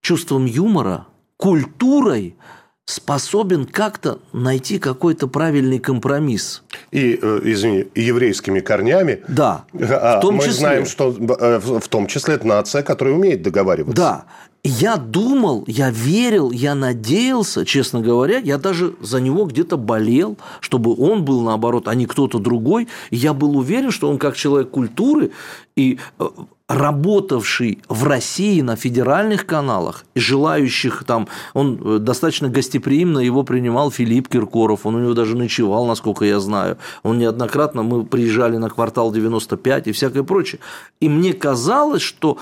чувством 0.07 0.45
юмора, 0.47 1.07
культурой, 1.37 2.37
способен 2.85 3.67
как-то 3.67 4.21
найти 4.33 4.79
какой-то 4.79 5.27
правильный 5.27 5.81
компромисс. 5.81 6.63
И, 6.93 7.19
э, 7.21 7.41
извини, 7.43 7.87
еврейскими 7.97 8.61
корнями. 8.61 9.23
Да. 9.27 9.65
А 9.73 10.19
в 10.19 10.21
том 10.21 10.37
мы 10.37 10.43
числе. 10.43 10.53
знаем, 10.53 10.87
что 10.87 11.11
э, 11.11 11.59
в 11.59 11.89
том 11.89 12.07
числе 12.07 12.35
это 12.35 12.47
нация, 12.47 12.85
которая 12.85 13.15
умеет 13.15 13.43
договариваться. 13.43 14.01
Да. 14.01 14.25
Я 14.63 14.97
думал, 14.97 15.65
я 15.67 15.91
верил, 15.91 16.53
я 16.53 16.77
надеялся, 16.77 17.65
честно 17.65 18.01
говоря, 18.01 18.39
я 18.39 18.59
даже 18.59 18.95
за 19.01 19.21
него 19.21 19.45
где-то 19.47 19.77
болел, 19.77 20.39
чтобы 20.61 20.95
он 20.97 21.25
был 21.25 21.41
наоборот, 21.41 21.89
а 21.89 21.95
не 21.97 22.07
кто-то 22.07 22.39
другой. 22.39 22.87
Я 23.11 23.33
был 23.33 23.57
уверен, 23.59 23.91
что 23.91 24.09
он 24.09 24.19
как 24.19 24.37
человек 24.37 24.71
культуры 24.71 25.33
и 25.77 25.99
э, 26.21 26.29
работавший 26.69 27.79
в 27.89 28.05
России 28.05 28.61
на 28.61 28.75
федеральных 28.75 29.47
каналах, 29.47 30.05
и 30.15 30.21
желающих 30.21 31.05
там, 31.05 31.29
он 31.55 31.81
э, 31.81 31.99
достаточно 31.99 32.49
гостеприимно 32.49 33.21
его 33.21 33.45
принимал 33.45 33.93
Филипп 33.93 34.29
Киркоров, 34.29 34.85
он 34.85 34.97
у 34.97 34.99
него 34.99 35.15
даже 35.15 35.37
ночевал, 35.37 35.87
насколько 35.87 36.25
я 36.25 36.41
знаю. 36.41 36.77
Он 37.05 37.19
неоднократно, 37.19 37.83
мы 37.83 38.05
приезжали 38.05 38.57
на 38.57 38.69
квартал 38.69 39.13
95 39.13 39.87
и 39.87 39.93
всякое 39.93 40.25
прочее. 40.25 40.61
И 41.01 41.09
мне 41.09 41.33
казалось, 41.35 42.03
что 42.03 42.39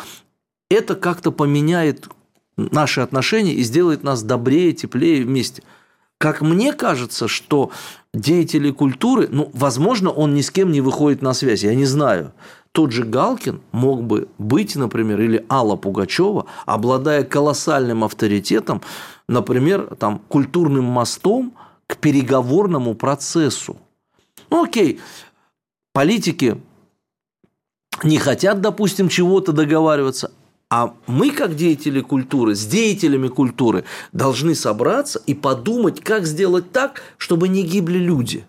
это 0.70 0.94
как-то 0.94 1.30
поменяет 1.30 2.08
наши 2.56 3.02
отношения 3.02 3.52
и 3.52 3.62
сделает 3.62 4.04
нас 4.04 4.22
добрее, 4.22 4.72
теплее 4.72 5.22
вместе. 5.22 5.62
Как 6.16 6.40
мне 6.40 6.72
кажется, 6.72 7.28
что 7.28 7.72
деятели 8.14 8.70
культуры, 8.70 9.28
ну, 9.30 9.50
возможно, 9.52 10.10
он 10.10 10.34
ни 10.34 10.40
с 10.40 10.50
кем 10.50 10.72
не 10.72 10.80
выходит 10.80 11.20
на 11.20 11.34
связь, 11.34 11.64
я 11.64 11.74
не 11.74 11.84
знаю. 11.84 12.32
Тот 12.74 12.90
же 12.90 13.04
Галкин 13.04 13.60
мог 13.70 14.02
бы 14.02 14.26
быть, 14.36 14.74
например, 14.74 15.20
или 15.20 15.46
Алла 15.48 15.76
Пугачева, 15.76 16.46
обладая 16.66 17.22
колоссальным 17.22 18.02
авторитетом, 18.02 18.82
например, 19.28 19.94
там, 19.96 20.18
культурным 20.26 20.84
мостом 20.84 21.54
к 21.86 21.96
переговорному 21.98 22.96
процессу. 22.96 23.76
Ну, 24.50 24.64
окей, 24.64 24.98
политики 25.92 26.60
не 28.02 28.18
хотят, 28.18 28.60
допустим, 28.60 29.08
чего-то 29.08 29.52
договариваться, 29.52 30.32
а 30.68 30.94
мы, 31.06 31.30
как 31.30 31.54
деятели 31.54 32.00
культуры, 32.00 32.56
с 32.56 32.66
деятелями 32.66 33.28
культуры, 33.28 33.84
должны 34.10 34.56
собраться 34.56 35.22
и 35.28 35.34
подумать, 35.34 36.00
как 36.00 36.26
сделать 36.26 36.72
так, 36.72 37.02
чтобы 37.18 37.46
не 37.46 37.62
гибли 37.62 37.98
люди. 37.98 38.44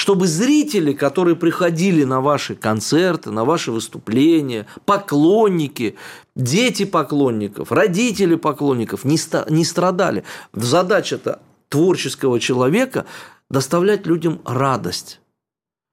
Чтобы 0.00 0.26
зрители, 0.28 0.94
которые 0.94 1.36
приходили 1.36 2.04
на 2.04 2.22
ваши 2.22 2.54
концерты, 2.54 3.30
на 3.30 3.44
ваши 3.44 3.70
выступления, 3.70 4.66
поклонники, 4.86 5.94
дети 6.34 6.86
поклонников, 6.86 7.70
родители 7.70 8.36
поклонников 8.36 9.04
не, 9.04 9.18
не 9.50 9.62
страдали. 9.62 10.24
Задача-то 10.54 11.42
творческого 11.68 12.40
человека– 12.40 13.04
доставлять 13.50 14.06
людям 14.06 14.40
радость 14.46 15.20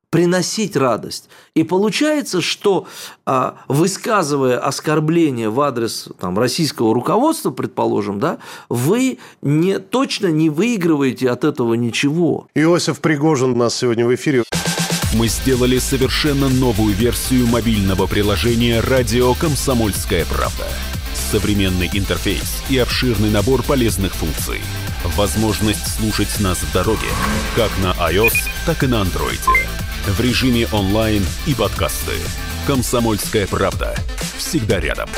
приносить 0.10 0.76
радость. 0.76 1.30
И 1.54 1.64
получается, 1.64 2.42
что 2.42 2.88
а, 3.26 3.58
высказывая 3.68 4.58
оскорбление 4.58 5.50
в 5.50 5.60
адрес 5.62 6.08
там, 6.20 6.40
российского 6.40 6.94
руководства, 6.94 7.52
предположим, 7.52 8.20
да, 8.20 8.38
вы 8.70 9.20
не, 9.42 9.80
точно 9.80 10.28
не 10.28 10.50
выигрываете 10.50 11.30
от 11.30 11.44
этого 11.44 11.74
ничего. 11.74 12.48
Иосиф 12.56 13.00
Пригожин 13.00 13.52
у 13.52 13.56
нас 13.56 13.76
сегодня 13.76 14.06
в 14.06 14.16
эфире. 14.16 14.44
Мы 15.14 15.28
сделали 15.28 15.78
совершенно 15.80 16.48
новую 16.48 16.94
версию 16.94 17.48
мобильного 17.48 18.08
приложения 18.08 18.82
«Радио 18.82 19.34
Комсомольская 19.34 20.26
правда». 20.26 20.68
Современный 21.14 21.90
интерфейс 21.92 22.64
и 22.70 22.78
обширный 22.78 23.30
набор 23.30 23.64
полезных 23.64 24.14
функций. 24.14 24.62
Возможность 25.16 25.98
слушать 25.98 26.40
нас 26.40 26.60
в 26.60 26.72
дороге, 26.74 27.08
как 27.56 27.72
на 27.82 27.92
iOS, 28.10 28.36
так 28.66 28.84
и 28.84 28.88
на 28.88 29.02
Android 29.02 29.42
в 30.08 30.22
режиме 30.22 30.68
онлайн 30.72 31.24
и 31.46 31.54
подкасты. 31.54 32.14
«Комсомольская 32.66 33.46
правда». 33.48 33.94
Всегда 34.38 34.80
рядом. 34.80 35.10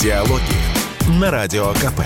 Диалоги 0.00 0.40
на 1.20 1.30
Радио 1.30 1.72
КП. 1.74 2.00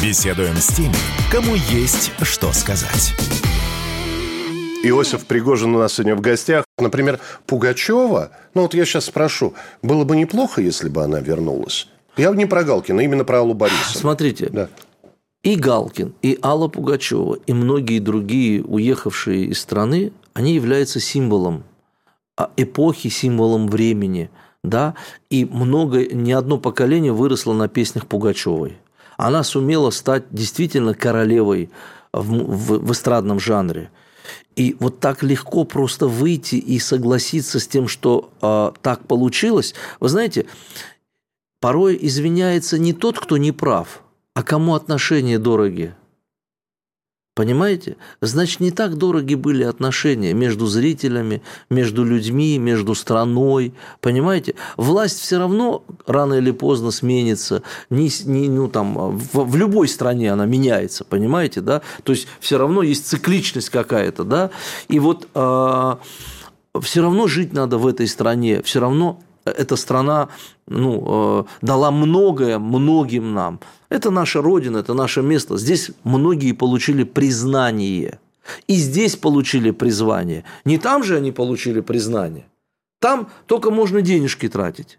Беседуем 0.00 0.54
с 0.56 0.68
теми, 0.68 0.94
кому 1.32 1.56
есть 1.56 2.12
что 2.22 2.52
сказать. 2.52 3.14
Иосиф 4.84 5.26
Пригожин 5.26 5.74
у 5.74 5.78
нас 5.80 5.94
сегодня 5.94 6.14
в 6.14 6.20
гостях. 6.20 6.64
Например, 6.78 7.18
Пугачева, 7.46 8.30
ну 8.54 8.62
вот 8.62 8.74
я 8.74 8.84
сейчас 8.84 9.06
спрошу, 9.06 9.54
было 9.82 10.04
бы 10.04 10.16
неплохо, 10.16 10.60
если 10.60 10.88
бы 10.88 11.02
она 11.02 11.18
вернулась? 11.18 11.88
Я 12.16 12.30
не 12.30 12.46
про 12.46 12.62
Галкина, 12.62 13.00
именно 13.00 13.24
про 13.24 13.40
Аллу 13.40 13.54
Борисовну. 13.54 13.98
Смотрите, 13.98 14.48
да. 14.50 14.68
И 15.42 15.54
Галкин, 15.54 16.14
и 16.20 16.38
Алла 16.42 16.68
Пугачева, 16.68 17.38
и 17.46 17.52
многие 17.52 18.00
другие 18.00 18.62
уехавшие 18.64 19.46
из 19.46 19.60
страны, 19.60 20.12
они 20.34 20.54
являются 20.54 20.98
символом 20.98 21.64
а, 22.36 22.50
эпохи, 22.56 23.08
символом 23.08 23.68
времени. 23.68 24.30
Да? 24.64 24.94
И 25.30 25.44
много, 25.44 26.06
не 26.12 26.32
одно 26.32 26.58
поколение 26.58 27.12
выросло 27.12 27.52
на 27.52 27.68
песнях 27.68 28.06
Пугачевой. 28.06 28.78
Она 29.16 29.44
сумела 29.44 29.90
стать 29.90 30.24
действительно 30.30 30.94
королевой 30.94 31.70
в, 32.12 32.22
в, 32.22 32.78
в 32.86 32.92
эстрадном 32.92 33.38
жанре. 33.38 33.90
И 34.56 34.76
вот 34.80 34.98
так 34.98 35.22
легко 35.22 35.64
просто 35.64 36.08
выйти 36.08 36.56
и 36.56 36.80
согласиться 36.80 37.60
с 37.60 37.68
тем, 37.68 37.86
что 37.86 38.30
э, 38.42 38.72
так 38.82 39.06
получилось. 39.06 39.74
Вы 40.00 40.08
знаете, 40.08 40.46
порой 41.60 41.96
извиняется 42.00 42.76
не 42.76 42.92
тот, 42.92 43.20
кто 43.20 43.36
не 43.36 43.52
прав– 43.52 44.02
а 44.38 44.44
кому 44.44 44.76
отношения 44.76 45.36
дороги? 45.36 45.96
Понимаете? 47.34 47.96
Значит, 48.20 48.60
не 48.60 48.70
так 48.70 48.96
дороги 48.96 49.34
были 49.34 49.64
отношения 49.64 50.32
между 50.32 50.66
зрителями, 50.66 51.42
между 51.70 52.04
людьми, 52.04 52.56
между 52.56 52.94
страной. 52.94 53.74
Понимаете? 54.00 54.54
Власть 54.76 55.18
все 55.18 55.38
равно 55.38 55.82
рано 56.06 56.34
или 56.34 56.52
поздно 56.52 56.92
сменится. 56.92 57.64
Не, 57.90 58.12
не, 58.26 58.48
ну, 58.48 58.68
там, 58.68 59.18
в, 59.18 59.42
в 59.42 59.56
любой 59.56 59.88
стране 59.88 60.32
она 60.32 60.46
меняется, 60.46 61.04
понимаете? 61.04 61.60
Да? 61.60 61.82
То 62.04 62.12
есть 62.12 62.28
все 62.38 62.58
равно 62.58 62.82
есть 62.82 63.08
цикличность 63.08 63.70
какая-то. 63.70 64.22
Да? 64.22 64.50
И 64.86 65.00
вот 65.00 65.24
э, 65.24 65.26
а, 65.34 65.98
все 66.80 67.02
равно 67.02 67.26
жить 67.26 67.52
надо 67.52 67.78
в 67.78 67.88
этой 67.88 68.06
стране. 68.06 68.62
Все 68.62 68.78
равно 68.78 69.20
эта 69.48 69.76
страна 69.76 70.28
ну, 70.66 71.04
э, 71.40 71.44
дала 71.62 71.90
многое 71.90 72.58
многим 72.58 73.34
нам. 73.34 73.60
Это 73.88 74.10
наша 74.10 74.42
родина, 74.42 74.78
это 74.78 74.94
наше 74.94 75.22
место. 75.22 75.56
Здесь 75.56 75.90
многие 76.04 76.52
получили 76.52 77.04
признание. 77.04 78.20
И 78.66 78.74
здесь 78.76 79.16
получили 79.16 79.70
призвание. 79.70 80.44
Не 80.64 80.78
там 80.78 81.02
же 81.02 81.16
они 81.16 81.32
получили 81.32 81.80
признание. 81.80 82.46
Там 83.00 83.30
только 83.46 83.70
можно 83.70 84.00
денежки 84.02 84.48
тратить. 84.48 84.98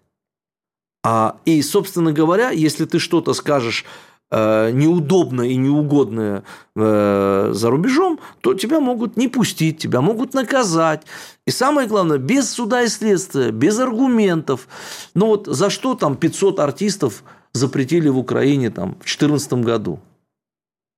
А, 1.04 1.38
и, 1.46 1.62
собственно 1.62 2.12
говоря, 2.12 2.52
если 2.52 2.86
ты 2.86 3.00
что-то 3.00 3.34
скажешь 3.34 3.86
Э, 4.32 4.70
неудобное 4.72 5.48
и 5.48 5.56
неугодное 5.56 6.44
э, 6.76 7.50
за 7.52 7.70
рубежом, 7.72 8.20
то 8.42 8.54
тебя 8.54 8.80
могут 8.80 9.18
не 9.18 9.28
пустить, 9.28 9.80
тебя 9.80 10.02
могут 10.02 10.36
наказать. 10.36 11.02
И 11.48 11.52
самое 11.52 11.88
главное, 11.88 12.20
без 12.20 12.48
суда 12.48 12.84
и 12.84 12.90
следствия, 12.90 13.50
без 13.50 13.80
аргументов. 13.80 14.68
Ну 15.16 15.28
вот 15.28 15.48
за 15.48 15.72
что 15.72 15.96
там 15.96 16.16
500 16.16 16.60
артистов 16.60 17.24
запретили 17.54 18.08
в 18.08 18.20
Украине 18.20 18.70
там, 18.70 18.92
в 18.92 19.06
2014 19.06 19.54
году? 19.54 20.00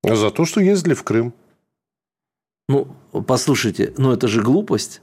За 0.04 0.30
то, 0.30 0.44
что 0.44 0.60
ездили 0.60 0.94
в 0.94 1.04
Крым. 1.04 1.34
Ну, 2.68 2.88
послушайте, 3.26 3.94
ну 3.98 4.12
это 4.12 4.28
же 4.28 4.42
глупость. 4.42 5.02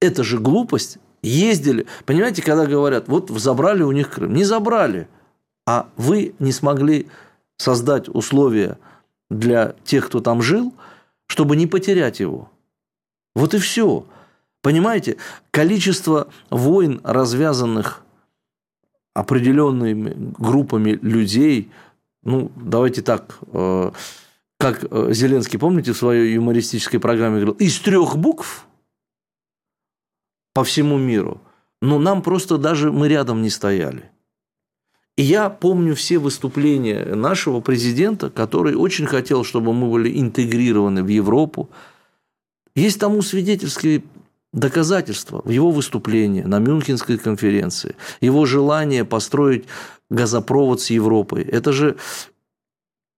Это 0.00 0.22
же 0.22 0.38
глупость. 0.38 0.98
Ездили. 1.24 1.86
Понимаете, 2.04 2.42
когда 2.42 2.64
говорят, 2.66 3.08
вот 3.08 3.30
забрали 3.30 3.82
у 3.82 3.90
них 3.90 4.10
Крым. 4.10 4.34
Не 4.34 4.44
забрали 4.44 5.08
а 5.66 5.88
вы 5.96 6.34
не 6.38 6.52
смогли 6.52 7.08
создать 7.56 8.08
условия 8.08 8.78
для 9.30 9.74
тех, 9.84 10.06
кто 10.06 10.20
там 10.20 10.42
жил, 10.42 10.74
чтобы 11.26 11.56
не 11.56 11.66
потерять 11.66 12.20
его. 12.20 12.50
Вот 13.34 13.54
и 13.54 13.58
все. 13.58 14.06
Понимаете, 14.60 15.16
количество 15.50 16.28
войн, 16.50 17.00
развязанных 17.02 18.04
определенными 19.14 20.14
группами 20.38 20.98
людей, 21.02 21.70
ну, 22.22 22.52
давайте 22.56 23.02
так, 23.02 23.38
э, 23.52 23.90
как 24.58 24.84
э, 24.84 25.12
Зеленский, 25.12 25.58
помните, 25.58 25.92
в 25.92 25.96
своей 25.96 26.34
юмористической 26.34 27.00
программе 27.00 27.40
говорил, 27.40 27.54
из 27.54 27.78
трех 27.80 28.16
букв 28.16 28.66
по 30.54 30.62
всему 30.62 30.98
миру, 30.98 31.40
но 31.80 31.98
нам 31.98 32.22
просто 32.22 32.58
даже 32.58 32.92
мы 32.92 33.08
рядом 33.08 33.42
не 33.42 33.50
стояли. 33.50 34.11
И 35.16 35.22
я 35.22 35.50
помню 35.50 35.94
все 35.94 36.18
выступления 36.18 37.14
нашего 37.14 37.60
президента, 37.60 38.30
который 38.30 38.74
очень 38.74 39.06
хотел, 39.06 39.44
чтобы 39.44 39.74
мы 39.74 39.90
были 39.90 40.18
интегрированы 40.18 41.02
в 41.02 41.08
Европу. 41.08 41.68
Есть 42.74 42.98
тому 42.98 43.20
свидетельские 43.20 44.04
доказательства 44.52 45.42
в 45.44 45.50
его 45.50 45.70
выступлении 45.70 46.42
на 46.42 46.58
Мюнхенской 46.58 47.18
конференции, 47.18 47.96
его 48.20 48.46
желание 48.46 49.04
построить 49.04 49.64
газопровод 50.10 50.80
с 50.80 50.90
Европой. 50.90 51.42
Это 51.42 51.72
же 51.72 51.96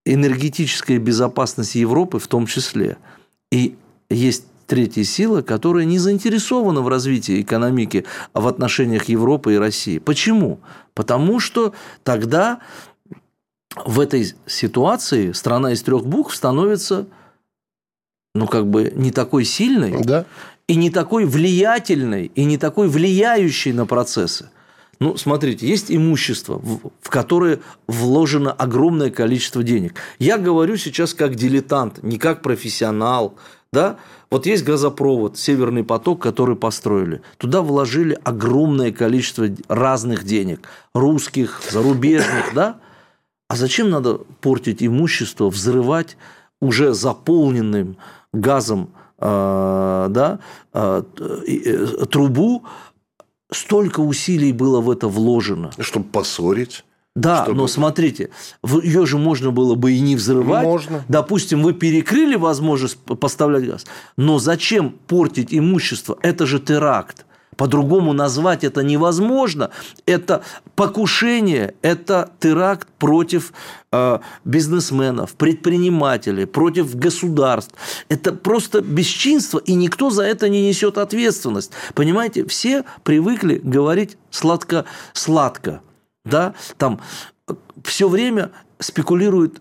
энергетическая 0.04 0.98
безопасность 0.98 1.74
Европы 1.74 2.18
в 2.18 2.26
том 2.26 2.46
числе. 2.46 2.98
И 3.50 3.76
есть 4.10 4.46
третья 4.66 5.04
сила, 5.04 5.42
которая 5.42 5.84
не 5.84 5.98
заинтересована 5.98 6.80
в 6.80 6.88
развитии 6.88 7.40
экономики 7.40 8.04
в 8.32 8.46
отношениях 8.46 9.04
Европы 9.04 9.54
и 9.54 9.58
России. 9.58 9.98
Почему? 9.98 10.60
Потому 10.94 11.40
что 11.40 11.74
тогда 12.02 12.60
в 13.84 14.00
этой 14.00 14.34
ситуации 14.46 15.32
страна 15.32 15.72
из 15.72 15.82
трех 15.82 16.06
букв 16.06 16.34
становится 16.34 17.06
ну, 18.34 18.46
как 18.46 18.66
бы 18.66 18.92
не 18.94 19.10
такой 19.10 19.44
сильной 19.44 20.02
да. 20.02 20.26
и 20.66 20.76
не 20.76 20.90
такой 20.90 21.24
влиятельной, 21.24 22.30
и 22.34 22.44
не 22.44 22.58
такой 22.58 22.88
влияющей 22.88 23.72
на 23.72 23.86
процессы. 23.86 24.50
Ну, 25.00 25.16
смотрите, 25.16 25.66
есть 25.66 25.90
имущество, 25.90 26.60
в 27.00 27.10
которое 27.10 27.60
вложено 27.86 28.52
огромное 28.52 29.10
количество 29.10 29.62
денег. 29.62 29.94
Я 30.18 30.38
говорю 30.38 30.76
сейчас 30.76 31.14
как 31.14 31.34
дилетант, 31.34 32.02
не 32.02 32.18
как 32.18 32.42
профессионал. 32.42 33.34
Да? 33.74 33.96
Вот 34.30 34.46
есть 34.46 34.64
газопровод, 34.64 35.36
Северный 35.36 35.84
поток, 35.84 36.22
который 36.22 36.56
построили. 36.56 37.20
Туда 37.36 37.60
вложили 37.60 38.18
огромное 38.24 38.92
количество 38.92 39.46
разных 39.68 40.24
денег. 40.24 40.68
Русских, 40.94 41.60
зарубежных. 41.70 42.54
Да? 42.54 42.78
А 43.48 43.56
зачем 43.56 43.90
надо 43.90 44.20
портить 44.40 44.82
имущество, 44.82 45.50
взрывать 45.50 46.16
уже 46.60 46.94
заполненным 46.94 47.96
газом 48.32 48.90
э, 49.18 50.06
да, 50.10 50.38
э, 50.72 51.02
э, 51.46 52.06
трубу, 52.10 52.64
столько 53.50 54.00
усилий 54.00 54.52
было 54.52 54.80
в 54.80 54.90
это 54.90 55.08
вложено. 55.08 55.72
Чтобы 55.78 56.06
поссорить. 56.06 56.84
Да, 57.14 57.44
чтобы... 57.44 57.58
но 57.58 57.66
смотрите, 57.68 58.30
ее 58.82 59.06
же 59.06 59.18
можно 59.18 59.52
было 59.52 59.76
бы 59.76 59.92
и 59.92 60.00
не 60.00 60.16
взрывать. 60.16 60.64
Можно. 60.64 61.04
Допустим, 61.08 61.62
вы 61.62 61.72
перекрыли 61.72 62.34
возможность 62.34 62.98
поставлять 62.98 63.66
газ. 63.66 63.86
Но 64.16 64.38
зачем 64.38 64.90
портить 65.06 65.48
имущество? 65.54 66.18
Это 66.22 66.44
же 66.44 66.58
теракт. 66.58 67.24
По-другому 67.56 68.12
назвать 68.12 68.64
это 68.64 68.82
невозможно. 68.82 69.70
Это 70.06 70.42
покушение, 70.74 71.74
это 71.82 72.32
теракт 72.40 72.88
против 72.98 73.52
э, 73.92 74.18
бизнесменов, 74.44 75.34
предпринимателей, 75.34 76.46
против 76.46 76.96
государств. 76.96 77.74
Это 78.08 78.32
просто 78.32 78.80
бесчинство, 78.80 79.58
и 79.58 79.74
никто 79.74 80.10
за 80.10 80.24
это 80.24 80.48
не 80.48 80.66
несет 80.66 80.98
ответственность. 80.98 81.70
Понимаете, 81.94 82.44
все 82.46 82.84
привыкли 83.04 83.60
говорить 83.62 84.16
сладко-сладко. 84.30 85.80
Да? 86.24 86.54
Там 86.78 87.00
все 87.82 88.08
время 88.08 88.50
спекулируют 88.78 89.60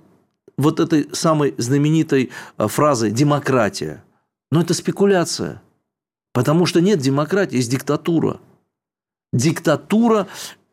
вот 0.57 0.79
этой 0.79 1.09
самой 1.13 1.55
знаменитой 1.57 2.29
э, 2.57 2.67
фразой 2.67 3.11
«демократия». 3.11 4.03
Но 4.51 4.61
это 4.61 4.73
спекуляция. 4.73 5.61
Потому 6.31 6.65
что 6.65 6.79
нет 6.81 6.99
демократии, 6.99 7.57
есть 7.57 7.71
диктатура. 7.71 8.39
Диктатура 9.31 10.27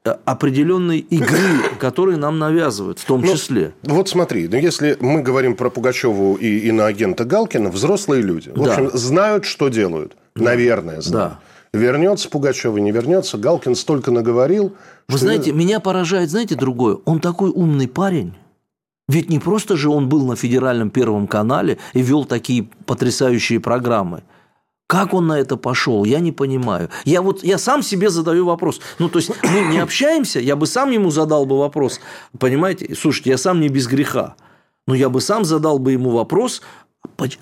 э, 0.05 0.15
определенной 0.25 0.99
игры, 0.99 1.63
которые 1.79 2.19
нам 2.19 2.39
навязывают, 2.39 2.99
в 2.99 3.05
том 3.05 3.23
ну, 3.23 3.33
числе. 3.33 3.75
Вот 3.83 4.09
смотри, 4.09 4.49
ну 4.49 4.59
если 4.59 4.97
мы 5.01 5.23
говорим 5.23 5.57
про 5.57 5.71
Пугачеву 5.71 6.35
и 6.35 6.69
иноагента 6.69 7.25
Галкина, 7.25 7.71
взрослые 7.71 8.23
люди, 8.23 8.51
в 8.51 8.63
да. 8.63 8.75
общем, 8.75 8.91
знают, 8.93 9.45
что 9.47 9.69
делают. 9.69 10.17
Да. 10.37 10.45
Наверное, 10.45 11.01
знают. 11.01 11.33
Да. 11.33 11.41
Вернется 11.73 12.29
Пугачева, 12.29 12.79
не 12.79 12.91
вернется. 12.91 13.39
Галкин 13.39 13.77
столько 13.77 14.11
наговорил. 14.11 14.75
Вы 15.09 15.19
знаете, 15.19 15.53
меня 15.53 15.79
поражает, 15.81 16.31
знаете, 16.31 16.57
другое. 16.57 16.99
Он 17.05 17.21
такой 17.21 17.51
умный 17.51 17.87
парень. 17.87 18.35
Ведь 19.09 19.29
не 19.29 19.39
просто 19.39 19.77
же 19.77 19.89
он 19.89 20.09
был 20.09 20.27
на 20.27 20.37
федеральном 20.37 20.91
первом 20.91 21.27
канале 21.27 21.79
и 21.95 22.03
вел 22.03 22.25
такие 22.25 22.69
потрясающие 22.87 23.61
программы. 23.61 24.23
Как 24.87 25.15
он 25.15 25.29
на 25.29 25.39
это 25.39 25.57
пошел, 25.57 26.05
я 26.05 26.19
не 26.19 26.33
понимаю. 26.33 26.91
Я 27.05 27.23
вот 27.23 27.45
я 27.45 27.59
сам 27.59 27.83
себе 27.83 28.11
задаю 28.11 28.45
вопрос. 28.45 28.81
Ну, 28.99 29.09
то 29.09 29.21
есть 29.21 29.31
мы 29.45 29.61
не 29.73 29.79
общаемся, 29.79 30.41
я 30.41 30.57
бы 30.57 30.67
сам 30.67 30.91
ему 30.91 31.11
задал 31.11 31.47
бы 31.47 31.59
вопрос. 31.59 32.01
Понимаете? 32.39 32.95
Слушайте, 32.97 33.31
я 33.31 33.39
сам 33.39 33.61
не 33.61 33.69
без 33.69 33.87
греха. 33.87 34.35
Но 34.89 34.95
я 34.95 35.09
бы 35.09 35.21
сам 35.21 35.45
задал 35.45 35.79
бы 35.79 35.93
ему 35.93 36.11
вопрос, 36.11 36.63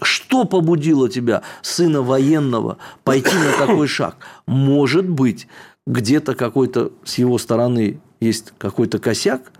что 0.03 0.45
побудило 0.45 1.09
тебя, 1.09 1.43
сына 1.63 2.03
военного, 2.03 2.79
пойти 3.05 3.35
на 3.35 3.67
такой 3.67 3.87
шаг? 3.89 4.17
Может 4.47 5.09
быть, 5.09 5.47
где-то 5.87 6.35
какой-то 6.35 6.93
с 7.05 7.19
его 7.19 7.39
стороны 7.39 8.01
есть 8.21 8.53
какой-то 8.59 8.99
косяк, 8.99 9.53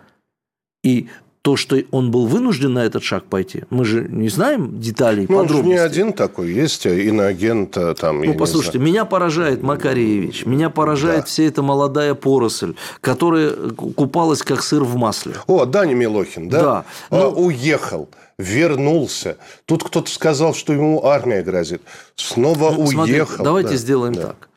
и 0.83 1.09
то, 1.43 1.57
что 1.57 1.79
он 1.93 2.11
был 2.11 2.27
вынужден 2.27 2.75
на 2.75 2.85
этот 2.85 3.03
шаг 3.03 3.25
пойти, 3.25 3.65
мы 3.71 3.85
же 3.85 4.07
не 4.09 4.29
знаем 4.29 4.79
деталей, 4.81 5.27
ну, 5.29 5.39
подробностей. 5.39 5.59
Он 5.59 5.65
же 5.65 5.69
не 5.71 5.79
один 5.79 6.13
такой, 6.13 6.53
есть 6.53 6.85
иноагент 6.85 7.79
там. 7.99 8.23
Ну, 8.23 8.35
послушайте, 8.35 8.79
меня 8.79 9.05
поражает 9.05 9.63
Макаревич, 9.63 10.45
меня 10.45 10.69
поражает 10.69 11.21
да. 11.21 11.27
вся 11.27 11.45
эта 11.45 11.63
молодая 11.63 12.15
поросль, 12.15 12.75
которая 13.01 13.53
купалась 13.77 14.43
как 14.43 14.63
сыр 14.63 14.85
в 14.85 14.97
масле. 14.97 15.35
О, 15.47 15.65
Даня 15.65 15.95
Милохин, 15.95 16.49
да? 16.49 16.61
Да. 16.61 16.85
Но... 17.11 17.31
Уехал 17.31 18.09
вернулся. 18.39 19.37
Тут 19.65 19.83
кто-то 19.85 20.11
сказал, 20.11 20.55
что 20.55 20.73
ему 20.73 21.05
армия 21.05 21.43
грозит. 21.43 21.83
Снова 22.15 22.71
ну, 22.71 22.85
уехал. 22.85 22.87
Смотрите, 22.87 23.27
давайте 23.39 23.71
да. 23.71 23.77
сделаем 23.77 24.13
да. 24.15 24.23
так. 24.23 24.49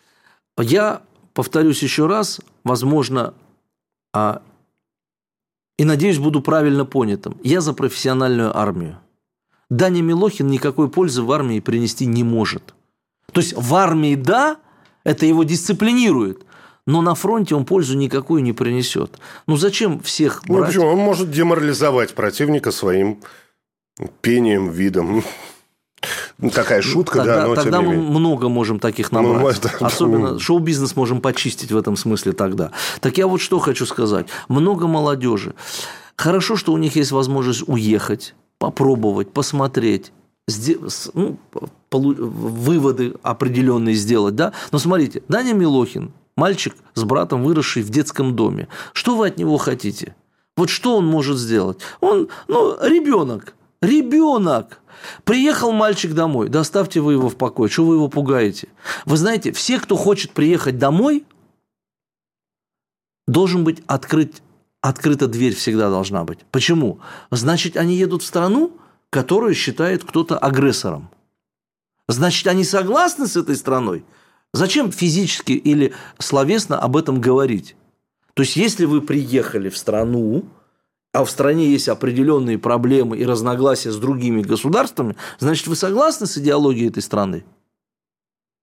Я 0.60 1.02
повторюсь 1.34 1.82
еще 1.82 2.08
раз, 2.08 2.40
возможно, 2.64 3.34
а 4.14 4.42
и, 5.82 5.84
надеюсь, 5.84 6.20
буду 6.20 6.42
правильно 6.42 6.86
понятым. 6.86 7.38
Я 7.44 7.60
за 7.62 7.74
профессиональную 7.74 8.56
армию. 8.56 9.00
Даня 9.72 10.02
Милохин 10.02 10.48
никакой 10.48 10.90
пользы 10.90 11.24
в 11.24 11.32
армии 11.32 11.60
принести 11.60 12.06
не 12.06 12.24
может. 12.24 12.76
То 13.32 13.42
есть 13.42 13.54
в 13.56 13.74
армии 13.74 14.14
да, 14.16 14.58
это 15.04 15.26
его 15.26 15.44
дисциплинирует, 15.44 16.46
но 16.86 17.02
на 17.02 17.16
фронте 17.16 17.56
он 17.56 17.66
пользу 17.66 17.98
никакую 17.98 18.44
не 18.44 18.54
принесет. 18.54 19.18
Ну 19.48 19.58
зачем 19.58 20.02
всех 20.02 20.44
брать? 20.46 20.60
Ну, 20.60 20.66
почему? 20.66 20.86
Он 20.88 21.00
может 21.00 21.32
деморализовать 21.32 22.14
противника 22.14 22.72
своим 22.72 23.20
пением, 24.22 24.70
видом. 24.70 25.24
Ну, 26.40 26.50
такая 26.50 26.82
шутка, 26.82 27.20
тогда, 27.20 27.42
да, 27.42 27.48
но 27.48 27.56
Тогда 27.56 27.78
тем 27.78 27.90
не 27.90 27.96
мы 27.96 28.20
много 28.20 28.50
можем 28.50 28.80
таких 28.80 29.12
ну, 29.12 29.22
набрать. 29.22 29.60
Ну, 29.64 29.70
это... 29.70 29.78
Особенно 29.86 30.40
шоу-бизнес 30.40 30.96
можем 30.96 31.22
почистить 31.22 31.72
в 31.72 31.78
этом 31.78 31.96
смысле 31.96 32.32
тогда. 32.32 32.72
Так 33.02 33.20
я 33.20 33.28
вот 33.28 33.40
что 33.40 33.60
хочу 33.60 33.86
сказать. 33.86 34.26
Много 34.48 34.88
молодежи. 34.88 35.54
Хорошо, 36.16 36.56
что 36.56 36.74
у 36.74 36.78
них 36.78 36.96
есть 36.96 37.12
возможность 37.12 37.64
уехать, 37.68 38.34
попробовать, 38.58 39.32
посмотреть, 39.32 40.12
ну, 41.14 41.38
выводы 41.92 43.14
определенные 43.22 43.96
сделать, 43.96 44.36
да. 44.36 44.54
Но 44.72 44.80
смотрите, 44.80 45.24
Даня 45.28 45.54
Милохин, 45.54 46.12
мальчик 46.36 46.76
с 46.94 47.04
братом, 47.04 47.44
выросший 47.44 47.84
в 47.84 47.90
детском 47.90 48.36
доме. 48.36 48.68
Что 48.94 49.16
вы 49.16 49.28
от 49.28 49.38
него 49.38 49.58
хотите? 49.58 50.16
Вот 50.58 50.70
что 50.70 50.98
он 50.98 51.06
может 51.06 51.38
сделать? 51.38 51.80
Он, 52.02 52.28
ну, 52.48 52.78
ребенок, 52.82 53.54
ребенок. 53.82 54.82
Приехал 55.24 55.72
мальчик 55.72 56.14
домой, 56.14 56.50
доставьте 56.50 57.02
вы 57.02 57.14
его 57.14 57.30
в 57.30 57.36
покой, 57.36 57.70
что 57.70 57.86
вы 57.86 57.96
его 57.96 58.08
пугаете? 58.08 58.68
Вы 59.06 59.18
знаете, 59.18 59.52
все, 59.52 59.80
кто 59.80 59.96
хочет 59.96 60.32
приехать 60.32 60.78
домой, 60.78 61.26
должен 63.28 63.64
быть 63.64 63.82
открыть, 63.88 64.42
открыта 64.82 65.28
дверь 65.28 65.56
всегда 65.56 65.90
должна 65.90 66.24
быть. 66.24 66.40
Почему? 66.52 67.00
Значит, 67.32 67.78
они 67.78 67.96
едут 67.96 68.22
в 68.22 68.26
страну, 68.26 68.78
которую 69.10 69.56
считает 69.56 70.04
кто-то 70.04 70.38
агрессором. 70.38 71.10
Значит, 72.08 72.48
они 72.48 72.64
согласны 72.64 73.28
с 73.28 73.36
этой 73.36 73.56
страной. 73.56 74.06
Зачем 74.54 74.92
физически 74.92 75.54
или 75.54 75.94
словесно 76.20 76.78
об 76.78 76.98
этом 76.98 77.22
говорить? 77.22 77.76
То 78.34 78.44
есть, 78.44 78.56
если 78.56 78.86
вы 78.86 79.02
приехали 79.02 79.70
в 79.70 79.78
страну, 79.78 80.46
а 81.14 81.26
в 81.26 81.30
стране 81.30 81.70
есть 81.70 81.90
определенные 81.90 82.58
проблемы 82.58 83.18
и 83.18 83.26
разногласия 83.26 83.92
с 83.92 83.98
другими 83.98 84.42
государствами, 84.42 85.16
значит, 85.40 85.68
вы 85.68 85.76
согласны 85.76 86.28
с 86.28 86.38
идеологией 86.38 86.90
этой 86.90 87.04
страны? 87.04 87.44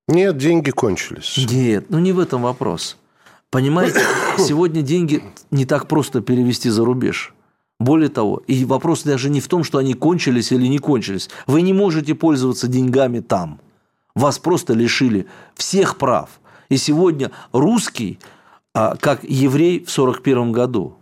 Нет, 0.06 0.38
деньги 0.38 0.70
кончились. 0.70 1.36
Нет, 1.50 1.86
ну 1.90 1.98
не 1.98 2.12
в 2.12 2.18
этом 2.18 2.42
вопрос. 2.42 2.96
Понимаете, 3.50 4.00
сегодня 4.38 4.82
деньги 4.82 5.22
не 5.50 5.66
так 5.66 5.86
просто 5.86 6.22
перевести 6.22 6.70
за 6.70 6.84
рубеж. 6.84 7.34
Более 7.78 8.08
того, 8.08 8.42
и 8.46 8.64
вопрос 8.64 9.04
даже 9.04 9.30
не 9.30 9.40
в 9.40 9.48
том, 9.48 9.62
что 9.62 9.78
они 9.78 9.94
кончились 9.94 10.50
или 10.50 10.66
не 10.66 10.78
кончились. 10.78 11.30
Вы 11.46 11.62
не 11.62 11.72
можете 11.72 12.14
пользоваться 12.14 12.66
деньгами 12.66 13.20
там. 13.20 13.60
Вас 14.14 14.38
просто 14.38 14.72
лишили 14.72 15.26
всех 15.54 15.96
прав. 15.96 16.40
И 16.70 16.76
сегодня 16.76 17.30
русский, 17.52 18.18
а, 18.74 18.96
как 18.96 19.22
еврей 19.22 19.78
в 19.78 19.90
1941 19.90 20.52
году. 20.52 20.96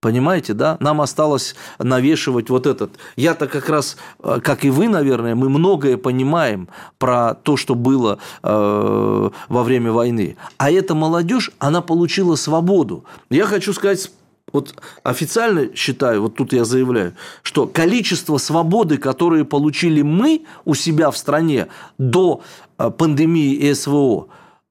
Понимаете, 0.00 0.54
да? 0.54 0.78
Нам 0.80 1.02
осталось 1.02 1.54
навешивать 1.78 2.48
вот 2.48 2.66
этот. 2.66 2.92
Я-то 3.16 3.46
как 3.46 3.68
раз, 3.68 3.98
а, 4.22 4.40
как 4.40 4.64
и 4.64 4.70
вы, 4.70 4.88
наверное, 4.88 5.34
мы 5.34 5.50
многое 5.50 5.98
понимаем 5.98 6.68
про 6.98 7.34
то, 7.34 7.58
что 7.58 7.74
было 7.74 8.18
э, 8.42 9.30
во 9.48 9.62
время 9.62 9.92
войны. 9.92 10.36
А 10.56 10.70
эта 10.70 10.94
молодежь, 10.94 11.50
она 11.58 11.82
получила 11.82 12.34
свободу. 12.36 13.04
Я 13.28 13.44
хочу 13.44 13.74
сказать 13.74 14.10
вот 14.52 14.74
официально 15.02 15.74
считаю, 15.76 16.22
вот 16.22 16.34
тут 16.34 16.52
я 16.54 16.64
заявляю, 16.64 17.14
что 17.42 17.66
количество 17.66 18.38
свободы, 18.38 18.96
которые 18.96 19.44
получили 19.44 20.00
мы 20.02 20.46
у 20.64 20.74
себя 20.74 21.10
в 21.10 21.16
стране 21.18 21.68
до 21.98 22.42
э, 22.78 22.90
пандемии 22.90 23.52
и 23.52 23.74
СВО, 23.74 24.28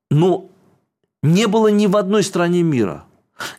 ну, 0.09 0.49
не 1.21 1.47
было 1.47 1.67
ни 1.67 1.85
в 1.85 1.95
одной 1.95 2.23
стране 2.23 2.63
мира. 2.63 3.05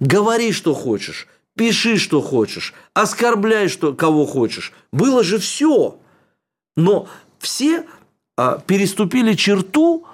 Говори, 0.01 0.53
что 0.53 0.75
хочешь, 0.75 1.29
пиши, 1.61 1.99
что 1.99 2.23
хочешь, 2.23 2.73
оскорбляй, 2.95 3.69
что, 3.69 3.93
кого 3.93 4.25
хочешь. 4.25 4.73
Было 4.93 5.23
же 5.23 5.37
все. 5.39 5.99
Но 6.75 7.07
все 7.39 7.85
а, 8.39 8.63
переступили 8.67 9.35
черту, 9.35 10.07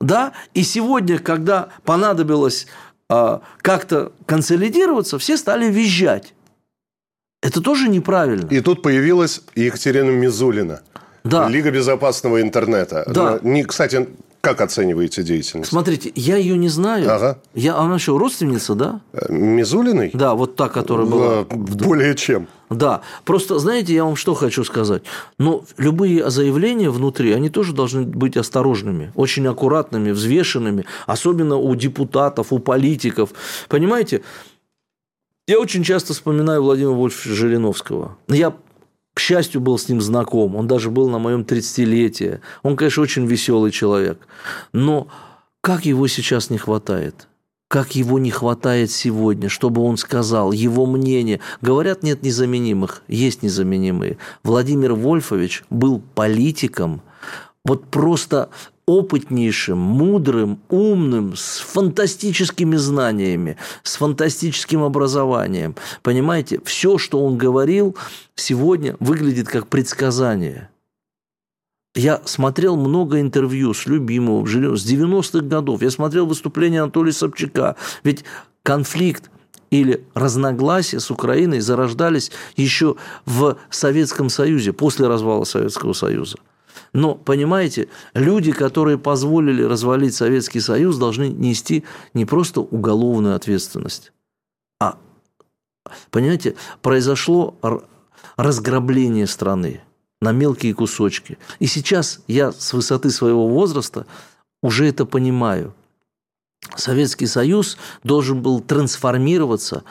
да, 0.00 0.32
и 0.52 0.64
сегодня, 0.64 1.20
когда 1.20 1.68
понадобилось 1.84 2.66
а, 3.08 3.40
как-то 3.58 4.10
консолидироваться, 4.26 5.20
все 5.20 5.36
стали 5.36 5.70
визжать. 5.70 6.34
Это 7.40 7.60
тоже 7.60 7.88
неправильно. 7.88 8.48
И 8.48 8.60
тут 8.60 8.82
появилась 8.82 9.42
Екатерина 9.54 10.10
Мизулина. 10.10 10.82
Да. 11.22 11.48
Лига 11.48 11.70
безопасного 11.70 12.42
интернета. 12.42 13.04
Да. 13.06 13.38
Не, 13.44 13.62
кстати, 13.62 14.08
как 14.40 14.60
оцениваете 14.62 15.22
деятельность? 15.22 15.70
Смотрите, 15.70 16.12
я 16.14 16.36
ее 16.36 16.56
не 16.56 16.68
знаю. 16.68 17.12
Ага. 17.12 17.38
Я, 17.54 17.76
она 17.76 17.98
что, 17.98 18.16
родственница, 18.16 18.74
да? 18.74 19.00
Э, 19.12 19.30
Мизулиной? 19.30 20.10
Да, 20.14 20.34
вот 20.34 20.56
та, 20.56 20.68
которая 20.68 21.06
была. 21.06 21.44
Более 21.44 22.14
чем. 22.14 22.48
Да, 22.70 23.02
просто, 23.24 23.58
знаете, 23.58 23.92
я 23.92 24.04
вам 24.04 24.16
что 24.16 24.34
хочу 24.34 24.64
сказать. 24.64 25.02
Но 25.38 25.64
любые 25.76 26.30
заявления 26.30 26.88
внутри, 26.88 27.32
они 27.32 27.50
тоже 27.50 27.74
должны 27.74 28.02
быть 28.02 28.36
осторожными, 28.36 29.12
очень 29.14 29.46
аккуратными, 29.46 30.12
взвешенными, 30.12 30.86
особенно 31.06 31.56
у 31.56 31.74
депутатов, 31.74 32.52
у 32.52 32.60
политиков. 32.60 33.30
Понимаете, 33.68 34.22
я 35.46 35.58
очень 35.58 35.82
часто 35.82 36.14
вспоминаю 36.14 36.62
Владимира 36.62 36.92
Вольфовича 36.92 37.34
Жириновского. 37.34 38.16
Я 38.28 38.54
к 39.14 39.20
счастью, 39.20 39.60
был 39.60 39.78
с 39.78 39.88
ним 39.88 40.00
знаком. 40.00 40.56
Он 40.56 40.66
даже 40.66 40.90
был 40.90 41.08
на 41.08 41.18
моем 41.18 41.42
30-летии. 41.42 42.40
Он, 42.62 42.76
конечно, 42.76 43.02
очень 43.02 43.26
веселый 43.26 43.70
человек. 43.70 44.20
Но 44.72 45.08
как 45.60 45.84
его 45.84 46.06
сейчас 46.06 46.50
не 46.50 46.58
хватает? 46.58 47.28
Как 47.68 47.94
его 47.94 48.18
не 48.18 48.30
хватает 48.30 48.90
сегодня, 48.90 49.48
чтобы 49.48 49.82
он 49.82 49.96
сказал 49.96 50.52
его 50.52 50.86
мнение. 50.86 51.40
Говорят, 51.60 52.02
нет 52.02 52.22
незаменимых, 52.22 53.02
есть 53.06 53.42
незаменимые. 53.42 54.18
Владимир 54.42 54.94
Вольфович 54.94 55.64
был 55.70 56.02
политиком, 56.14 57.02
вот 57.64 57.84
просто 57.86 58.50
опытнейшим, 58.90 59.78
мудрым, 59.78 60.58
умным, 60.68 61.36
с 61.36 61.58
фантастическими 61.60 62.76
знаниями, 62.76 63.56
с 63.84 63.96
фантастическим 63.96 64.82
образованием. 64.82 65.76
Понимаете, 66.02 66.60
все, 66.64 66.98
что 66.98 67.24
он 67.24 67.38
говорил, 67.38 67.96
сегодня 68.34 68.96
выглядит 68.98 69.48
как 69.48 69.68
предсказание. 69.68 70.70
Я 71.94 72.20
смотрел 72.24 72.76
много 72.76 73.20
интервью 73.20 73.74
с 73.74 73.86
Любимовым, 73.86 74.46
с 74.46 74.86
90-х 74.86 75.46
годов. 75.46 75.82
Я 75.82 75.90
смотрел 75.90 76.26
выступление 76.26 76.82
Анатолия 76.82 77.12
Собчака. 77.12 77.76
Ведь 78.02 78.24
конфликт 78.62 79.30
или 79.70 80.04
разногласия 80.14 80.98
с 80.98 81.10
Украиной 81.12 81.60
зарождались 81.60 82.32
еще 82.56 82.96
в 83.24 83.56
Советском 83.70 84.30
Союзе, 84.30 84.72
после 84.72 85.06
развала 85.06 85.44
Советского 85.44 85.92
Союза. 85.92 86.38
Но, 86.92 87.14
понимаете, 87.14 87.88
люди, 88.14 88.52
которые 88.52 88.98
позволили 88.98 89.62
развалить 89.62 90.14
Советский 90.14 90.60
Союз, 90.60 90.96
должны 90.98 91.28
нести 91.28 91.84
не 92.14 92.24
просто 92.24 92.60
уголовную 92.60 93.36
ответственность, 93.36 94.12
а, 94.80 94.98
понимаете, 96.10 96.56
произошло 96.82 97.56
разграбление 98.36 99.26
страны 99.26 99.82
на 100.20 100.32
мелкие 100.32 100.74
кусочки. 100.74 101.38
И 101.58 101.66
сейчас 101.66 102.20
я 102.26 102.52
с 102.52 102.72
высоты 102.72 103.10
своего 103.10 103.48
возраста 103.48 104.06
уже 104.62 104.86
это 104.86 105.06
понимаю. 105.06 105.74
Советский 106.76 107.26
Союз 107.26 107.78
должен 108.04 108.42
был 108.42 108.60
трансформироваться 108.60 109.84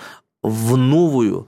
в 0.44 0.78
новую 0.78 1.48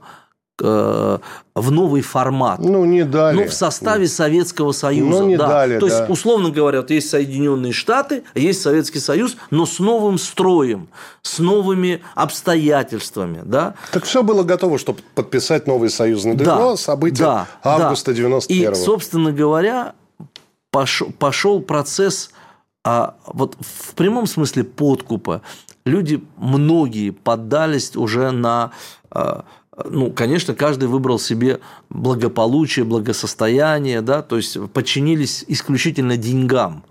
в 0.58 1.70
новый 1.70 2.02
формат. 2.02 2.60
Ну, 2.60 2.84
не 2.84 3.04
дали. 3.04 3.36
Ну, 3.36 3.48
в 3.48 3.52
составе 3.52 4.06
Советского 4.06 4.72
Союза. 4.72 5.20
Ну, 5.20 5.26
не 5.26 5.36
да. 5.36 5.48
дали, 5.48 5.78
То 5.78 5.88
да. 5.88 5.98
есть, 5.98 6.10
условно 6.10 6.50
говоря, 6.50 6.82
вот 6.82 6.90
есть 6.90 7.10
Соединенные 7.10 7.72
Штаты, 7.72 8.22
есть 8.34 8.62
Советский 8.62 9.00
Союз, 9.00 9.36
но 9.50 9.66
с 9.66 9.78
новым 9.78 10.18
строем, 10.18 10.88
с 11.22 11.38
новыми 11.38 12.02
обстоятельствами. 12.14 13.40
Да? 13.44 13.74
Так 13.92 14.04
все 14.04 14.22
было 14.22 14.42
готово, 14.42 14.78
чтобы 14.78 15.00
подписать 15.14 15.66
новый 15.66 15.90
союзный 15.90 16.34
договор, 16.34 16.72
да, 16.72 16.76
события 16.76 17.24
да, 17.24 17.48
августа 17.64 18.12
да. 18.12 18.18
91 18.18 18.72
И, 18.72 18.74
собственно 18.74 19.32
говоря, 19.32 19.94
пошел, 20.70 21.10
пошел 21.18 21.60
процесс 21.60 22.30
а 22.84 23.14
вот 23.26 23.56
в 23.60 23.94
прямом 23.94 24.26
смысле 24.26 24.64
подкупа. 24.64 25.42
Люди, 25.84 26.22
многие 26.36 27.10
поддались 27.10 27.96
уже 27.96 28.32
на 28.32 28.72
а, 29.10 29.44
ну, 29.76 30.10
конечно, 30.10 30.54
каждый 30.54 30.88
выбрал 30.88 31.18
себе 31.18 31.60
благополучие, 31.88 32.84
благосостояние, 32.84 34.02
да, 34.02 34.22
то 34.22 34.36
есть 34.36 34.58
подчинились 34.72 35.44
исключительно 35.48 36.16
деньгам. 36.16 36.84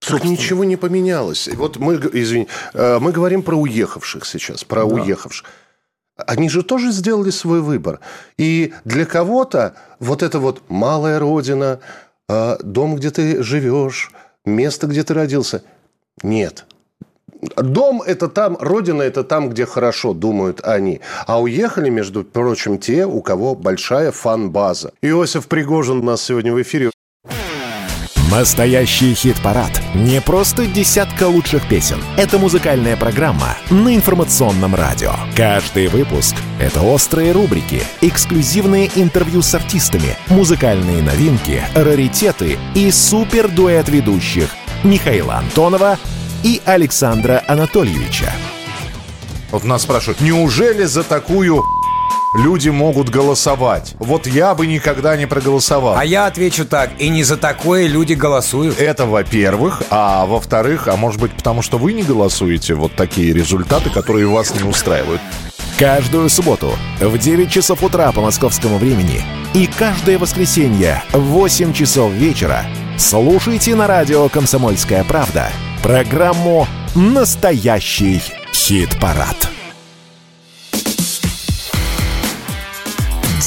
Так 0.00 0.24
ничего 0.24 0.64
не 0.64 0.76
поменялось. 0.76 1.48
Вот 1.54 1.78
мы, 1.78 1.94
извини, 1.94 2.46
э, 2.74 2.98
мы 2.98 3.12
говорим 3.12 3.42
про 3.42 3.56
уехавших 3.56 4.26
сейчас, 4.26 4.64
про 4.64 4.84
да. 4.84 4.94
уехавших. 4.94 5.46
Они 6.16 6.48
же 6.48 6.62
тоже 6.62 6.92
сделали 6.92 7.30
свой 7.30 7.60
выбор. 7.60 8.00
И 8.36 8.72
для 8.84 9.04
кого-то 9.06 9.74
вот 9.98 10.22
это 10.22 10.38
вот 10.38 10.62
малая 10.68 11.18
родина, 11.18 11.80
э, 12.28 12.56
дом, 12.62 12.96
где 12.96 13.10
ты 13.10 13.42
живешь, 13.42 14.12
место, 14.44 14.86
где 14.86 15.02
ты 15.02 15.14
родился. 15.14 15.62
Нет, 16.22 16.66
Дом– 17.56 18.02
это 18.06 18.28
там, 18.28 18.56
родина– 18.60 19.02
это 19.04 19.24
там, 19.24 19.50
где 19.50 19.66
хорошо, 19.66 20.12
думают 20.12 20.60
они. 20.62 21.00
А 21.26 21.40
уехали, 21.40 21.90
между 21.90 22.24
прочим, 22.24 22.78
те, 22.78 23.06
у 23.06 23.20
кого 23.22 23.54
большая 23.54 24.12
фан-база. 24.12 24.92
Иосиф 25.02 25.46
Пригожин 25.46 25.98
у 25.98 26.02
нас 26.02 26.22
сегодня 26.22 26.52
в 26.52 26.62
эфире. 26.62 26.90
Настоящий 28.30 29.14
хит-парад. 29.14 29.80
Не 29.94 30.20
просто 30.20 30.66
десятка 30.66 31.28
лучших 31.28 31.68
песен. 31.68 31.98
Это 32.16 32.36
музыкальная 32.38 32.96
программа 32.96 33.56
на 33.70 33.94
информационном 33.94 34.74
радио. 34.74 35.12
Каждый 35.36 35.86
выпуск— 35.86 36.34
это 36.60 36.82
острые 36.82 37.30
рубрики, 37.30 37.80
эксклюзивные 38.00 38.90
интервью 38.96 39.40
с 39.40 39.54
артистами, 39.54 40.16
музыкальные 40.30 41.00
новинки, 41.02 41.62
раритеты 41.76 42.58
и 42.74 42.90
супер-дуэт 42.90 43.88
ведущих 43.88 44.48
Михаила 44.82 45.36
Антонова 45.36 45.98
и 46.44 46.60
Александра 46.66 47.42
Анатольевича. 47.48 48.32
Вот 49.50 49.64
нас 49.64 49.82
спрашивают, 49.82 50.20
неужели 50.20 50.84
за 50.84 51.02
такую 51.02 51.64
люди 52.36 52.68
могут 52.68 53.08
голосовать. 53.08 53.94
Вот 53.98 54.26
я 54.26 54.54
бы 54.54 54.66
никогда 54.66 55.16
не 55.16 55.26
проголосовал. 55.26 55.96
А 55.96 56.04
я 56.04 56.26
отвечу 56.26 56.66
так, 56.66 56.90
и 56.98 57.08
не 57.08 57.24
за 57.24 57.36
такое 57.36 57.86
люди 57.86 58.12
голосуют. 58.12 58.78
Это 58.78 59.06
во-первых, 59.06 59.82
а 59.90 60.26
во-вторых, 60.26 60.88
а 60.88 60.96
может 60.96 61.20
быть 61.20 61.32
потому, 61.32 61.62
что 61.62 61.78
вы 61.78 61.92
не 61.92 62.02
голосуете, 62.02 62.74
вот 62.74 62.94
такие 62.94 63.32
результаты, 63.32 63.90
которые 63.90 64.26
вас 64.26 64.54
не 64.54 64.68
устраивают. 64.68 65.20
Каждую 65.78 66.28
субботу 66.28 66.72
в 67.00 67.18
9 67.18 67.50
часов 67.50 67.82
утра 67.82 68.12
по 68.12 68.20
московскому 68.20 68.78
времени 68.78 69.22
и 69.54 69.66
каждое 69.66 70.18
воскресенье 70.18 71.02
в 71.12 71.20
8 71.20 71.72
часов 71.72 72.12
вечера 72.12 72.64
слушайте 72.98 73.74
на 73.74 73.86
радио 73.86 74.28
«Комсомольская 74.28 75.02
правда» 75.04 75.50
Программу 75.84 76.66
«Настоящий 76.94 78.18
хит-парад». 78.54 79.50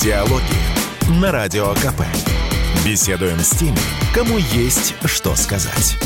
Диалоги 0.04 1.20
на 1.20 1.32
Радио 1.32 1.70
КП. 1.74 2.04
Беседуем 2.86 3.40
с 3.40 3.58
теми, 3.58 3.80
кому 4.14 4.38
есть 4.38 4.94
что 5.06 5.34
сказать. 5.36 5.98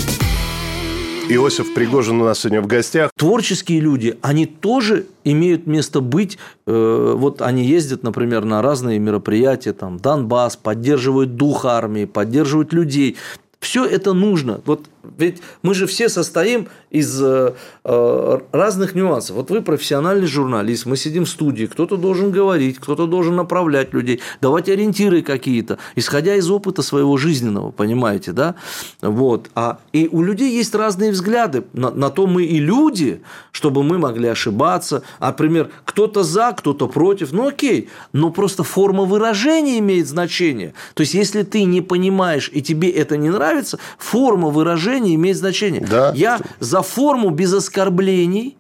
Иосиф 1.28 1.74
Пригожин 1.74 2.22
у 2.22 2.24
нас 2.24 2.40
сегодня 2.40 2.62
в 2.62 2.68
гостях. 2.68 3.12
Творческие 3.18 3.82
люди, 3.82 4.18
они 4.22 4.46
тоже 4.46 5.08
имеют 5.26 5.68
место 5.68 6.00
быть. 6.00 6.38
Э, 6.66 7.14
вот 7.18 7.42
они 7.42 7.66
ездят, 7.66 8.04
например, 8.04 8.46
на 8.46 8.62
разные 8.62 9.00
мероприятия, 9.00 9.74
там, 9.74 9.98
Донбасс, 9.98 10.56
поддерживают 10.56 11.36
дух 11.36 11.66
армии, 11.66 12.06
поддерживают 12.06 12.72
людей. 12.72 13.18
Все 13.60 13.86
это 13.86 14.14
нужно. 14.14 14.62
Вот 14.66 14.88
ведь 15.18 15.42
мы 15.62 15.74
же 15.74 15.88
все 15.88 16.10
состоим 16.10 16.68
из 16.90 17.22
э, 17.22 17.54
э, 17.84 18.40
разных 18.52 18.96
нюансов. 18.96 19.36
Вот 19.36 19.50
вы 19.50 19.62
профессиональный 19.62 20.28
журналист, 20.28 20.86
мы 20.86 20.98
сидим 20.98 21.26
в 21.26 21.30
студии, 21.30 21.66
кто-то 21.66 21.98
должен 21.98 22.32
говорить, 22.32 22.78
кто-то 22.80 23.08
должен 23.08 23.36
направлять 23.36 23.94
людей, 23.94 24.22
давать 24.42 24.70
ориентиры 24.70 25.22
какие-то, 25.22 25.80
исходя 25.96 26.36
из 26.36 26.50
опыта 26.50 26.82
своего 26.82 27.18
жизненного, 27.18 27.72
понимаете, 27.72 28.32
да? 28.32 28.56
Вот. 29.02 29.50
А, 29.56 29.80
и 29.94 30.08
у 30.12 30.22
людей 30.22 30.52
есть 30.56 30.76
разные 30.76 31.12
взгляды. 31.12 31.64
На, 31.74 31.92
на 31.92 32.10
то 32.10 32.28
мы 32.28 32.44
и 32.44 32.60
люди, 32.60 33.22
чтобы 33.52 33.84
мы 33.84 33.98
могли 33.98 34.28
ошибаться. 34.28 35.04
А, 35.20 35.28
например, 35.28 35.72
кто-то 35.86 36.24
за, 36.24 36.54
кто-то 36.58 36.88
против. 36.88 37.32
Ну, 37.32 37.48
окей. 37.48 37.90
Но 38.14 38.30
просто 38.30 38.64
форма 38.64 39.04
выражения 39.04 39.80
имеет 39.80 40.08
значение. 40.08 40.74
То 40.94 41.02
есть, 41.02 41.14
если 41.14 41.44
ты 41.44 41.64
не 41.64 41.82
понимаешь 41.82 42.50
и 42.54 42.62
тебе 42.62 42.90
это 42.90 43.18
не 43.18 43.30
нравится, 43.30 43.80
форма 43.98 44.50
выражения 44.50 44.91
имеет 45.00 45.38
значение. 45.38 45.82
Да. 45.82 46.12
Я 46.16 46.40
за 46.60 46.82
форму 46.82 47.30
без 47.30 47.54
оскорблений 47.54 48.58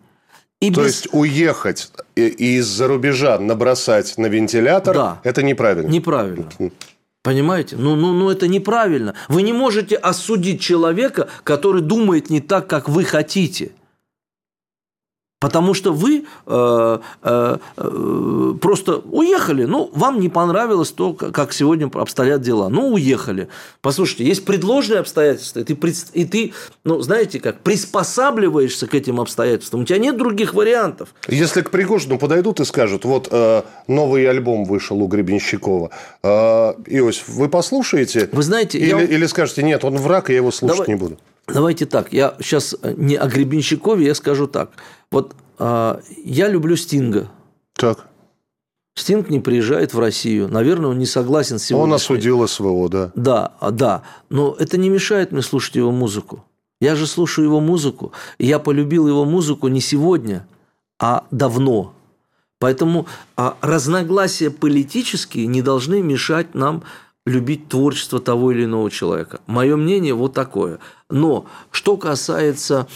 и 0.59 0.71
То 0.71 0.81
без... 0.81 0.87
есть 0.87 1.07
уехать 1.11 1.91
из-за 2.15 2.87
рубежа 2.87 3.39
набросать 3.39 4.17
на 4.17 4.27
вентилятор 4.27 4.95
Да. 4.95 5.19
это 5.23 5.43
неправильно. 5.43 5.89
Неправильно. 5.89 6.49
Понимаете? 7.23 7.75
Ну, 7.77 7.95
ну, 7.95 8.13
ну, 8.13 8.29
это 8.31 8.47
неправильно. 8.47 9.13
Вы 9.27 9.43
не 9.43 9.53
можете 9.53 9.95
осудить 9.95 10.59
человека, 10.59 11.27
который 11.43 11.81
думает 11.81 12.29
не 12.31 12.41
так, 12.41 12.67
как 12.67 12.89
вы 12.89 13.03
хотите. 13.03 13.71
Потому 15.41 15.73
что 15.73 15.91
вы 15.91 16.25
э, 16.45 16.99
э, 17.23 17.57
э, 17.77 18.53
просто 18.61 18.97
уехали, 18.97 19.65
ну, 19.65 19.89
вам 19.95 20.19
не 20.19 20.29
понравилось 20.29 20.91
то, 20.91 21.13
как 21.13 21.51
сегодня 21.51 21.89
обстоят 21.95 22.41
дела. 22.41 22.69
Ну, 22.69 22.89
уехали. 22.93 23.47
Послушайте, 23.81 24.23
есть 24.23 24.45
предложенные 24.45 24.99
обстоятельства, 24.99 25.61
и 25.61 25.63
ты, 25.63 25.75
и 26.13 26.25
ты 26.25 26.53
ну, 26.83 27.01
знаете 27.01 27.39
как, 27.39 27.61
приспосабливаешься 27.61 28.85
к 28.85 28.93
этим 28.93 29.19
обстоятельствам. 29.19 29.81
У 29.81 29.83
тебя 29.83 29.97
нет 29.97 30.15
других 30.15 30.53
вариантов. 30.53 31.09
Если 31.27 31.61
к 31.61 31.71
Пригожину 31.71 32.19
подойдут 32.19 32.59
и 32.59 32.63
скажут, 32.65 33.03
вот 33.03 33.27
э, 33.31 33.63
новый 33.87 34.29
альбом 34.29 34.65
вышел 34.65 35.01
у 35.01 35.07
Гребенщикова, 35.07 35.89
э, 36.21 36.27
Иосиф, 36.85 37.27
вы 37.29 37.49
послушаете? 37.49 38.29
Вы 38.31 38.43
знаете, 38.43 38.77
или, 38.77 38.89
я- 38.89 39.01
или 39.01 39.25
скажете, 39.25 39.63
нет, 39.63 39.83
он 39.83 39.97
враг, 39.97 40.29
я 40.29 40.35
его 40.35 40.51
слушать 40.51 40.77
Давай- 40.77 40.89
не 40.89 40.99
буду. 40.99 41.17
Давайте 41.53 41.85
так, 41.85 42.13
я 42.13 42.35
сейчас 42.39 42.75
не 42.83 43.15
о 43.15 43.27
Гребенщикове, 43.27 44.05
я 44.05 44.15
скажу 44.15 44.47
так. 44.47 44.71
Вот 45.11 45.35
а, 45.57 46.01
я 46.23 46.47
люблю 46.47 46.75
Стинга. 46.75 47.29
Так. 47.73 48.07
Стинг 48.95 49.29
не 49.29 49.39
приезжает 49.39 49.93
в 49.93 49.99
Россию. 49.99 50.47
Наверное, 50.47 50.89
он 50.89 50.99
не 50.99 51.05
согласен 51.05 51.59
с 51.59 51.65
сегодня. 51.65 51.83
Он 51.85 51.93
осудил 51.93 52.47
СВО, 52.47 52.89
да. 52.89 53.11
Да, 53.15 53.53
а, 53.59 53.71
да. 53.71 54.03
Но 54.29 54.55
это 54.57 54.77
не 54.77 54.89
мешает 54.89 55.31
мне 55.31 55.41
слушать 55.41 55.75
его 55.75 55.91
музыку. 55.91 56.43
Я 56.79 56.95
же 56.95 57.07
слушаю 57.07 57.45
его 57.45 57.59
музыку. 57.59 58.11
И 58.37 58.47
я 58.47 58.59
полюбил 58.59 59.07
его 59.07 59.23
музыку 59.23 59.67
не 59.67 59.81
сегодня, 59.81 60.47
а 60.99 61.25
давно. 61.31 61.93
Поэтому 62.59 63.07
а, 63.37 63.55
разногласия 63.61 64.49
политические 64.51 65.47
не 65.47 65.61
должны 65.61 66.01
мешать 66.01 66.53
нам 66.53 66.83
любить 67.25 67.69
творчество 67.69 68.19
того 68.19 68.51
или 68.51 68.65
иного 68.65 68.89
человека. 68.89 69.41
Мое 69.47 69.75
мнение 69.75 70.13
вот 70.13 70.33
такое. 70.33 70.79
Но 71.09 71.45
что 71.71 71.97
касается... 71.97 72.87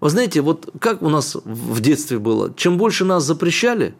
Вы 0.00 0.10
знаете, 0.10 0.40
вот 0.40 0.70
как 0.78 1.02
у 1.02 1.08
нас 1.08 1.34
в 1.34 1.80
детстве 1.80 2.18
было, 2.18 2.52
чем 2.54 2.78
больше 2.78 3.04
нас 3.04 3.24
запрещали, 3.24 3.94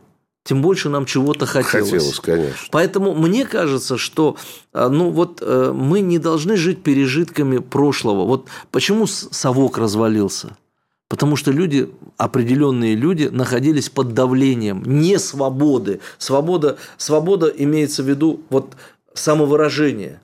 тем 0.45 0.63
больше 0.63 0.89
нам 0.89 1.05
чего-то 1.05 1.47
хотелось. 1.47 1.91
Хотелось, 1.91 2.21
конечно. 2.21 2.69
Поэтому 2.71 3.15
мне 3.15 3.45
кажется, 3.45 3.99
что 3.99 4.37
а, 4.73 4.89
ну, 4.89 5.11
вот, 5.11 5.43
э, 5.43 5.73
мы 5.75 6.01
не 6.01 6.19
должны 6.19 6.57
жить 6.57 6.83
пережитками 6.83 7.59
прошлого. 7.59 8.25
Вот 8.25 8.47
почему 8.71 9.07
совок 9.07 9.79
развалился? 9.79 10.57
Потому 11.09 11.35
что 11.35 11.51
люди, 11.51 11.91
определенные 12.17 12.95
люди, 12.95 13.25
находились 13.25 13.91
под 13.91 14.15
давлением 14.15 14.85
не 14.87 15.19
свободы. 15.19 16.01
Свобода, 16.19 16.79
свобода 16.97 17.49
имеется 17.49 18.05
в 18.05 18.09
виду 18.09 18.43
вот 18.49 18.77
самовыражение. 19.15 20.21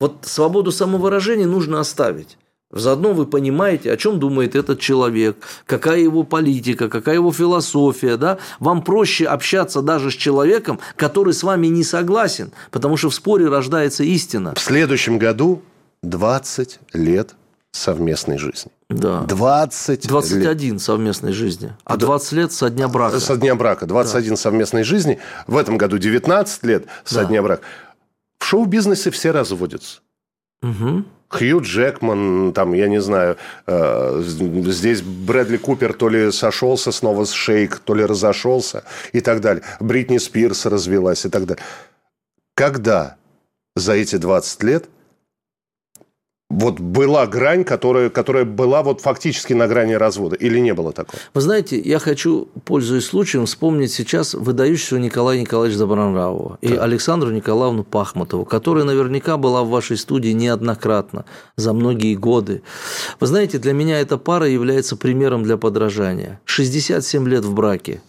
Вот 0.00 0.18
свободу 0.22 0.70
самовыражения 0.72 1.46
нужно 1.46 1.80
оставить. 1.80 2.38
Заодно 2.70 3.14
вы 3.14 3.24
понимаете, 3.24 3.90
о 3.90 3.96
чем 3.96 4.20
думает 4.20 4.54
этот 4.54 4.78
человек, 4.78 5.38
какая 5.64 6.00
его 6.00 6.22
политика, 6.22 6.90
какая 6.90 7.14
его 7.14 7.32
философия. 7.32 8.18
Да? 8.18 8.38
Вам 8.60 8.82
проще 8.82 9.24
общаться 9.24 9.80
даже 9.80 10.10
с 10.10 10.14
человеком, 10.14 10.78
который 10.96 11.32
с 11.32 11.42
вами 11.42 11.68
не 11.68 11.82
согласен, 11.82 12.52
потому 12.70 12.98
что 12.98 13.08
в 13.08 13.14
споре 13.14 13.48
рождается 13.48 14.04
истина. 14.04 14.52
В 14.54 14.60
следующем 14.60 15.18
году 15.18 15.62
20 16.02 16.78
лет 16.92 17.34
совместной 17.72 18.36
жизни. 18.36 18.70
Да. 18.90 19.22
20 19.22 20.04
лет. 20.04 20.08
21 20.08 20.78
совместной 20.78 21.32
жизни, 21.32 21.72
а 21.84 21.96
20 21.96 22.32
лет 22.32 22.52
со 22.52 22.68
дня 22.68 22.88
брака. 22.88 23.18
Со 23.20 23.36
дня 23.36 23.54
брака. 23.54 23.86
21 23.86 24.36
совместной 24.36 24.82
жизни. 24.82 25.18
В 25.46 25.56
этом 25.56 25.78
году 25.78 25.96
19 25.98 26.64
лет 26.64 26.84
со 27.04 27.20
Да. 27.20 27.24
дня 27.26 27.42
брака. 27.42 27.62
В 28.38 28.44
шоу-бизнесе 28.44 29.10
все 29.10 29.30
разводятся. 29.30 30.00
Мгм. 30.62 31.06
Хью 31.28 31.60
Джекман, 31.60 32.52
там, 32.54 32.72
я 32.72 32.88
не 32.88 33.00
знаю, 33.02 33.36
э, 33.66 34.22
здесь 34.24 35.02
Брэдли 35.02 35.58
Купер 35.58 35.92
то 35.92 36.08
ли 36.08 36.32
сошелся 36.32 36.90
снова 36.90 37.26
с 37.26 37.32
Шейк, 37.32 37.80
то 37.80 37.94
ли 37.94 38.04
разошелся 38.04 38.82
и 39.12 39.20
так 39.20 39.40
далее. 39.40 39.62
Бритни 39.78 40.16
Спирс 40.16 40.64
развелась 40.64 41.26
и 41.26 41.28
так 41.28 41.44
далее. 41.44 41.62
Когда 42.54 43.16
за 43.76 43.92
эти 43.92 44.16
20 44.16 44.62
лет 44.62 44.88
вот 46.50 46.80
была 46.80 47.26
грань, 47.26 47.62
которая, 47.62 48.08
которая 48.08 48.46
была 48.46 48.82
вот 48.82 49.02
фактически 49.02 49.52
на 49.52 49.66
грани 49.66 49.92
развода, 49.92 50.34
или 50.34 50.58
не 50.58 50.72
было 50.72 50.92
такого? 50.92 51.18
Вы 51.34 51.40
знаете, 51.42 51.78
я 51.78 51.98
хочу, 51.98 52.48
пользуясь 52.64 53.04
случаем, 53.04 53.44
вспомнить 53.44 53.92
сейчас 53.92 54.32
выдающегося 54.32 54.98
Николая 54.98 55.40
Николаевича 55.40 55.80
Добронравова 55.80 56.58
и 56.62 56.74
Александру 56.74 57.30
Николаевну 57.30 57.84
Пахматову, 57.84 58.46
которая 58.46 58.84
наверняка 58.84 59.36
была 59.36 59.62
в 59.62 59.68
вашей 59.68 59.98
студии 59.98 60.30
неоднократно 60.30 61.26
за 61.56 61.74
многие 61.74 62.14
годы. 62.14 62.62
Вы 63.20 63.26
знаете, 63.26 63.58
для 63.58 63.74
меня 63.74 64.00
эта 64.00 64.16
пара 64.16 64.48
является 64.48 64.96
примером 64.96 65.42
для 65.42 65.58
подражания. 65.58 66.40
67 66.46 67.28
лет 67.28 67.44
в 67.44 67.52
браке, 67.52 68.00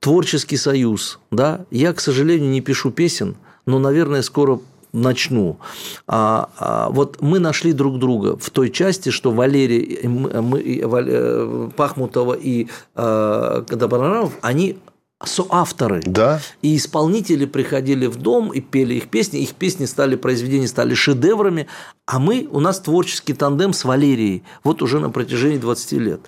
творческий 0.00 0.58
союз, 0.58 1.18
да. 1.30 1.64
Я, 1.70 1.94
к 1.94 2.00
сожалению, 2.00 2.50
не 2.50 2.60
пишу 2.60 2.90
песен, 2.90 3.36
но, 3.64 3.78
наверное, 3.78 4.20
скоро 4.20 4.60
начну. 4.92 5.58
А, 6.06 6.48
а, 6.58 6.90
вот 6.90 7.20
мы 7.20 7.38
нашли 7.38 7.72
друг 7.72 7.98
друга 7.98 8.36
в 8.36 8.50
той 8.50 8.70
части, 8.70 9.10
что 9.10 9.30
Валерий 9.30 10.06
мы- 10.08 10.42
мы- 10.42 10.82
Валь- 10.84 11.08
э, 11.10 11.70
Пахмутова 11.76 12.34
и 12.34 12.68
э, 12.96 13.64
Добронравов, 13.68 14.32
они 14.42 14.78
соавторы. 15.22 16.00
Да. 16.04 16.40
И 16.62 16.76
исполнители 16.76 17.44
приходили 17.44 18.06
в 18.06 18.16
дом 18.16 18.52
и 18.52 18.60
пели 18.60 18.94
их 18.94 19.08
песни, 19.08 19.40
их 19.40 19.54
песни 19.54 19.84
стали, 19.84 20.16
произведения 20.16 20.66
стали 20.66 20.94
шедеврами, 20.94 21.66
а 22.06 22.18
мы, 22.18 22.48
у 22.50 22.60
нас 22.60 22.80
творческий 22.80 23.34
тандем 23.34 23.72
с 23.72 23.84
Валерией, 23.84 24.42
вот 24.64 24.82
уже 24.82 24.98
на 24.98 25.10
протяжении 25.10 25.58
20 25.58 25.98
лет. 25.98 26.20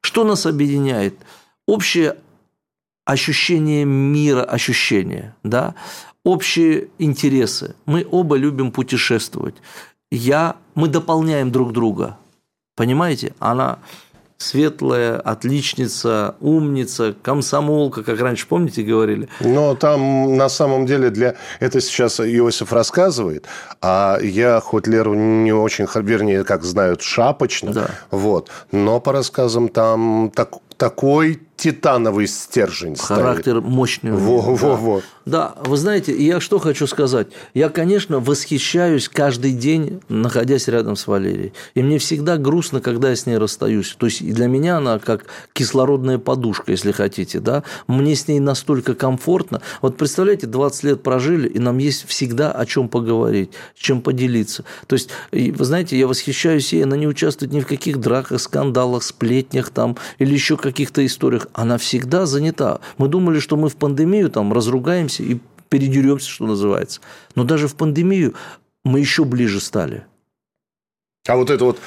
Что 0.00 0.24
нас 0.24 0.46
объединяет? 0.46 1.14
Общее 1.66 2.16
ощущение 3.04 3.84
мира, 3.84 4.42
ощущение, 4.42 5.34
да, 5.42 5.74
общие 6.24 6.88
интересы. 6.98 7.74
Мы 7.86 8.06
оба 8.10 8.36
любим 8.36 8.72
путешествовать. 8.72 9.54
Я, 10.10 10.56
мы 10.74 10.88
дополняем 10.88 11.50
друг 11.50 11.72
друга. 11.72 12.16
Понимаете? 12.76 13.34
Она 13.38 13.78
светлая, 14.40 15.20
отличница, 15.20 16.34
умница, 16.40 17.14
комсомолка, 17.22 18.02
как 18.02 18.20
раньше, 18.20 18.46
помните, 18.48 18.82
говорили? 18.82 19.28
Но 19.40 19.74
там 19.74 20.36
на 20.36 20.48
самом 20.48 20.86
деле 20.86 21.10
для... 21.10 21.36
Это 21.60 21.80
сейчас 21.80 22.20
Иосиф 22.20 22.72
рассказывает, 22.72 23.46
а 23.82 24.18
я 24.22 24.60
хоть 24.60 24.86
Леру 24.86 25.14
не 25.14 25.52
очень, 25.52 25.86
вернее, 25.94 26.44
как 26.44 26.64
знают, 26.64 27.02
шапочно. 27.02 27.72
Да. 27.72 27.90
Вот. 28.10 28.50
Но 28.72 28.98
по 29.00 29.12
рассказам 29.12 29.68
там 29.68 30.32
так- 30.34 30.58
такой 30.78 31.42
титановый 31.60 32.26
стержень 32.26 32.96
Характер 32.96 33.58
стоит. 33.58 33.64
мощный. 33.64 34.12
Во, 34.12 34.56
да. 34.56 35.00
Да, 35.26 35.54
вы 35.64 35.76
знаете, 35.76 36.16
я 36.16 36.40
что 36.40 36.58
хочу 36.58 36.86
сказать. 36.86 37.28
Я, 37.52 37.68
конечно, 37.68 38.18
восхищаюсь 38.18 39.08
каждый 39.08 39.52
день, 39.52 40.00
находясь 40.08 40.66
рядом 40.68 40.96
с 40.96 41.06
Валерией. 41.06 41.52
И 41.74 41.82
мне 41.82 41.98
всегда 41.98 42.38
грустно, 42.38 42.80
когда 42.80 43.10
я 43.10 43.16
с 43.16 43.26
ней 43.26 43.36
расстаюсь. 43.36 43.94
То 43.98 44.06
есть 44.06 44.24
для 44.24 44.46
меня 44.46 44.78
она 44.78 44.98
как 44.98 45.26
кислородная 45.52 46.18
подушка, 46.18 46.72
если 46.72 46.92
хотите. 46.92 47.38
Да? 47.40 47.62
Мне 47.86 48.16
с 48.16 48.26
ней 48.26 48.40
настолько 48.40 48.94
комфортно. 48.94 49.60
Вот 49.82 49.98
представляете, 49.98 50.46
20 50.46 50.84
лет 50.84 51.02
прожили, 51.02 51.48
и 51.48 51.58
нам 51.58 51.76
есть 51.78 52.06
всегда 52.08 52.50
о 52.50 52.64
чем 52.64 52.88
поговорить, 52.88 53.50
чем 53.76 54.00
поделиться. 54.00 54.64
То 54.86 54.94
есть, 54.94 55.10
вы 55.30 55.64
знаете, 55.64 55.98
я 55.98 56.06
восхищаюсь 56.06 56.72
ей, 56.72 56.84
она 56.84 56.96
не 56.96 57.06
участвует 57.06 57.52
ни 57.52 57.60
в 57.60 57.66
каких 57.66 57.98
драках, 57.98 58.40
скандалах, 58.40 59.02
сплетнях 59.02 59.68
там, 59.68 59.98
или 60.18 60.32
еще 60.32 60.56
каких-то 60.56 61.04
историях. 61.04 61.46
Она 61.52 61.78
всегда 61.78 62.26
занята. 62.26 62.80
Мы 62.98 63.08
думали, 63.08 63.38
что 63.38 63.56
мы 63.56 63.68
в 63.68 63.76
пандемию 63.76 64.30
там 64.30 64.52
разругаемся 64.52 65.22
и 65.22 65.38
передеремся, 65.68 66.28
что 66.28 66.46
называется. 66.46 67.00
Но 67.34 67.44
даже 67.44 67.68
в 67.68 67.76
пандемию 67.76 68.34
мы 68.84 69.00
еще 69.00 69.24
ближе 69.24 69.60
стали. 69.60 70.04
А 71.28 71.36
вот 71.36 71.50
это 71.50 71.64
вот 71.64 71.78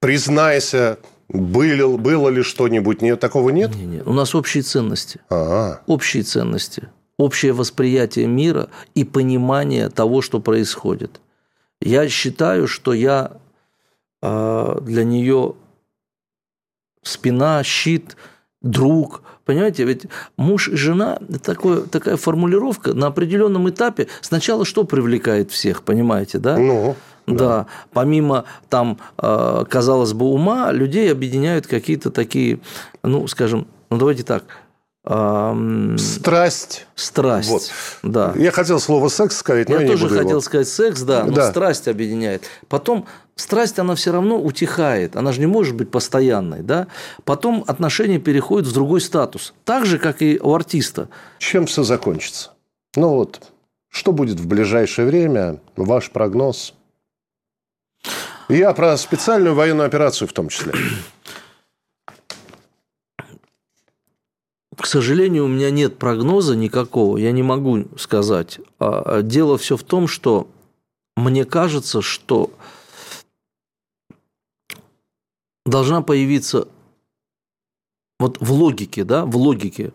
признайся, 0.00 0.98
было, 1.28 1.96
было 1.96 2.28
ли 2.28 2.42
что-нибудь? 2.42 3.02
Нет, 3.02 3.20
такого 3.20 3.50
нет? 3.50 3.74
Не, 3.74 3.86
не. 3.86 4.02
У 4.02 4.12
нас 4.12 4.34
общие 4.34 4.62
ценности. 4.62 5.20
Ага. 5.28 5.82
Общие 5.86 6.22
ценности. 6.22 6.88
Общее 7.16 7.52
восприятие 7.52 8.26
мира 8.26 8.68
и 8.94 9.04
понимание 9.04 9.88
того, 9.88 10.20
что 10.20 10.40
происходит. 10.40 11.20
Я 11.80 12.08
считаю, 12.08 12.66
что 12.66 12.92
я 12.92 13.32
э, 14.22 14.78
для 14.82 15.04
нее 15.04 15.54
спина, 17.02 17.62
щит, 17.62 18.16
друг. 18.64 19.22
Понимаете, 19.44 19.84
ведь 19.84 20.06
муж 20.36 20.68
и 20.68 20.76
жена– 20.76 21.18
такое, 21.42 21.82
такая 21.82 22.16
формулировка 22.16 22.94
на 22.94 23.08
определенном 23.08 23.68
этапе. 23.68 24.08
Сначала 24.22 24.64
что 24.64 24.84
привлекает 24.84 25.50
всех, 25.50 25.82
понимаете, 25.82 26.38
да? 26.38 26.58
Ну, 26.58 26.96
да. 27.26 27.66
помимо 27.92 28.44
там, 28.68 28.98
э, 29.18 29.64
казалось 29.68 30.14
бы, 30.14 30.26
ума, 30.26 30.72
людей 30.72 31.12
объединяют 31.12 31.66
какие-то 31.66 32.10
такие, 32.10 32.58
ну, 33.02 33.26
скажем, 33.28 33.66
ну 33.90 33.98
давайте 33.98 34.24
так, 34.24 34.44
эм, 35.04 35.98
страсть. 35.98 36.86
страсть, 36.94 37.50
Вот. 37.50 37.70
да. 38.02 38.32
Я 38.36 38.50
хотел 38.50 38.80
слово 38.80 39.08
секс 39.08 39.36
сказать, 39.36 39.68
но 39.68 39.76
Я 39.76 39.80
я 39.82 39.86
не 39.86 39.92
тоже 39.92 40.04
буду 40.04 40.14
его. 40.14 40.24
хотел 40.24 40.42
сказать 40.42 40.68
секс, 40.68 41.02
да, 41.02 41.24
но 41.24 41.32
Да. 41.32 41.50
страсть 41.50 41.88
объединяет. 41.88 42.42
Потом 42.68 43.06
страсть, 43.36 43.78
она 43.78 43.94
все 43.94 44.12
равно 44.12 44.40
утихает, 44.40 45.16
она 45.16 45.32
же 45.32 45.40
не 45.40 45.46
может 45.46 45.74
быть 45.74 45.90
постоянной, 45.90 46.62
да. 46.62 46.86
Потом 47.24 47.64
отношения 47.66 48.18
переходят 48.18 48.66
в 48.68 48.72
другой 48.72 49.00
статус, 49.00 49.54
так 49.64 49.84
же, 49.86 49.98
как 49.98 50.22
и 50.22 50.38
у 50.42 50.54
артиста. 50.54 51.08
Чем 51.38 51.66
все 51.66 51.82
закончится? 51.82 52.52
Ну 52.96 53.08
вот, 53.10 53.40
что 53.90 54.12
будет 54.12 54.40
в 54.40 54.46
ближайшее 54.46 55.06
время? 55.06 55.60
Ваш 55.76 56.10
прогноз? 56.10 56.74
Я 58.48 58.72
про 58.74 58.96
специальную 58.98 59.54
военную 59.54 59.86
операцию 59.86 60.28
в 60.28 60.32
том 60.32 60.48
числе. 60.48 60.72
К 64.84 64.86
сожалению, 64.86 65.46
у 65.46 65.48
меня 65.48 65.70
нет 65.70 65.96
прогноза 65.96 66.54
никакого, 66.54 67.16
я 67.16 67.32
не 67.32 67.42
могу 67.42 67.86
сказать. 67.96 68.60
А, 68.78 69.22
Дело 69.22 69.56
все 69.56 69.78
в 69.78 69.82
том, 69.82 70.06
что 70.06 70.46
мне 71.16 71.46
кажется, 71.46 72.02
что 72.02 72.50
должна 75.64 76.02
появиться 76.02 76.68
вот 78.20 78.36
в 78.42 78.52
логике, 78.52 79.04
да, 79.04 79.24
в 79.24 79.38
логике 79.38 79.90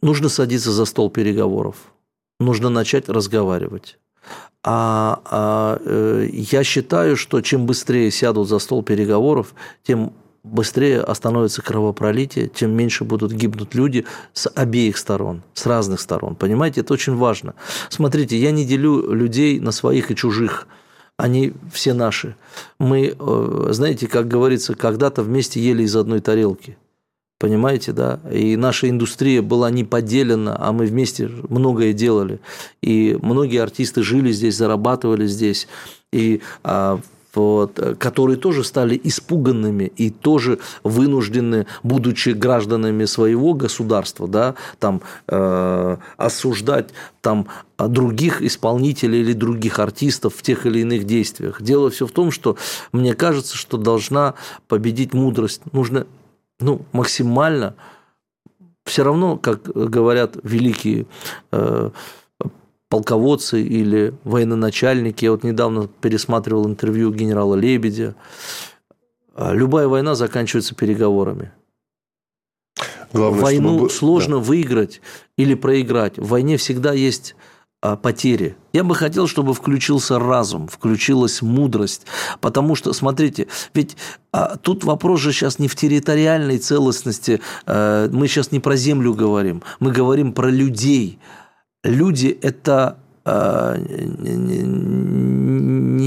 нужно 0.00 0.28
садиться 0.28 0.70
за 0.70 0.84
стол 0.84 1.10
переговоров, 1.10 1.92
нужно 2.38 2.68
начать 2.68 3.08
разговаривать. 3.08 3.98
А, 4.62 5.20
а, 5.24 5.80
э, 5.84 6.28
я 6.30 6.62
считаю, 6.62 7.16
что 7.16 7.40
чем 7.40 7.66
быстрее 7.66 8.12
сядут 8.12 8.48
за 8.48 8.60
стол 8.60 8.84
переговоров, 8.84 9.56
тем 9.82 10.12
быстрее 10.44 11.00
остановится 11.00 11.62
кровопролитие, 11.62 12.48
тем 12.48 12.70
меньше 12.72 13.04
будут 13.04 13.32
гибнуть 13.32 13.74
люди 13.74 14.04
с 14.34 14.48
обеих 14.48 14.98
сторон, 14.98 15.42
с 15.54 15.66
разных 15.66 16.00
сторон. 16.00 16.36
Понимаете, 16.36 16.82
это 16.82 16.92
очень 16.92 17.16
важно. 17.16 17.54
Смотрите, 17.88 18.36
я 18.36 18.52
не 18.52 18.64
делю 18.64 19.12
людей 19.12 19.58
на 19.58 19.72
своих 19.72 20.10
и 20.10 20.16
чужих. 20.16 20.68
Они 21.16 21.54
все 21.72 21.94
наши. 21.94 22.36
Мы, 22.78 23.14
э, 23.18 23.66
знаете, 23.70 24.06
как 24.06 24.28
говорится, 24.28 24.74
когда-то 24.74 25.22
вместе 25.22 25.60
ели 25.60 25.84
из 25.84 25.96
одной 25.96 26.20
тарелки. 26.20 26.76
Понимаете, 27.38 27.92
да? 27.92 28.20
И 28.30 28.56
наша 28.56 28.88
индустрия 28.88 29.42
была 29.42 29.70
не 29.70 29.84
поделена, 29.84 30.56
а 30.58 30.72
мы 30.72 30.86
вместе 30.86 31.28
многое 31.48 31.92
делали. 31.92 32.40
И 32.82 33.18
многие 33.20 33.62
артисты 33.62 34.02
жили 34.02 34.32
здесь, 34.32 34.56
зарабатывали 34.56 35.26
здесь. 35.26 35.68
И 36.12 36.40
а, 36.62 37.00
вот, 37.34 37.80
которые 37.98 38.36
тоже 38.36 38.64
стали 38.64 39.00
испуганными 39.02 39.84
и 39.96 40.10
тоже 40.10 40.58
вынуждены, 40.82 41.66
будучи 41.82 42.30
гражданами 42.30 43.04
своего 43.04 43.54
государства, 43.54 44.28
да, 44.28 44.54
там, 44.78 45.02
э, 45.28 45.96
осуждать 46.16 46.90
там, 47.20 47.46
других 47.78 48.42
исполнителей 48.42 49.20
или 49.20 49.32
других 49.32 49.78
артистов 49.78 50.34
в 50.36 50.42
тех 50.42 50.66
или 50.66 50.80
иных 50.80 51.04
действиях. 51.04 51.60
Дело 51.60 51.90
все 51.90 52.06
в 52.06 52.12
том, 52.12 52.30
что 52.30 52.56
мне 52.92 53.14
кажется, 53.14 53.56
что 53.56 53.76
должна 53.76 54.34
победить 54.68 55.12
мудрость. 55.12 55.62
Нужно 55.72 56.06
ну, 56.60 56.82
максимально 56.92 57.74
все 58.84 59.02
равно, 59.02 59.36
как 59.36 59.62
говорят 59.64 60.36
великие 60.42 61.06
э, 61.52 61.90
полководцы 62.94 63.60
или 63.60 64.14
военачальники. 64.22 65.24
Я 65.24 65.32
вот 65.32 65.42
недавно 65.42 65.88
пересматривал 66.00 66.68
интервью 66.68 67.12
генерала 67.12 67.56
Лебедя. 67.56 68.14
Любая 69.36 69.88
война 69.88 70.14
заканчивается 70.14 70.76
переговорами. 70.76 71.50
Главное, 73.12 73.42
Войну 73.42 73.76
чтобы- 73.76 73.90
сложно 73.90 74.38
выиграть 74.38 75.00
или 75.36 75.54
проиграть. 75.54 76.18
В 76.18 76.28
войне 76.28 76.56
всегда 76.56 76.92
есть 76.92 77.34
а, 77.82 77.96
потери. 77.96 78.54
Я 78.72 78.84
бы 78.84 78.94
хотел, 78.94 79.26
чтобы 79.26 79.54
включился 79.54 80.20
разум, 80.20 80.68
включилась 80.68 81.42
мудрость. 81.42 82.06
Потому 82.40 82.76
что, 82.76 82.92
смотрите, 82.92 83.48
ведь 83.74 83.96
а, 84.30 84.56
тут 84.56 84.84
вопрос 84.84 85.18
же 85.20 85.32
сейчас 85.32 85.58
не 85.58 85.66
в 85.66 85.74
территориальной 85.74 86.58
целостности. 86.58 87.40
А, 87.66 88.08
мы 88.08 88.28
сейчас 88.28 88.52
не 88.52 88.60
про 88.60 88.76
землю 88.76 89.14
говорим. 89.14 89.64
Мы 89.80 89.90
говорим 89.90 90.32
про 90.32 90.48
людей. 90.48 91.18
Люди– 91.84 92.36
это 92.42 92.98
а, 93.24 93.76
не- 93.78 94.64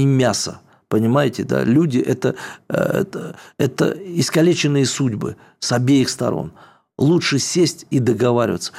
мясо. 0.06 0.60
Понимаете, 0.88 1.44
да? 1.44 1.64
Люди 1.64 1.98
это, 1.98 2.34
это, 2.68 3.36
это 3.58 3.90
искалеченные 3.90 4.86
судьбы 4.86 5.36
с 5.60 5.72
обеих 5.72 6.08
сторон. 6.08 6.52
Лучше 6.96 7.38
сесть 7.38 7.86
и 7.90 7.98
договариваться. 8.00 8.72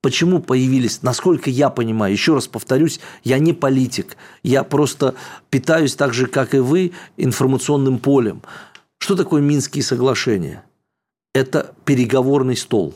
Почему 0.00 0.40
появились, 0.40 1.02
насколько 1.02 1.48
я 1.48 1.70
понимаю, 1.70 2.12
еще 2.12 2.34
раз 2.34 2.46
повторюсь, 2.46 3.00
я 3.24 3.38
не 3.38 3.54
политик, 3.54 4.18
я 4.42 4.62
просто 4.62 5.14
питаюсь 5.48 5.94
так 5.94 6.12
же, 6.12 6.26
как 6.26 6.54
и 6.54 6.58
вы, 6.58 6.92
информационным 7.16 7.98
полем. 7.98 8.42
Что 8.98 9.16
такое 9.16 9.40
Минские 9.40 9.82
соглашения? 9.82 10.62
Это 11.32 11.74
переговорный 11.86 12.56
стол, 12.56 12.94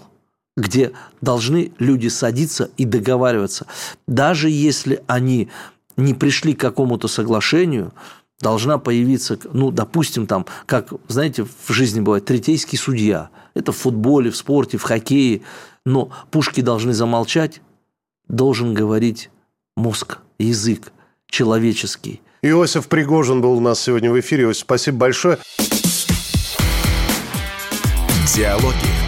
где 0.58 0.90
должны 1.20 1.72
люди 1.78 2.08
садиться 2.08 2.70
и 2.76 2.84
договариваться. 2.84 3.66
Даже 4.06 4.50
если 4.50 5.02
они 5.06 5.48
не 5.96 6.14
пришли 6.14 6.52
к 6.52 6.60
какому-то 6.60 7.06
соглашению, 7.06 7.92
должна 8.40 8.78
появиться, 8.78 9.38
ну, 9.52 9.70
допустим, 9.70 10.26
там, 10.26 10.46
как, 10.66 10.92
знаете, 11.06 11.44
в 11.44 11.72
жизни 11.72 12.00
бывает, 12.00 12.24
третейский 12.24 12.76
судья. 12.76 13.30
Это 13.54 13.72
в 13.72 13.76
футболе, 13.76 14.30
в 14.30 14.36
спорте, 14.36 14.78
в 14.78 14.82
хоккее. 14.82 15.42
Но 15.86 16.10
пушки 16.30 16.60
должны 16.60 16.92
замолчать, 16.92 17.60
должен 18.26 18.74
говорить 18.74 19.30
мозг, 19.76 20.18
язык 20.38 20.92
человеческий. 21.28 22.20
Иосиф 22.42 22.88
Пригожин 22.88 23.40
был 23.40 23.52
у 23.52 23.60
нас 23.60 23.80
сегодня 23.80 24.10
в 24.10 24.18
эфире. 24.18 24.44
Иосиф, 24.44 24.62
спасибо 24.62 24.98
большое. 24.98 25.38
Диалоги 28.34 29.07